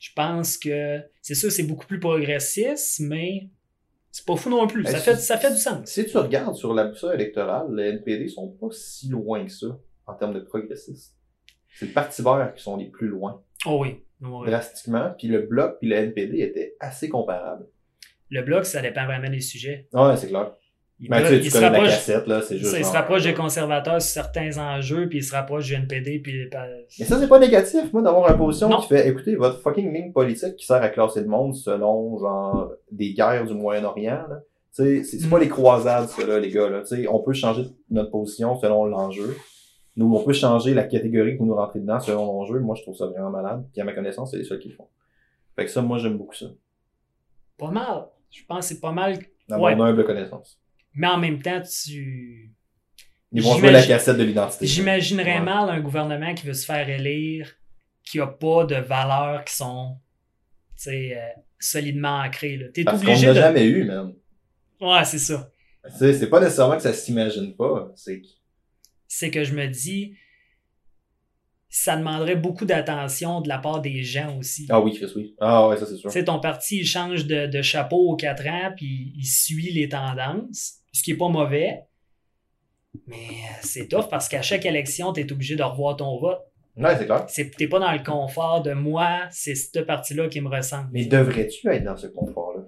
[0.00, 3.48] je pense que c'est sûr, c'est beaucoup plus progressiste, mais
[4.10, 4.82] c'est pas fou non plus.
[4.84, 5.86] Ben, Ça fait, ça fait du sens.
[5.88, 9.66] Si tu regardes sur la boussole électorale, les NPD sont pas si loin que ça
[10.08, 11.14] en termes de progressistes.
[11.74, 14.02] C'est le Parti vert qui sont les plus loin, Oh oui.
[14.20, 14.48] Ouais.
[14.50, 15.12] drastiquement.
[15.16, 17.66] Puis le Bloc puis le NPD étaient assez comparables.
[18.30, 19.88] Le bloc, ça dépend vraiment des sujets.
[19.92, 20.52] Ouais, c'est clair.
[21.00, 22.72] Il, Mais tu sais, il tu se la rapproche, cassette, là, c'est juste.
[22.72, 26.18] ça, il se rapproche des conservateurs sur certains enjeux, puis il se rapproche du NPD,
[26.18, 26.50] puis
[26.98, 28.80] Mais ça, c'est pas négatif, moi, d'avoir une position Non.
[28.80, 32.72] qui fait, écoutez, votre fucking ligne politique qui sert à classer le monde selon, genre,
[32.90, 34.40] des guerres du Moyen-Orient, là.
[34.76, 36.80] Tu Tu sais, c'est pas les croisades, ça, là, les gars, là.
[36.80, 39.36] Tu sais, on peut changer notre position selon l'enjeu.
[39.98, 42.60] Nous, on peut changer la catégorie que nous rentrez dedans selon l'enjeu.
[42.60, 43.66] Moi, je trouve ça vraiment malade.
[43.72, 44.88] Puis à ma connaissance, c'est les seuls qui le font.
[45.56, 46.46] Fait que ça, moi, j'aime beaucoup ça.
[47.58, 48.06] Pas mal.
[48.30, 49.18] Je pense que c'est pas mal.
[49.48, 49.74] Dans Ouais.
[49.74, 50.58] mon humble connaissance.
[50.94, 52.52] Mais en même temps, tu.
[53.32, 54.66] Ils vont jouer la cassette de l'identité.
[54.66, 55.44] J'imaginerais Ouais.
[55.44, 57.52] mal un gouvernement qui veut se faire élire,
[58.04, 59.96] qui a pas de valeurs qui sont,
[60.76, 62.56] tu sais, euh, solidement ancrées.
[62.56, 62.66] là.
[62.72, 63.34] T'es Parce qu'on n'a de.
[63.34, 64.14] jamais eu, man.
[64.80, 65.50] Ouais, c'est ça.
[65.98, 67.90] C'est pas nécessairement que ça s'imagine pas.
[67.96, 68.26] C'est que-
[69.08, 70.14] C'est que je me dis,
[71.70, 74.66] ça demanderait beaucoup d'attention de la part des gens aussi.
[74.70, 75.34] Ah oui, Chris, oui.
[75.40, 76.10] Ah ouais, ça, c'est sûr.
[76.10, 79.72] Tu sais, ton parti, il change de, de chapeau aux quatre ans, puis il suit
[79.72, 81.82] les tendances, ce qui est pas mauvais.
[83.06, 86.40] Mais euh, c'est tough parce qu'à chaque élection, tu es obligé de revoir ton vote.
[86.76, 87.26] Ouais, c'est clair.
[87.28, 90.88] C'est- T'es pas dans le confort de moi, c'est cette partie-là qui me ressemble.
[90.92, 92.62] Mais devrais-tu être dans ce confort-là?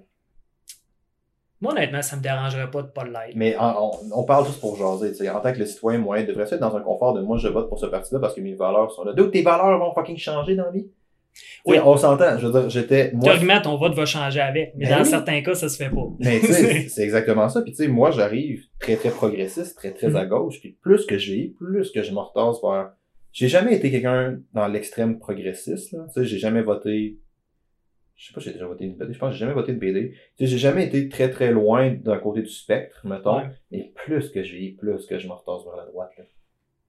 [1.61, 3.35] Moi, honnêtement, ça me dérangerait pas de pas l'être.
[3.35, 5.29] Mais on, on parle juste pour jaser.
[5.29, 7.69] En tant que le citoyen moyen, devrais-tu être dans un confort de moi, je vote
[7.69, 9.13] pour ce parti-là parce que mes valeurs sont là?
[9.13, 10.87] D'où tes valeurs vont fucking changer dans la vie?
[11.65, 11.77] Oui.
[11.83, 12.37] On s'entend.
[12.37, 15.09] Je veux dire, j'étais, moi, ton vote va changer avec, mais Ben dans oui.
[15.09, 16.07] certains cas, ça se fait pas.
[16.19, 17.61] Mais tu sais, c'est exactement ça.
[17.61, 20.59] Puis tu sais, moi, j'arrive très, très progressiste, très, très à gauche.
[20.59, 22.91] Puis plus que j'ai, plus que je me retasse vers...
[23.31, 25.99] J'ai jamais été quelqu'un dans l'extrême progressiste, là.
[26.13, 27.17] Tu sais, j'ai jamais voté...
[28.21, 29.13] Je sais pas, si j'ai déjà voté une BD.
[29.13, 30.11] Je pense que j'ai jamais voté une BD.
[30.11, 33.41] Tu sais, j'ai jamais été très, très loin d'un côté du spectre, mettons.
[33.71, 36.25] Mais plus que j'ai, plus que je me retasse vers la droite, là.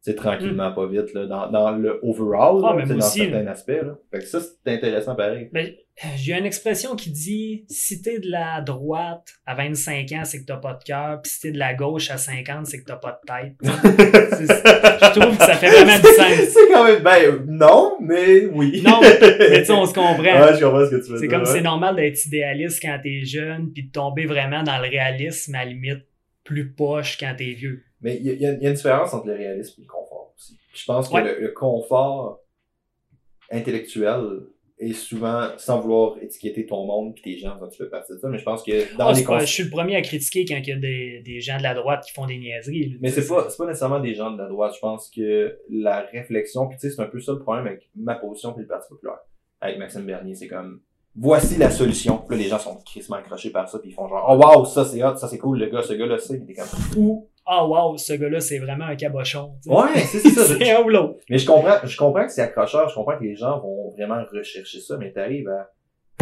[0.02, 1.26] Sais, tranquillement, pas vite, là.
[1.26, 3.96] Dans, dans le overall, Ah, là, mais dans certains aspects, là.
[4.10, 5.48] Fait que ça, c'est intéressant pareil.
[5.52, 5.70] Ben,
[6.16, 10.46] j'ai une expression qui dit si t'es de la droite à 25 ans, c'est que
[10.46, 12.96] t'as pas de cœur, puis si t'es de la gauche à 50, c'est que t'as
[12.96, 13.54] pas de tête.
[13.62, 16.48] Je trouve que ça fait vraiment du sens.
[16.48, 18.82] C'est quand même, ben, non, mais oui.
[18.84, 20.16] Non, mais tu sais, on se comprend.
[20.16, 21.46] Ouais, je comprends ce que tu veux C'est comme ouais.
[21.46, 25.64] c'est normal d'être idéaliste quand t'es jeune, puis de tomber vraiment dans le réalisme à
[25.64, 26.06] la limite
[26.42, 27.84] plus poche quand t'es vieux.
[28.02, 30.58] Mais il y, y a une différence entre le réalisme et le confort aussi.
[30.74, 31.22] Je pense que Ouais.
[31.24, 32.40] le, le confort
[33.50, 34.40] intellectuel
[34.78, 38.28] est souvent, sans vouloir étiqueter ton monde et tes gens tu fais partie de ça,
[38.28, 40.56] mais je pense que dans Ah, les pas- je suis le premier à critiquer quand
[40.56, 42.96] il y a des, des gens de la droite qui font des niaiseries.
[43.00, 44.72] Mais c'est pas, c'est pas nécessairement des gens de la droite.
[44.74, 47.88] Je pense que la réflexion, puis tu sais, c'est un peu ça le problème avec
[47.94, 49.18] ma position puis le Parti populaire.
[49.60, 50.80] Avec Maxime Bernier, c'est comme,
[51.14, 52.18] voici la solution.
[52.18, 54.64] Puis là, les gens sont crissement accrochés par ça, puis ils font genre, oh wow,
[54.64, 56.66] ça c'est hot, ça c'est cool, le gars, ce gars-là, c'est, comme,
[57.00, 59.54] Ou, ah wow, ce gars-là, c'est vraiment un cabochon.
[59.66, 60.44] ouais, c'est ça.
[60.58, 61.18] c'est un ou l'autre.
[61.30, 64.22] Mais je comprends, je comprends que c'est accrocheur, je comprends que les gens vont vraiment
[64.32, 65.70] rechercher ça, mais t'arrives à,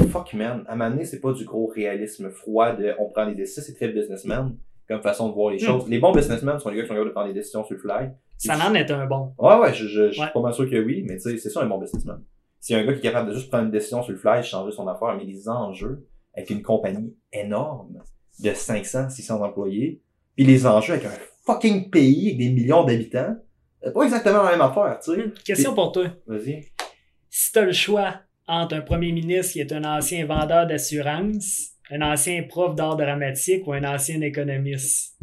[0.08, 3.62] fuck man, à donné, c'est pas du gros réalisme froid de, on prend des décisions,
[3.66, 4.56] c'est très businessman,
[4.88, 5.66] comme façon de voir les Hmm.
[5.66, 5.88] choses.
[5.88, 7.80] Les bons businessmen sont les gars qui sont capables de prendre des décisions sur le
[7.80, 8.10] fly.
[8.38, 9.32] Ça en est un bon.
[9.38, 10.28] Ouais, ouais, je, je, je suis Ouais.
[10.32, 12.22] pas mal sûr que oui, mais tu sais, c'est ça un bon businessman.
[12.58, 14.72] C'est un gars qui est capable de juste prendre une décision sur le fly, changer
[14.72, 18.02] son affaire, mais les enjeux avec une compagnie énorme
[18.42, 20.00] de 500, 600 employés,
[20.45, 21.12] puis les enjeux avec un
[21.45, 23.36] fucking pays avec des millions d'habitants,
[23.82, 25.24] c'est pas exactement la même affaire, tu sais.
[25.45, 26.07] Question pour toi.
[26.26, 26.66] Vas-y.
[27.28, 32.03] Si t'as le choix entre un premier ministre qui est un ancien vendeur d'assurance, un
[32.03, 35.18] ancien prof d'art dramatique ou un ancien économiste,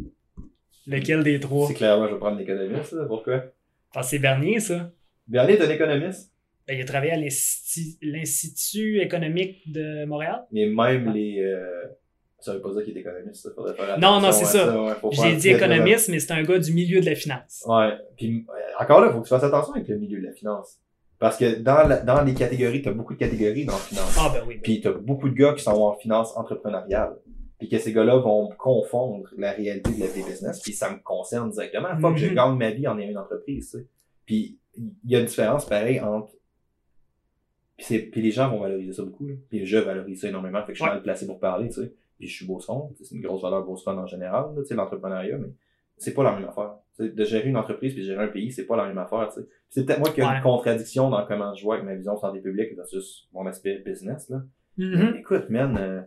[0.86, 1.68] lequel des trois?
[1.68, 2.94] C'est clairement, je vais prendre l'économiste.
[3.06, 3.44] Pourquoi?
[3.92, 4.90] Parce que c'est Bernier, ça.
[5.26, 6.32] Bernier est un économiste,
[6.66, 10.44] Ben, il a travaillé à l'Insti- l'Institut économique de Montréal.
[10.52, 11.86] mais même les, euh,
[12.40, 13.50] ça veut pas dire qu'il est économiste, ça.
[13.54, 14.80] Faudrait faire Non, non, c'est ça.
[14.82, 17.64] ouais, J'ai dit économiste, mais c'est un gars du milieu de la finance.
[17.66, 17.92] Ouais.
[18.16, 20.78] Puis euh, encore là, faut que tu fasses attention avec le milieu de la finance.
[21.18, 24.16] Parce que dans, la- dans les catégories, t'as beaucoup de catégories dans la finance.
[24.20, 24.54] Ah ben oui.
[24.54, 27.16] ben- Puis t'as beaucoup de gars qui sont en finance entrepreneuriale.
[27.58, 30.60] Puis que ces gars-là vont confondre la réalité de la vie business.
[30.60, 31.88] Puis ça me concerne directement.
[32.00, 32.34] Faut que je Mhm.
[32.36, 33.86] gagne ma vie en ayant une entreprise, tu sais.
[34.26, 36.30] Puis il y a une différence pareil entre
[37.76, 39.26] puis, puis les gens vont valoriser ça beaucoup.
[39.26, 39.34] Là.
[39.50, 40.60] Puis je valorise ça énormément.
[40.62, 40.94] Fait que je suis Ouais.
[40.94, 41.92] mal placé pour parler, tu sais.
[42.18, 42.94] Puis je suis Beauceron.
[43.02, 45.48] C'est une grosse valeur Beauceron en général, là, tu sais, l'entrepreneuriat, mais
[45.96, 46.74] c'est pas la même affaire.
[46.98, 49.40] De gérer une entreprise puis de gérer un pays, c'est pas la même affaire, tu
[49.40, 49.46] sais.
[49.46, 50.36] Puis C'est peut-être moi qui ai Ouais.
[50.36, 54.28] une contradiction dans comment je vois avec ma vision santé publique versus mon aspect business,
[54.28, 54.42] là.
[54.78, 55.16] Mhm.
[55.18, 56.00] Écoute, man, euh,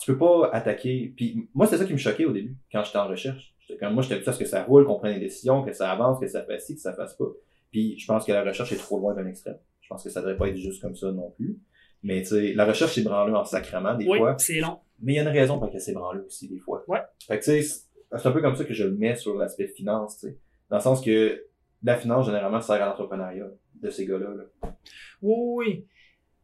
[0.00, 1.12] tu peux pas attaquer.
[1.16, 3.54] Puis moi, c'est ça qui me choquait au début, quand j'étais en recherche.
[3.78, 5.90] Comme moi, j'étais habitué à ce que ça roule, qu'on prenne des décisions, que ça
[5.92, 7.26] avance, que ça fasse ci, que ça fasse pas.
[7.70, 9.58] Puis je pense que la recherche est trop loin d'un extrême.
[9.80, 11.56] Je pense que ça devrait pas être juste comme ça non plus.
[12.02, 14.34] Mais tu sais, la recherche c'est branlée en sacrament des Oui, fois.
[14.38, 14.78] c'est long.
[15.02, 16.84] Mais il y a une raison pour laquelle c'est branlé aussi des fois.
[16.88, 17.00] Ouais.
[17.26, 19.68] Fait que tu sais, c'est un peu comme ça que je le mets sur l'aspect
[19.68, 20.38] finance, tu sais.
[20.68, 21.46] Dans le sens que
[21.82, 23.48] la finance, généralement, sert à l'entrepreneuriat
[23.80, 24.28] de ces gars-là.
[24.30, 24.74] là.
[25.22, 25.86] Oui, oui.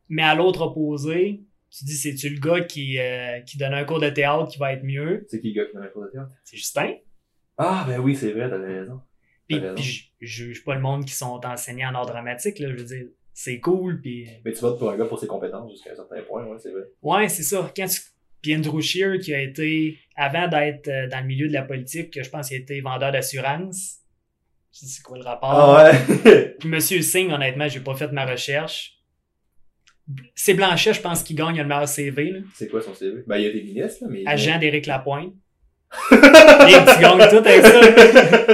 [0.08, 4.00] Mais à l'autre opposé, tu dis c'est-tu le gars qui, euh, qui donne un cours
[4.00, 5.26] de théâtre qui va être mieux?
[5.28, 6.30] C'est qui le gars qui fait un cours de théâtre?
[6.44, 6.94] C'est Justin.
[7.58, 9.00] Ah, ben oui, c'est vrai, t'avais raison.
[9.48, 12.68] Puis, puis je juge pas le monde qui sont enseignants en art dramatique, là.
[12.70, 14.28] Je veux dire, c'est cool, puis...
[14.44, 16.70] Mais tu votes pour un gars pour ses compétences jusqu'à un certain point, ouais, c'est
[16.70, 16.82] vrai.
[17.02, 17.70] Ouais, c'est ça.
[17.76, 18.00] Quand tu,
[18.42, 22.12] Puis Andrew Scheer, qui a été, avant d'être euh, dans le milieu de la politique,
[22.12, 23.96] que je pense qu'il a été vendeur d'assurance.
[24.72, 25.50] Je sais c'est quoi le rapport.
[25.52, 25.90] Ah
[26.24, 26.54] ouais.
[26.60, 28.92] Puis Monsieur Singh, honnêtement, j'ai pas fait ma recherche.
[30.34, 32.42] C'est Blanchet, je pense, qui gagne le meilleur CV.
[32.54, 33.22] C'est quoi son CV?
[33.26, 34.22] Ben, il y a des ministres, là, mais.
[34.26, 35.32] Agent d'Éric Lapointe.
[36.12, 37.80] Et tu gagnes tout avec ça.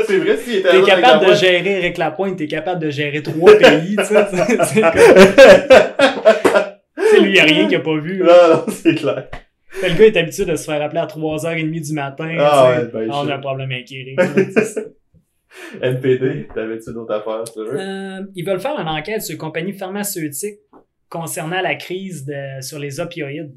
[0.07, 3.57] c'est vrai, s'il était T'es capable de gérer Éric Lapointe, t'es capable de gérer trois
[3.59, 4.27] pays, tu sais.
[4.67, 4.83] C'est-
[7.21, 8.19] lui, y a rien qu'il a pas vu.
[8.19, 9.29] Non, non, c'est clair.
[9.73, 12.37] Fait, Le gars est habitué de se faire appeler à 3h30 du matin.
[12.39, 14.81] Ah ouais, ben, Ah, on je- a un problème c'est ça.
[15.81, 17.79] NPD, t'avais-tu d'autres affaires, tu veux?
[17.79, 20.59] Euh, ils veulent faire une enquête sur les compagnies pharmaceutiques
[21.09, 23.53] concernant la crise de, sur les opioïdes.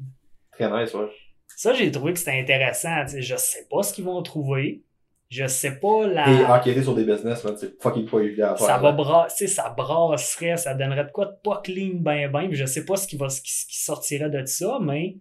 [0.52, 1.06] Très nice, ouais.
[1.48, 3.06] Ça, j'ai trouvé que c'était intéressant.
[3.16, 4.82] Je sais pas ce qu'ils vont trouver.
[5.30, 6.28] Je sais pas la.
[6.30, 8.66] Et enquêter sur des business, man, c'est fucking pas évident à faire.
[8.66, 12.48] ça va brasser, ça brasserait, ça donnerait de quoi de pas clean ben ben.
[12.52, 15.16] Je sais pas ce qui va ce qui sortirait de ça, mais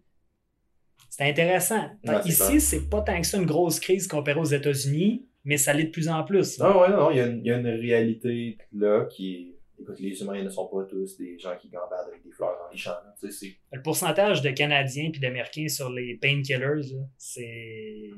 [1.18, 1.82] c'est intéressant.
[2.06, 5.74] Ouais, Ici, c'est pas tant que ça une grosse crise comparée aux États-Unis, mais ça
[5.74, 6.60] l'est de plus en plus.
[6.60, 9.52] Non, ouais, non, il y, a une- il y a une réalité là qui est.
[9.82, 12.72] Écoute, les humains ne sont pas tous des gens qui gambadent avec des fleurs dans
[12.72, 12.92] les champs.
[13.20, 18.10] Tu sais, Le pourcentage de Canadiens puis d'Américains sur les painkillers, c'est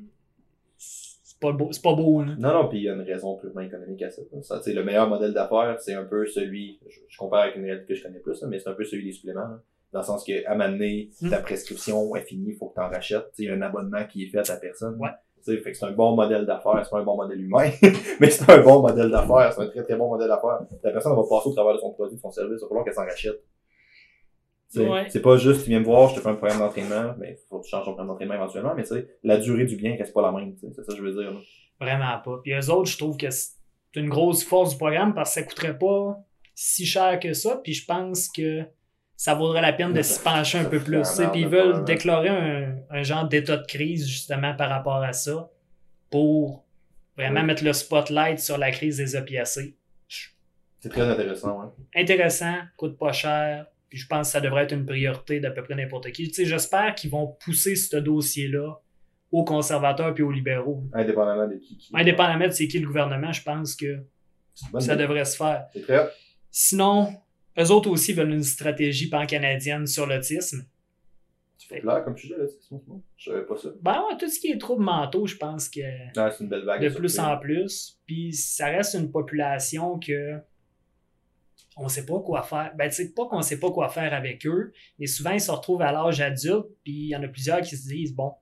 [0.77, 2.35] c'est pas beau, pas beau là.
[2.37, 4.21] Non, non, puis il y a une raison purement économique à ça.
[4.41, 7.93] ça le meilleur modèle d'affaires, c'est un peu celui, je, je compare avec une réalité
[7.93, 9.41] que je connais plus, là, mais c'est un peu celui des suppléments.
[9.41, 9.61] là.
[9.93, 11.29] Dans le sens que, à un moment donné, Mm.
[11.29, 13.31] ta prescription est finie, il faut que tu en rachètes.
[13.37, 14.97] Il y a un abonnement qui est fait à la personne.
[14.99, 15.09] Ouais.
[15.45, 17.69] Fait que c'est un bon modèle d'affaires, c'est pas un bon modèle humain,
[18.19, 20.59] mais c'est un bon modèle d'affaires, c'est un très très bon modèle d'affaires.
[20.83, 22.83] La personne va passer au travers de son produit, de son service, il va falloir
[22.83, 23.41] qu'elle s'en rachète.
[24.75, 25.05] Ouais.
[25.09, 27.59] C'est pas juste, tu viens me voir, je te fais un programme d'entraînement, mais faut
[27.59, 30.13] que tu changes ton programme d'entraînement éventuellement, mais tu sais, la durée du bien reste
[30.13, 31.31] pas la même, c'est ça que je veux dire.
[31.31, 31.39] là.
[31.79, 32.41] Vraiment pas.
[32.43, 33.53] Puis eux autres, je trouve que c'est
[33.95, 36.17] une grosse force du programme parce que ça coûterait pas
[36.55, 37.61] si cher que ça.
[37.63, 38.63] Puis je pense que
[39.17, 41.01] ça vaudrait la peine de s'y pencher un peu plus.
[41.33, 45.49] Puis ils veulent déclarer un, un genre d'état de crise justement par rapport à ça
[46.11, 46.63] pour
[47.17, 49.75] vraiment mettre le spotlight sur la crise des opiacés.
[50.79, 52.01] C'est très intéressant, ouais.
[52.01, 53.65] Intéressant, coûte pas cher.
[53.89, 56.27] Puis je pense que ça devrait être une priorité d'à peu près n'importe qui.
[56.27, 58.75] Tu sais, j'espère qu'ils vont pousser ce dossier-là
[59.31, 60.83] aux conservateurs puis aux libéraux.
[60.93, 61.77] Indépendamment de qui.
[61.77, 63.99] qui Indépendamment de c'est qui le gouvernement, je pense que
[64.53, 64.95] ça idée.
[65.03, 65.65] devrait se faire.
[65.73, 66.07] C'est très.
[66.51, 67.09] Sinon,
[67.59, 70.65] eux autres aussi veulent une stratégie pan-canadienne sur l'autisme.
[71.57, 72.35] Tu fais clair comme sujet,
[72.71, 73.01] bon.
[73.17, 73.69] Je savais pas ça.
[73.81, 75.79] Ben ouais, tout ce qui est troubles mentaux, je pense que
[76.15, 76.81] Non, c'est une belle vague.
[76.81, 77.99] de plus en plus.
[78.05, 80.39] Puis ça reste une population que
[81.75, 82.73] on sait pas quoi faire.
[82.75, 85.51] Ben, tu sais, pas qu'on sait pas quoi faire avec eux, mais souvent ils se
[85.51, 88.33] retrouvent à l'âge adulte, puis il y en a plusieurs qui se disent bon,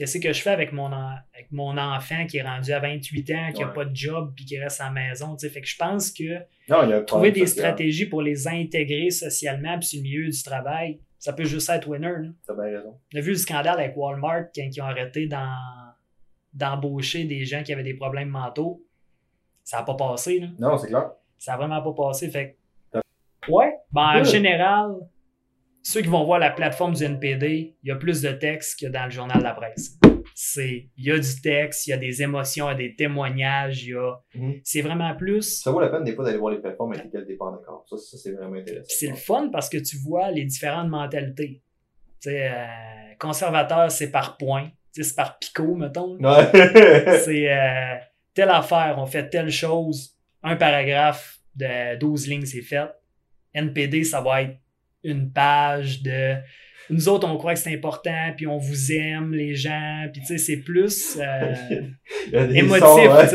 [0.00, 3.30] qu'est-ce que je fais avec mon, en- avec mon enfant qui est rendu à 28
[3.32, 3.72] ans, qui a Ouais.
[3.74, 5.52] pas de job, puis qui reste à la maison, tu sais?
[5.52, 6.38] Fait que je pense que
[6.68, 7.66] Non, il y a un trouver des social.
[7.66, 11.86] stratégies pour les intégrer socialement puis sur le milieu du travail, ça peut juste être
[11.86, 12.30] winner.
[12.46, 12.98] T'as bien raison.
[13.14, 15.28] On a vu le scandale avec Walmart quand ils ont arrêté
[16.54, 18.82] d'embaucher des gens qui avaient des problèmes mentaux.
[19.64, 20.46] Ça n'a pas passé, là.
[20.58, 21.10] Non, c'est clair.
[21.38, 22.28] Ça n'a vraiment pas passé.
[22.30, 22.56] Fait
[22.92, 23.00] que-
[23.52, 23.72] Ouais.
[23.92, 24.94] Ben, en général,
[25.90, 28.86] ceux qui vont voir la plateforme du NPD, il y a plus de texte que
[28.86, 29.98] dans le journal de la presse.
[30.36, 32.94] C'est, il y a du texte, il y a des émotions, il y a des
[32.94, 34.60] témoignages, il y a, Mhm.
[34.62, 35.60] c'est vraiment plus.
[35.62, 37.54] Ça vaut la peine des fois d'aller voir les plateformes avec lesquelles t'es pas en
[37.54, 37.84] accord.
[37.90, 38.86] Ça, ça c'est vraiment intéressant.
[38.88, 41.60] C'est le fun parce que tu vois les différentes mentalités.
[42.22, 44.70] Tu sais, euh, conservateur, c'est par point.
[44.94, 46.16] Tu sais, c'est par picot, mettons.
[46.18, 46.50] Ouais.
[47.24, 47.96] c'est euh,
[48.32, 52.88] telle affaire, on fait telle chose, un paragraphe de 12 lignes, c'est fait.
[53.52, 54.56] NPD, ça va être
[55.04, 56.34] une page de.
[56.90, 60.26] Nous autres, on croit que c'est important, puis on vous aime, les gens, puis tu
[60.26, 61.54] sais, c'est plus euh,
[62.52, 63.26] émotif, hein.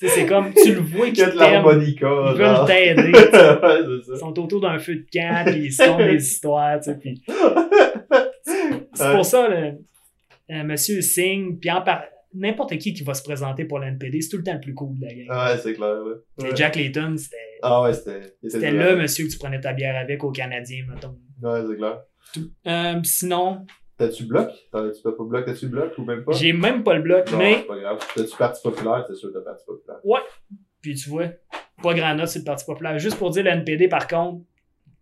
[0.00, 3.80] c'est comme, tu le vois qu'ils t'aiment, ils veulent t'aider, ouais,
[4.12, 7.22] ils sont autour d'un feu de camp, puis ils content des histoires, tu sais, puis
[8.94, 12.04] c'est pour ça, euh, Monsieur Singh, puis en par-
[12.34, 14.98] n'importe qui qui va se présenter pour l'NPD, c'est tout le temps le plus cool
[14.98, 15.28] de la gang.
[15.54, 15.94] Ouais, c'est clair,
[16.38, 16.50] Ouais.
[16.54, 17.36] Jack Layton, c'était
[17.68, 18.36] Ah ouais, c'était.
[18.48, 21.18] c'était le monsieur que tu prenais ta bière avec au Canadien, mettons.
[21.42, 22.02] Ouais, c'est clair.
[22.66, 23.66] Euh, sinon,
[23.98, 24.50] T'as-tu bloc?
[24.70, 25.46] T'as-tu pas bloc?
[25.46, 26.32] T'as-tu bloc ou même pas?
[26.32, 27.98] j'ai même pas le bloc, Non, mais, c'est pas grave.
[28.14, 29.04] T'as-tu parti populaire?
[29.08, 30.00] C'est sûr que t'as parti populaire.
[30.82, 31.28] puis tu vois,
[31.82, 32.98] pas grand note sur le Parti populaire.
[32.98, 34.44] Juste pour dire, le NPD, par contre,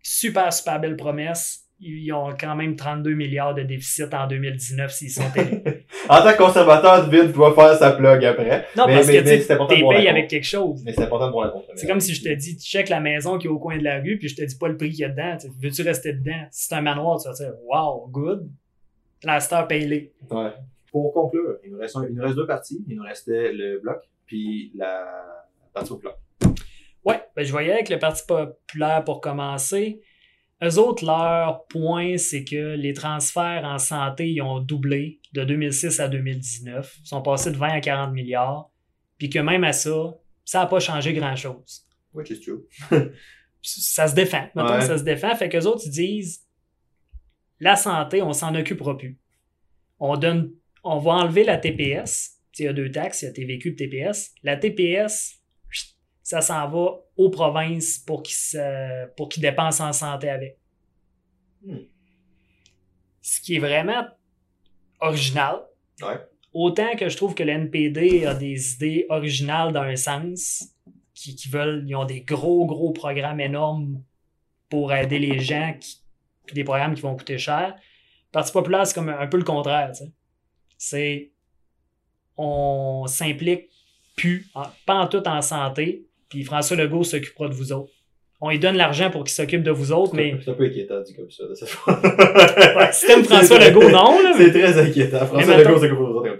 [0.01, 1.64] super, super belle promesse.
[1.79, 5.61] Ils ont quand même 32 milliards de déficit en 2019 s'ils sont élus.
[6.07, 8.67] En tant que conservateur, David doit faire sa plug après.
[8.77, 10.83] Non, Mais- parce mais- que mais tu la avec quelque chose.
[10.85, 12.89] Mais c'est important de voir la contre C'est comme si je te dis, tu check
[12.89, 14.77] la maison qui est au coin de la rue, puis je te dis pas le
[14.77, 15.35] prix qu'il y a dedans.
[15.61, 16.45] Veux-tu rester dedans?
[16.51, 18.47] Si c'est un manoir, tu vas dire, wow, good.
[19.23, 20.13] La star paye-les.
[20.29, 20.51] Ouais.
[20.91, 22.85] Pour conclure, il nous, reste un- il nous reste deux parties.
[22.87, 23.97] Il nous restait le bloc,
[24.27, 25.05] puis la
[25.73, 26.15] partie populaire.
[27.03, 30.01] Ouais, ben je voyais avec le Parti populaire pour commencer.
[30.65, 35.99] Eux autres, leur point, c'est que les transferts en santé, ils ont doublé de 2006
[35.99, 36.97] à 2019.
[37.01, 38.69] Ils sont passés de 20 à 40 milliards.
[39.17, 41.87] Puis que même à ça, ça n'a pas changé grand-chose.
[42.13, 42.65] Which is true.
[43.61, 44.47] ça se défend.
[44.55, 44.81] Ouais.
[44.81, 45.35] ça se défend.
[45.35, 46.45] Fait qu'eux autres, ils disent
[47.59, 49.19] la santé, on s'en occupera plus.
[49.99, 50.51] On donne,
[50.83, 52.33] on va enlever la TPS.
[52.59, 54.33] Il y a deux taxes, il y a TVQ et TPS.
[54.43, 55.34] La TPS,
[56.25, 58.35] ça s'en va aux provinces pour qu'ils
[59.15, 60.57] pour qu'ils dépensent en santé avec.
[61.63, 61.77] Hmm.
[63.21, 64.07] Ce qui est vraiment
[64.99, 65.61] original.
[66.01, 66.19] Ouais.
[66.51, 70.63] Autant que je trouve que le NPD a des idées originales dans un sens,
[71.13, 74.01] qui, qui veulent, ils ont des gros, gros programmes énormes
[74.69, 76.01] pour aider les gens, qui,
[76.53, 77.75] des programmes qui vont coûter cher.
[77.75, 79.91] Le Parti populaire, c'est comme un, un peu le contraire.
[80.77, 81.31] C'est
[82.35, 83.69] on s'implique
[84.15, 86.05] plus, en- pas en tout en santé,
[86.35, 87.91] puis François Legault s'occupera de vous autres.
[88.41, 91.01] On lui donne l'argent pour qu'il s'occupe de vous autres, mais C'est un peu inquiétant
[91.01, 91.47] dit comme ça.
[91.47, 91.99] de cette fois.
[92.77, 95.25] Ouais, si t'aimes François Legault, non, là, mais C'est très inquiétant.
[95.25, 96.39] François Mais mettons- Legault, c'est comme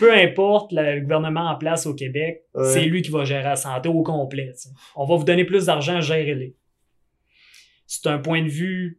[0.00, 2.64] peu importe le gouvernement en place au Québec, Ouais.
[2.64, 4.52] c'est lui qui va gérer la santé au complet.
[4.96, 6.56] On va vous donner plus d'argent, gérez-les.
[7.86, 8.98] C'est un point de vue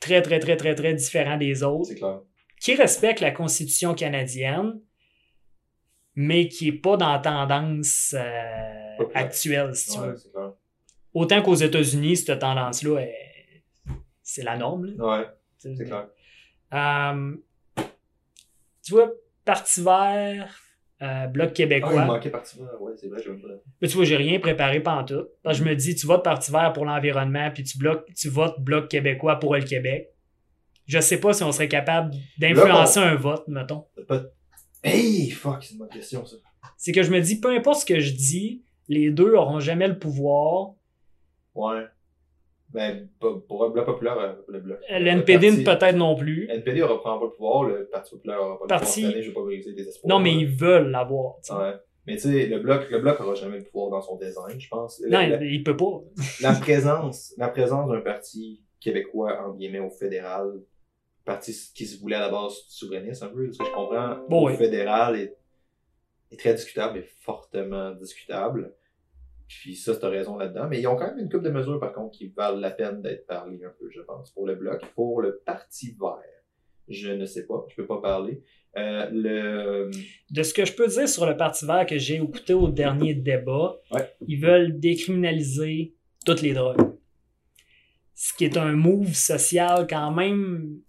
[0.00, 2.20] très, très, très, très, très différent des autres, C'est clair.
[2.60, 4.74] qui respecte la Constitution canadienne,
[6.20, 10.14] mais qui est pas dans la tendance euh, actuelle, si tu Ouais, veux.
[10.32, 10.52] clair.
[11.14, 13.62] Autant qu'aux États-Unis, cette tendance-là, est-
[14.20, 14.86] c'est la norme.
[14.86, 15.20] là.
[15.20, 15.26] Ouais,
[15.58, 16.08] c'est clair.
[16.74, 17.36] Euh,
[18.84, 19.12] tu vois,
[19.44, 20.54] Parti vert,
[21.02, 22.04] euh, Bloc Ah, il québécois.
[22.04, 23.48] manquait partie Ouais, c'est vrai, je pas.
[23.80, 25.28] Mais tu vois, j'ai rien préparé pantoute.
[25.44, 28.28] Parce que je me dis, tu votes Parti vert pour l'environnement, puis tu, bloques, tu
[28.28, 30.08] votes Bloc québécois pour le Québec.
[30.86, 33.86] Je sais pas si on serait capable d'influencer un vote, mettons.
[34.84, 36.36] Hey, fuck, c'est une bonne question, ça.
[36.76, 39.88] C'est que je me dis, peu importe ce que je dis, les deux auront jamais
[39.88, 40.74] le pouvoir.
[41.54, 41.84] Ouais.
[42.70, 44.78] Ben, pour pour un bloc populaire, euh, le bloc.
[44.90, 46.48] Le NPD parti- peut-être non plus.
[46.50, 49.22] NPD aura pas le pouvoir, le Parti populaire aura pas le Parti- pouvoir cette année,
[49.22, 50.08] je vais pas briser des espoirs.
[50.18, 51.36] Non, mais ils veulent l'avoir.
[51.50, 51.74] Ouais.
[52.06, 54.68] Mais tu sais, le bloc, le bloc aura jamais le pouvoir dans son design, je
[54.68, 55.00] pense.
[55.00, 56.02] Non, La- il, il peut pas.
[56.42, 60.52] la présence, la présence d'un parti québécois, en guillemets, au fédéral,
[61.28, 64.16] parti qui se voulait à la base souverainiste un peu, de ce que je comprends,
[64.28, 64.56] Bon, au oui.
[64.56, 65.36] fédéral est,
[66.32, 68.74] est très discutable et fortement discutable.
[69.46, 70.66] Puis ça, t'as raison là-dedans.
[70.68, 73.00] Mais ils ont quand même une couple de mesures, par contre, qui valent la peine
[73.00, 74.82] d'être parlées un peu, je pense, pour le bloc.
[74.94, 76.18] Pour le Parti vert,
[76.88, 78.42] je ne sais pas, je peux pas parler.
[78.76, 79.90] Euh, le...
[80.30, 83.14] De ce que je peux dire sur le Parti vert que j'ai écouté au dernier
[83.30, 84.12] débat, Ouais.
[84.26, 85.94] ils veulent décriminaliser
[86.26, 86.80] toutes les drogues.
[88.14, 90.80] Ce qui est un move social quand même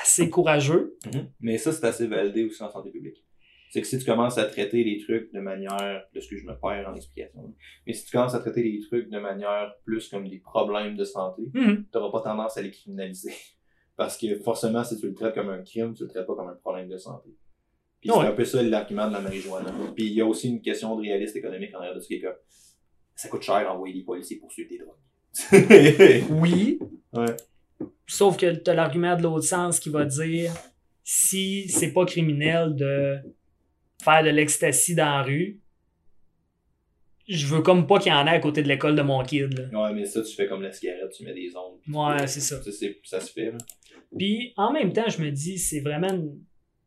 [0.00, 0.96] assez courageux.
[1.40, 3.24] Mais ça, c'est assez validé aussi en santé publique.
[3.70, 6.46] C'est que si tu commences à traiter les trucs de manière, de ce que je
[6.46, 7.54] me perds en explication,
[7.86, 11.04] mais si tu commences à traiter les trucs de manière plus comme des problèmes de
[11.04, 11.84] santé, Mhm.
[11.92, 13.32] tu n'auras pas tendance à les criminaliser.
[13.96, 16.48] Parce que forcément, si tu le traites comme un crime, tu le traites pas comme
[16.48, 17.28] un problème de santé.
[18.00, 18.18] Puis Ouais.
[18.20, 19.70] c'est un peu ça l'argument de la marijuana.
[19.96, 22.14] Puis il y a aussi une question de réaliste économique en arrière de ce qui
[22.14, 22.36] est comme
[23.16, 24.94] ça coûte cher d'envoyer des policiers pour suivre des drogues.
[26.40, 26.78] Oui.
[27.12, 27.36] Ouais.
[28.08, 30.52] Sauf que tu as l'argument de l'autre sens qui va dire
[31.04, 33.16] si c'est pas criminel de
[34.02, 35.60] faire de l'ecstasy dans la rue,
[37.28, 39.52] je veux comme pas qu'il y en ait à côté de l'école de mon kid.
[39.58, 39.82] là.
[39.84, 41.78] Ouais, mais ça, tu fais comme la cigarette, tu mets des ondes.
[41.94, 42.60] Ouais, c'est ça.
[43.04, 43.58] ça se fait, là.
[44.16, 46.38] Puis en même temps, je me dis, c'est vraiment une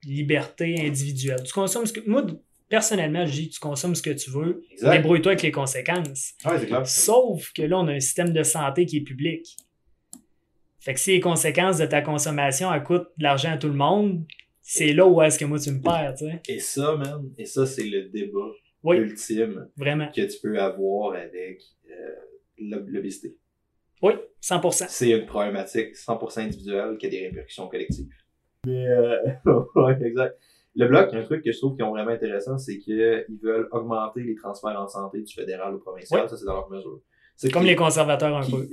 [0.03, 1.43] liberté individuelle.
[1.43, 2.09] Tu consommes ce que.
[2.09, 2.25] Moi,
[2.67, 4.91] personnellement, je dis tu consommes ce que tu veux, Exact.
[4.97, 6.33] débrouille-toi avec les conséquences.
[6.43, 6.87] Ouais, c'est clair.
[6.87, 9.55] Sauf que là, on a un système de santé qui est public.
[10.81, 13.73] Fait que si les conséquences de ta consommation elles coûtent de l'argent à tout le
[13.75, 14.25] monde,
[14.61, 16.41] c'est là où est-ce que moi tu me perds, tu sais.
[16.49, 18.49] Et ça, man, et ça, c'est le débat
[18.83, 18.97] Oui.
[18.97, 20.07] ultime Vraiment.
[20.15, 22.15] que tu peux avoir avec euh,
[22.59, 23.35] l'ob- l'obésité.
[24.01, 24.85] Oui, 100%.
[24.89, 28.09] C'est une problématique 100% individuelle qui a des répercussions collectives.
[28.65, 29.17] Mais, euh,
[29.75, 30.35] ouais, exact.
[30.75, 32.77] Le Bloc, il y a un truc que je trouve qui est vraiment intéressant, c'est
[32.79, 36.27] qu'ils veulent augmenter les transferts en santé du fédéral au provincial.
[36.29, 37.01] Ça, c'est dans leur mesure.
[37.35, 38.67] C'est Comme les conservateurs un peu.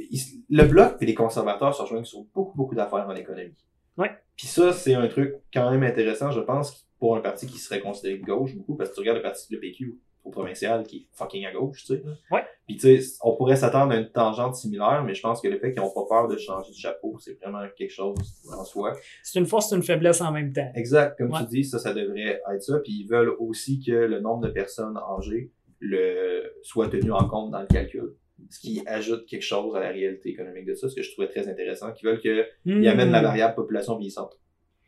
[0.51, 3.55] le bloc et les conservateurs se rejoignent sur beaucoup, beaucoup d'affaires en économie.
[3.97, 4.11] Ouais.
[4.37, 7.81] Puis ça, c'est un truc quand même intéressant, je pense, pour un parti qui serait
[7.81, 10.97] considéré de gauche beaucoup, parce que tu regardes le parti de PQ au provincial qui
[10.97, 12.03] est fucking à gauche, tu sais.
[12.31, 12.45] Ouais.
[12.67, 15.59] Puis tu sais, on pourrait s'attendre à une tangente similaire, mais je pense que le
[15.59, 18.19] fait qu'ils n'ont pas peur de changer de chapeau, c'est vraiment quelque chose
[18.53, 18.93] en soi.
[19.23, 20.71] C'est une force, c'est une faiblesse en même temps.
[20.75, 21.39] Exact, comme Ouais.
[21.41, 22.79] tu dis, ça, ça devrait être ça.
[22.81, 27.51] Puis ils veulent aussi que le nombre de personnes âgées le, soit tenu en compte
[27.53, 28.15] dans le calcul.
[28.51, 31.29] Ce qui ajoute quelque chose à la réalité économique de ça, ce que je trouvais
[31.29, 32.87] très intéressant, qui veulent qu'ils Hmm.
[32.87, 34.39] amènent la variable population vieillissante.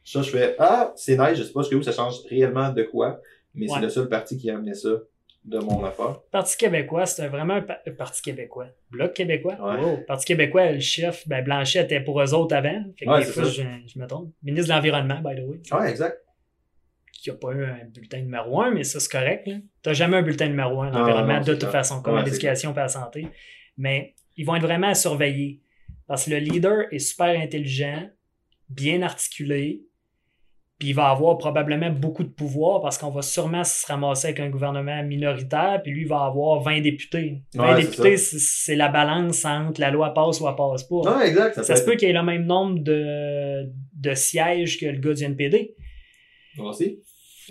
[0.04, 3.20] Ça, je fais, ah, c'est nice, je sais pas jusqu'où ça change réellement de quoi,
[3.54, 4.90] mais c'est le seul parti qui a amené ça
[5.44, 6.20] de mon affaire.
[6.30, 8.66] Parti québécois, c'est vraiment un pa- euh, Parti québécois.
[8.90, 9.56] Bloc québécois?
[9.60, 9.82] Ouais.
[9.82, 9.98] Wow.
[10.06, 12.82] Parti québécois, le chef, ben Blanchet était pour eux autres avant.
[12.98, 13.50] Fait que Ouais, des fois, ça.
[13.50, 14.30] je, je me trompe.
[14.42, 15.60] Ministre de l'Environnement, by the way.
[15.78, 16.18] Ouais, exact.
[17.22, 19.46] Qui a pas eu un bulletin numéro un, mais ça, c'est correct.
[19.46, 19.56] là.
[19.82, 21.70] T'as jamais un bulletin numéro un, Non, l'environnement, de toute clair.
[21.72, 23.26] façon, comme Ouais, l'éducation et la santé.
[23.76, 25.60] Mais ils vont être vraiment à surveiller.
[26.06, 28.08] Parce que le leader est super intelligent,
[28.70, 29.82] bien articulé,
[30.78, 34.40] puis il va avoir probablement beaucoup de pouvoir parce qu'on va sûrement se ramasser avec
[34.40, 37.42] un gouvernement minoritaire, puis lui il va avoir 20 députés.
[37.54, 41.02] 20 Ouais, c'est députés, c'est la balance entre la loi passe ou elle passe pas.
[41.04, 41.62] Non, exact.
[41.62, 45.12] Ça, se peut qu'il y ait le même nombre de, de sièges que le gars
[45.12, 45.74] du NPD.
[46.56, 47.02] être- aussi.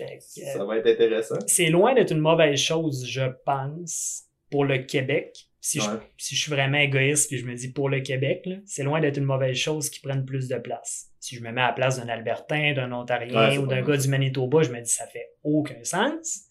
[0.06, 1.36] Que, euh, Ça va être intéressant.
[1.46, 5.36] c'est loin d'être une mauvaise chose, je pense, pour le Québec.
[5.62, 5.98] Si, je, Ouais.
[6.16, 9.18] si je suis vraiment égoïste puis je me dis pour le Québec, c'est loin d'être
[9.18, 11.08] une mauvaise chose qui prenne plus de place.
[11.20, 13.98] Si je me mets à la place d'un Albertain, d'un Ontarien Ouais, ou d'un gars
[13.98, 16.46] du Manitoba, je me dis ça fait aucun sens.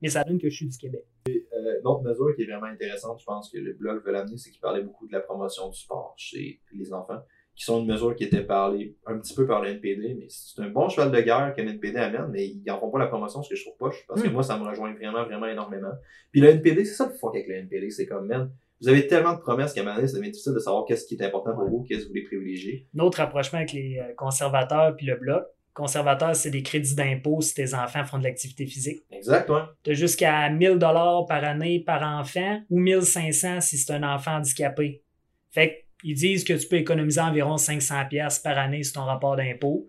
[0.00, 1.04] Mais ça donne que je suis du Québec.
[1.28, 4.36] Euh, Une autre mesure qui est vraiment intéressante, je pense que le blog veut l'amener,
[4.36, 7.20] c'est qu'il parlait beaucoup de la promotion du sport chez les enfants,
[7.62, 10.60] qui sont une mesure qui était parlée un petit peu par le NPD, mais c'est
[10.62, 13.06] un bon cheval de guerre que le NPD amène, mais ils n'en font pas la
[13.06, 14.32] promotion, ce que je trouve poche, parce que Hmm.
[14.32, 15.92] moi, ça me rejoint vraiment, vraiment énormément.
[16.32, 19.06] Puis le NPD, c'est ça le fuck avec le NPD, c'est comme, man, vous avez
[19.06, 21.22] tellement de promesses qu'à un moment donné, ça devient difficile de savoir qu'est-ce qui est
[21.24, 22.88] important pour vous, qu'est-ce que vous voulez privilégier.
[22.94, 25.44] Notre rapprochement avec les euh, conservateurs puis le Bloc.
[25.72, 29.04] Conservateurs, c'est des crédits d'impôt si tes enfants font de l'activité physique.
[29.12, 29.60] Exact, ouais.
[29.84, 34.32] Tu as jusqu'à 1000 dollars par année par enfant ou 1500 si c'est un enfant
[34.32, 35.02] handicapé.
[35.50, 39.36] Fait qu'ils disent que tu peux économiser environ 500 pièces par année sur ton rapport
[39.36, 39.88] d'impôt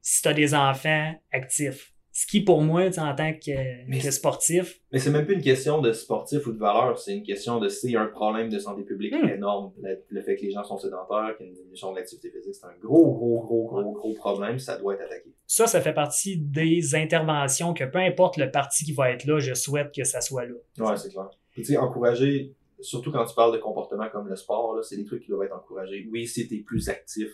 [0.00, 1.90] si tu as des enfants actifs.
[2.16, 5.42] Ce qui, pour moi, en tant que, Mais que sportif, Mais c'est même plus une
[5.42, 8.48] question de sportif ou de valeur, c'est une question de s'il y a un problème
[8.50, 9.28] de santé publique Hmm.
[9.30, 9.72] énorme.
[9.82, 12.30] Le, le fait que les gens sont sédentaires, qu'il y a une diminution de l'activité
[12.30, 15.32] physique, c'est un gros, gros, gros, gros, gros problème, ça doit être attaqué.
[15.48, 19.40] ça, ça fait partie des interventions que peu importe le parti qui va être là,
[19.40, 20.54] je souhaite que ça soit là.
[20.78, 21.30] Ouais, c'est clair.
[21.50, 22.52] Puis tu sais, encourager,
[22.84, 25.46] surtout quand tu parles de comportements comme le sport, là, c'est des trucs qui doivent
[25.46, 26.06] être encouragés.
[26.10, 27.28] Oui, si t'es plus actif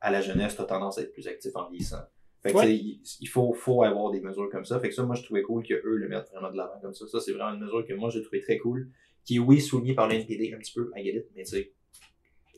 [0.00, 2.02] à la jeunesse, t'as tendance à être plus actif en vieillissant.
[2.42, 2.66] Fait que Ouais.
[2.78, 4.78] tu il faut, faut avoir des mesures comme ça.
[4.78, 7.06] Fait que ça, moi, je trouvais cool qu'eux le mettent vraiment de l'avant comme ça.
[7.08, 8.90] Ça, c'est vraiment une mesure que moi, j'ai trouvé très cool.
[9.24, 11.72] Qui est, oui, soulignée par le NPD un petit peu, it, mais tu sais,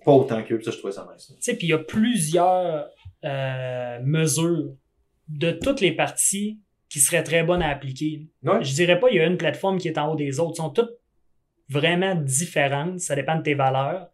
[0.04, 1.28] pas autant qu'eux, ça, je trouvais ça nice.
[1.28, 2.88] Tu sais, puis il y a plusieurs
[3.24, 4.74] euh, mesures
[5.28, 6.58] de toutes les parties
[6.88, 8.28] qui seraient très bonnes à appliquer.
[8.42, 8.62] Ouais.
[8.64, 10.56] Je dirais pas il y a une plateforme qui est en haut des autres.
[10.56, 10.90] Sont toutes
[11.68, 13.00] vraiment différentes.
[13.00, 14.08] Ça dépend de tes valeurs.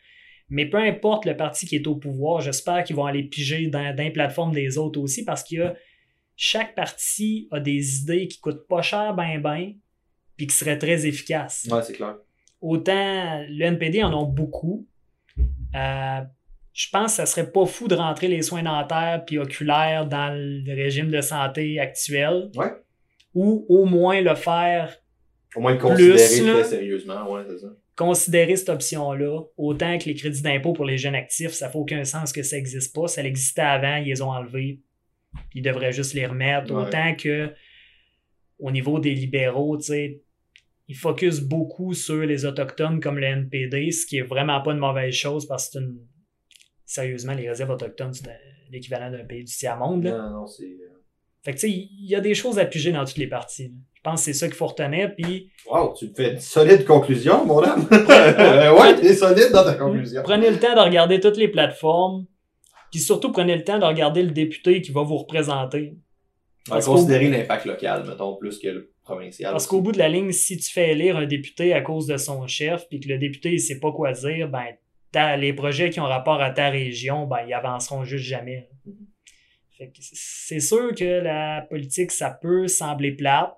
[0.49, 3.95] Mais peu importe le parti qui est au pouvoir, j'espère qu'ils vont aller piger dans,
[3.97, 5.75] dans les plateformes des autres aussi parce qu'il y a
[6.37, 9.73] chaque parti a des idées qui coûtent pas cher, ben ben,
[10.37, 11.69] puis qui seraient très efficaces.
[11.71, 12.17] Ouais, c'est clair.
[12.61, 14.87] Autant le NPD en ont beaucoup.
[15.75, 16.21] Euh,
[16.73, 20.33] je pense que ça serait pas fou de rentrer les soins dentaires puis oculaires dans
[20.35, 22.51] le régime de santé actuel.
[22.57, 22.73] Ouais.
[23.35, 24.97] Ou au moins le faire,
[25.55, 26.53] Au moins Plus, considérer là.
[26.61, 27.69] très sérieusement, ouais, c'est ça.
[27.97, 32.05] considérer cette option-là, autant que les crédits d'impôt pour les jeunes actifs, ça fait aucun
[32.05, 33.07] sens que ça n'existe pas.
[33.07, 34.81] Ça existait avant, ils les ont enlevés.
[35.55, 36.73] Ils devraient juste les remettre.
[36.73, 36.83] Ouais.
[36.83, 37.51] Autant que
[38.59, 40.23] au niveau des libéraux, tu sais,
[40.89, 44.79] ils focusent beaucoup sur les Autochtones comme le NPD, ce qui est vraiment pas une
[44.79, 45.99] mauvaise chose parce que c'est une.
[46.85, 48.29] Sérieusement, les réserves autochtones, c'est
[48.71, 50.05] l'équivalent d'un pays du tiers-monde.
[50.05, 50.77] Non, non, c'est.
[51.45, 53.73] Fait que tu sais, il y a des choses à piger dans toutes les parties.
[53.95, 55.15] Je pense que c'est ça qu'il faut retenir.
[55.17, 57.89] Puis Wow, tu fais une solide conclusion, mon âme.
[57.93, 60.23] Euh, ouais, t'es solide dans ta conclusion.
[60.23, 62.27] Prenez le temps de regarder toutes les plateformes.
[62.91, 65.97] Puis surtout, prenez le temps de regarder le député qui va vous représenter.
[66.69, 69.51] Considérer l'impact local, mettons, plus que le provincial.
[69.51, 72.17] Parce qu'au bout de la ligne, si tu fais élire un député à cause de
[72.17, 76.01] son chef, puis que le député ne sait pas quoi dire, ben les projets qui
[76.01, 78.69] ont rapport à ta région, ben ils avanceront juste jamais.
[78.87, 78.95] Mhm.
[78.95, 79.12] Que
[80.01, 83.53] c'est sûr que la politique, ça peut sembler plate.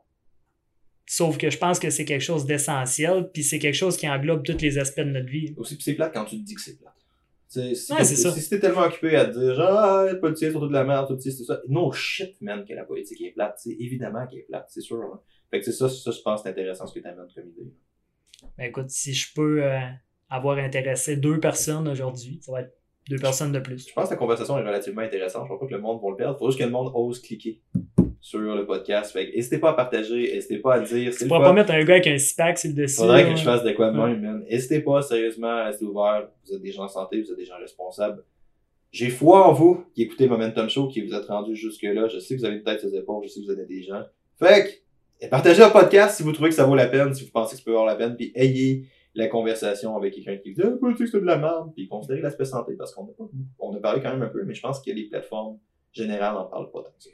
[1.06, 4.42] Sauf que je pense que c'est quelque chose d'essentiel, puis c'est quelque chose qui englobe
[4.44, 5.52] tous les aspects de notre vie.
[5.58, 6.94] Aussi, c'est plate quand tu te dis que c'est plate.
[7.52, 8.04] Tu si Ouais, t'es-
[8.40, 11.06] si tellement occupé à te dire, genre, ah, la politique, c'est tout de la merde,
[11.06, 11.60] tout c'est ça.
[11.68, 13.56] No shit, man, que la politique est plate.
[13.58, 14.96] C'est évidemment qu'elle est plate, c'est sûr.
[15.02, 15.20] hein.
[15.50, 17.70] Fait que c'est ça, ça, je pense, c'est intéressant ce que t'amènes comme idée.
[18.58, 19.78] Ben écoute, si je peux euh,
[20.30, 22.74] avoir intéressé deux personnes aujourd'hui, ça va être
[23.08, 23.88] deux personnes de plus.
[23.88, 25.44] Je pense que la conversation est relativement intéressante.
[25.44, 26.38] Je pense pas que le monde va le perdre.
[26.38, 27.60] Faut juste que le monde ose cliquer
[28.20, 29.12] sur le podcast.
[29.12, 31.12] Fait que n'hésitez pas à partager, n'hésitez pas à dire.
[31.14, 32.96] Tu pourras pas mettre un gars avec un six-pack sur le dessus.
[32.96, 34.44] Faudrait que je fasse de quoi de même, man.
[34.50, 36.28] N'hésitez pas, sérieusement, restez ouverts.
[36.46, 38.24] Vous êtes des gens en santé, vous êtes des gens responsables.
[38.90, 42.08] J'ai foi en vous qui écoutez Momentum Show, qui vous êtes rendus jusque-là.
[42.08, 43.58] Je sais que vous avez une tête sur les épaules, je sais que vous êtes
[43.58, 44.04] intelligents.
[44.38, 44.80] Fait
[45.20, 47.56] que, partagez le podcast si vous trouvez que ça vaut la peine, si vous pensez
[47.56, 50.70] que ça peut avoir la peine, puis ayez la conversation avec quelqu'un qui dit, ah,
[50.80, 53.24] politique, c'est de la merde, puis considérez l'aspect santé, parce qu'on a pas,
[53.60, 55.58] on a parlé quand même un peu, mais je pense que les plateformes
[55.92, 57.10] générales n'en parlent pas tant que ça.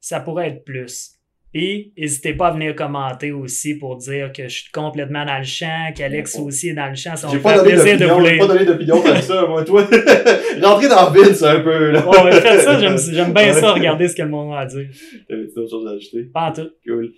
[0.00, 1.18] Ça pourrait être plus.
[1.54, 5.44] Puis, n'hésitez pas à venir commenter aussi pour dire que je suis complètement dans le
[5.44, 7.14] champ, qu'Alex aussi est dans le champ.
[7.14, 9.82] Ça J'ai pas, donné d'opinion, j'ai pas donné d'opinion comme ça, moi, toi.
[10.62, 12.04] Rentrer dans Vince un peu, là.
[12.04, 14.88] Ouais, ça, j'aime bien ça, regarder ce que le monde a à dire.
[15.28, 16.24] T'avais-tu d'autres choses à ajouter?
[16.24, 16.70] Pas en tout.
[16.84, 17.12] Cool.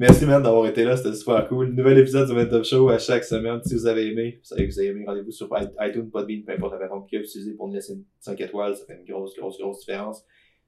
[0.00, 0.96] Merci, man, d'avoir été là.
[0.96, 1.74] C'était super cool.
[1.74, 3.58] Nouvel épisode du Momentum Show à chaque semaine.
[3.64, 5.48] Si vous avez aimé, vous savez que vous avez aimé, rendez-vous sur
[5.80, 8.76] iTunes, Podbean, peu importe la plateforme que vous utilisez pour nous laisser 5 étoiles.
[8.76, 10.22] Ça fait une grosse, grosse, grosse différence.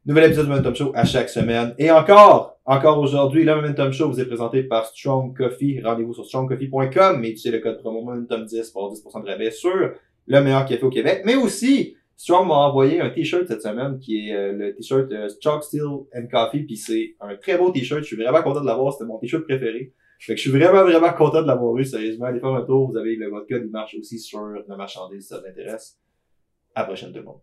[0.04, 1.76] Nouvel épisode du Momentum Show à chaque semaine.
[1.78, 5.80] Et encore, encore aujourd'hui, le Momentum Show vous est présenté par Strong Coffee.
[5.80, 9.92] Rendez-vous sur strongcoffee.com et utilisez le code promo Momentum10 pour 10% de rabais sur
[10.26, 11.22] le meilleur café au Québec.
[11.24, 15.26] Mais aussi, Strong m'a envoyé un t-shirt cette semaine qui est euh, le t-shirt euh,
[15.42, 16.64] Chalk Steel and Coffee.
[16.64, 18.02] Puis c'est un très beau t-shirt.
[18.02, 18.92] Je suis vraiment content de l'avoir.
[18.92, 19.94] C'était mon t-shirt préféré.
[20.18, 21.84] Fait que je suis vraiment, vraiment content de l'avoir eu.
[21.86, 22.90] Sérieusement, allez faire un tour.
[22.90, 23.62] Vous avez le code.
[23.64, 25.98] Il marche aussi sur la marchandise si ça vous intéresse.
[26.74, 27.40] À la prochaine tout le monde.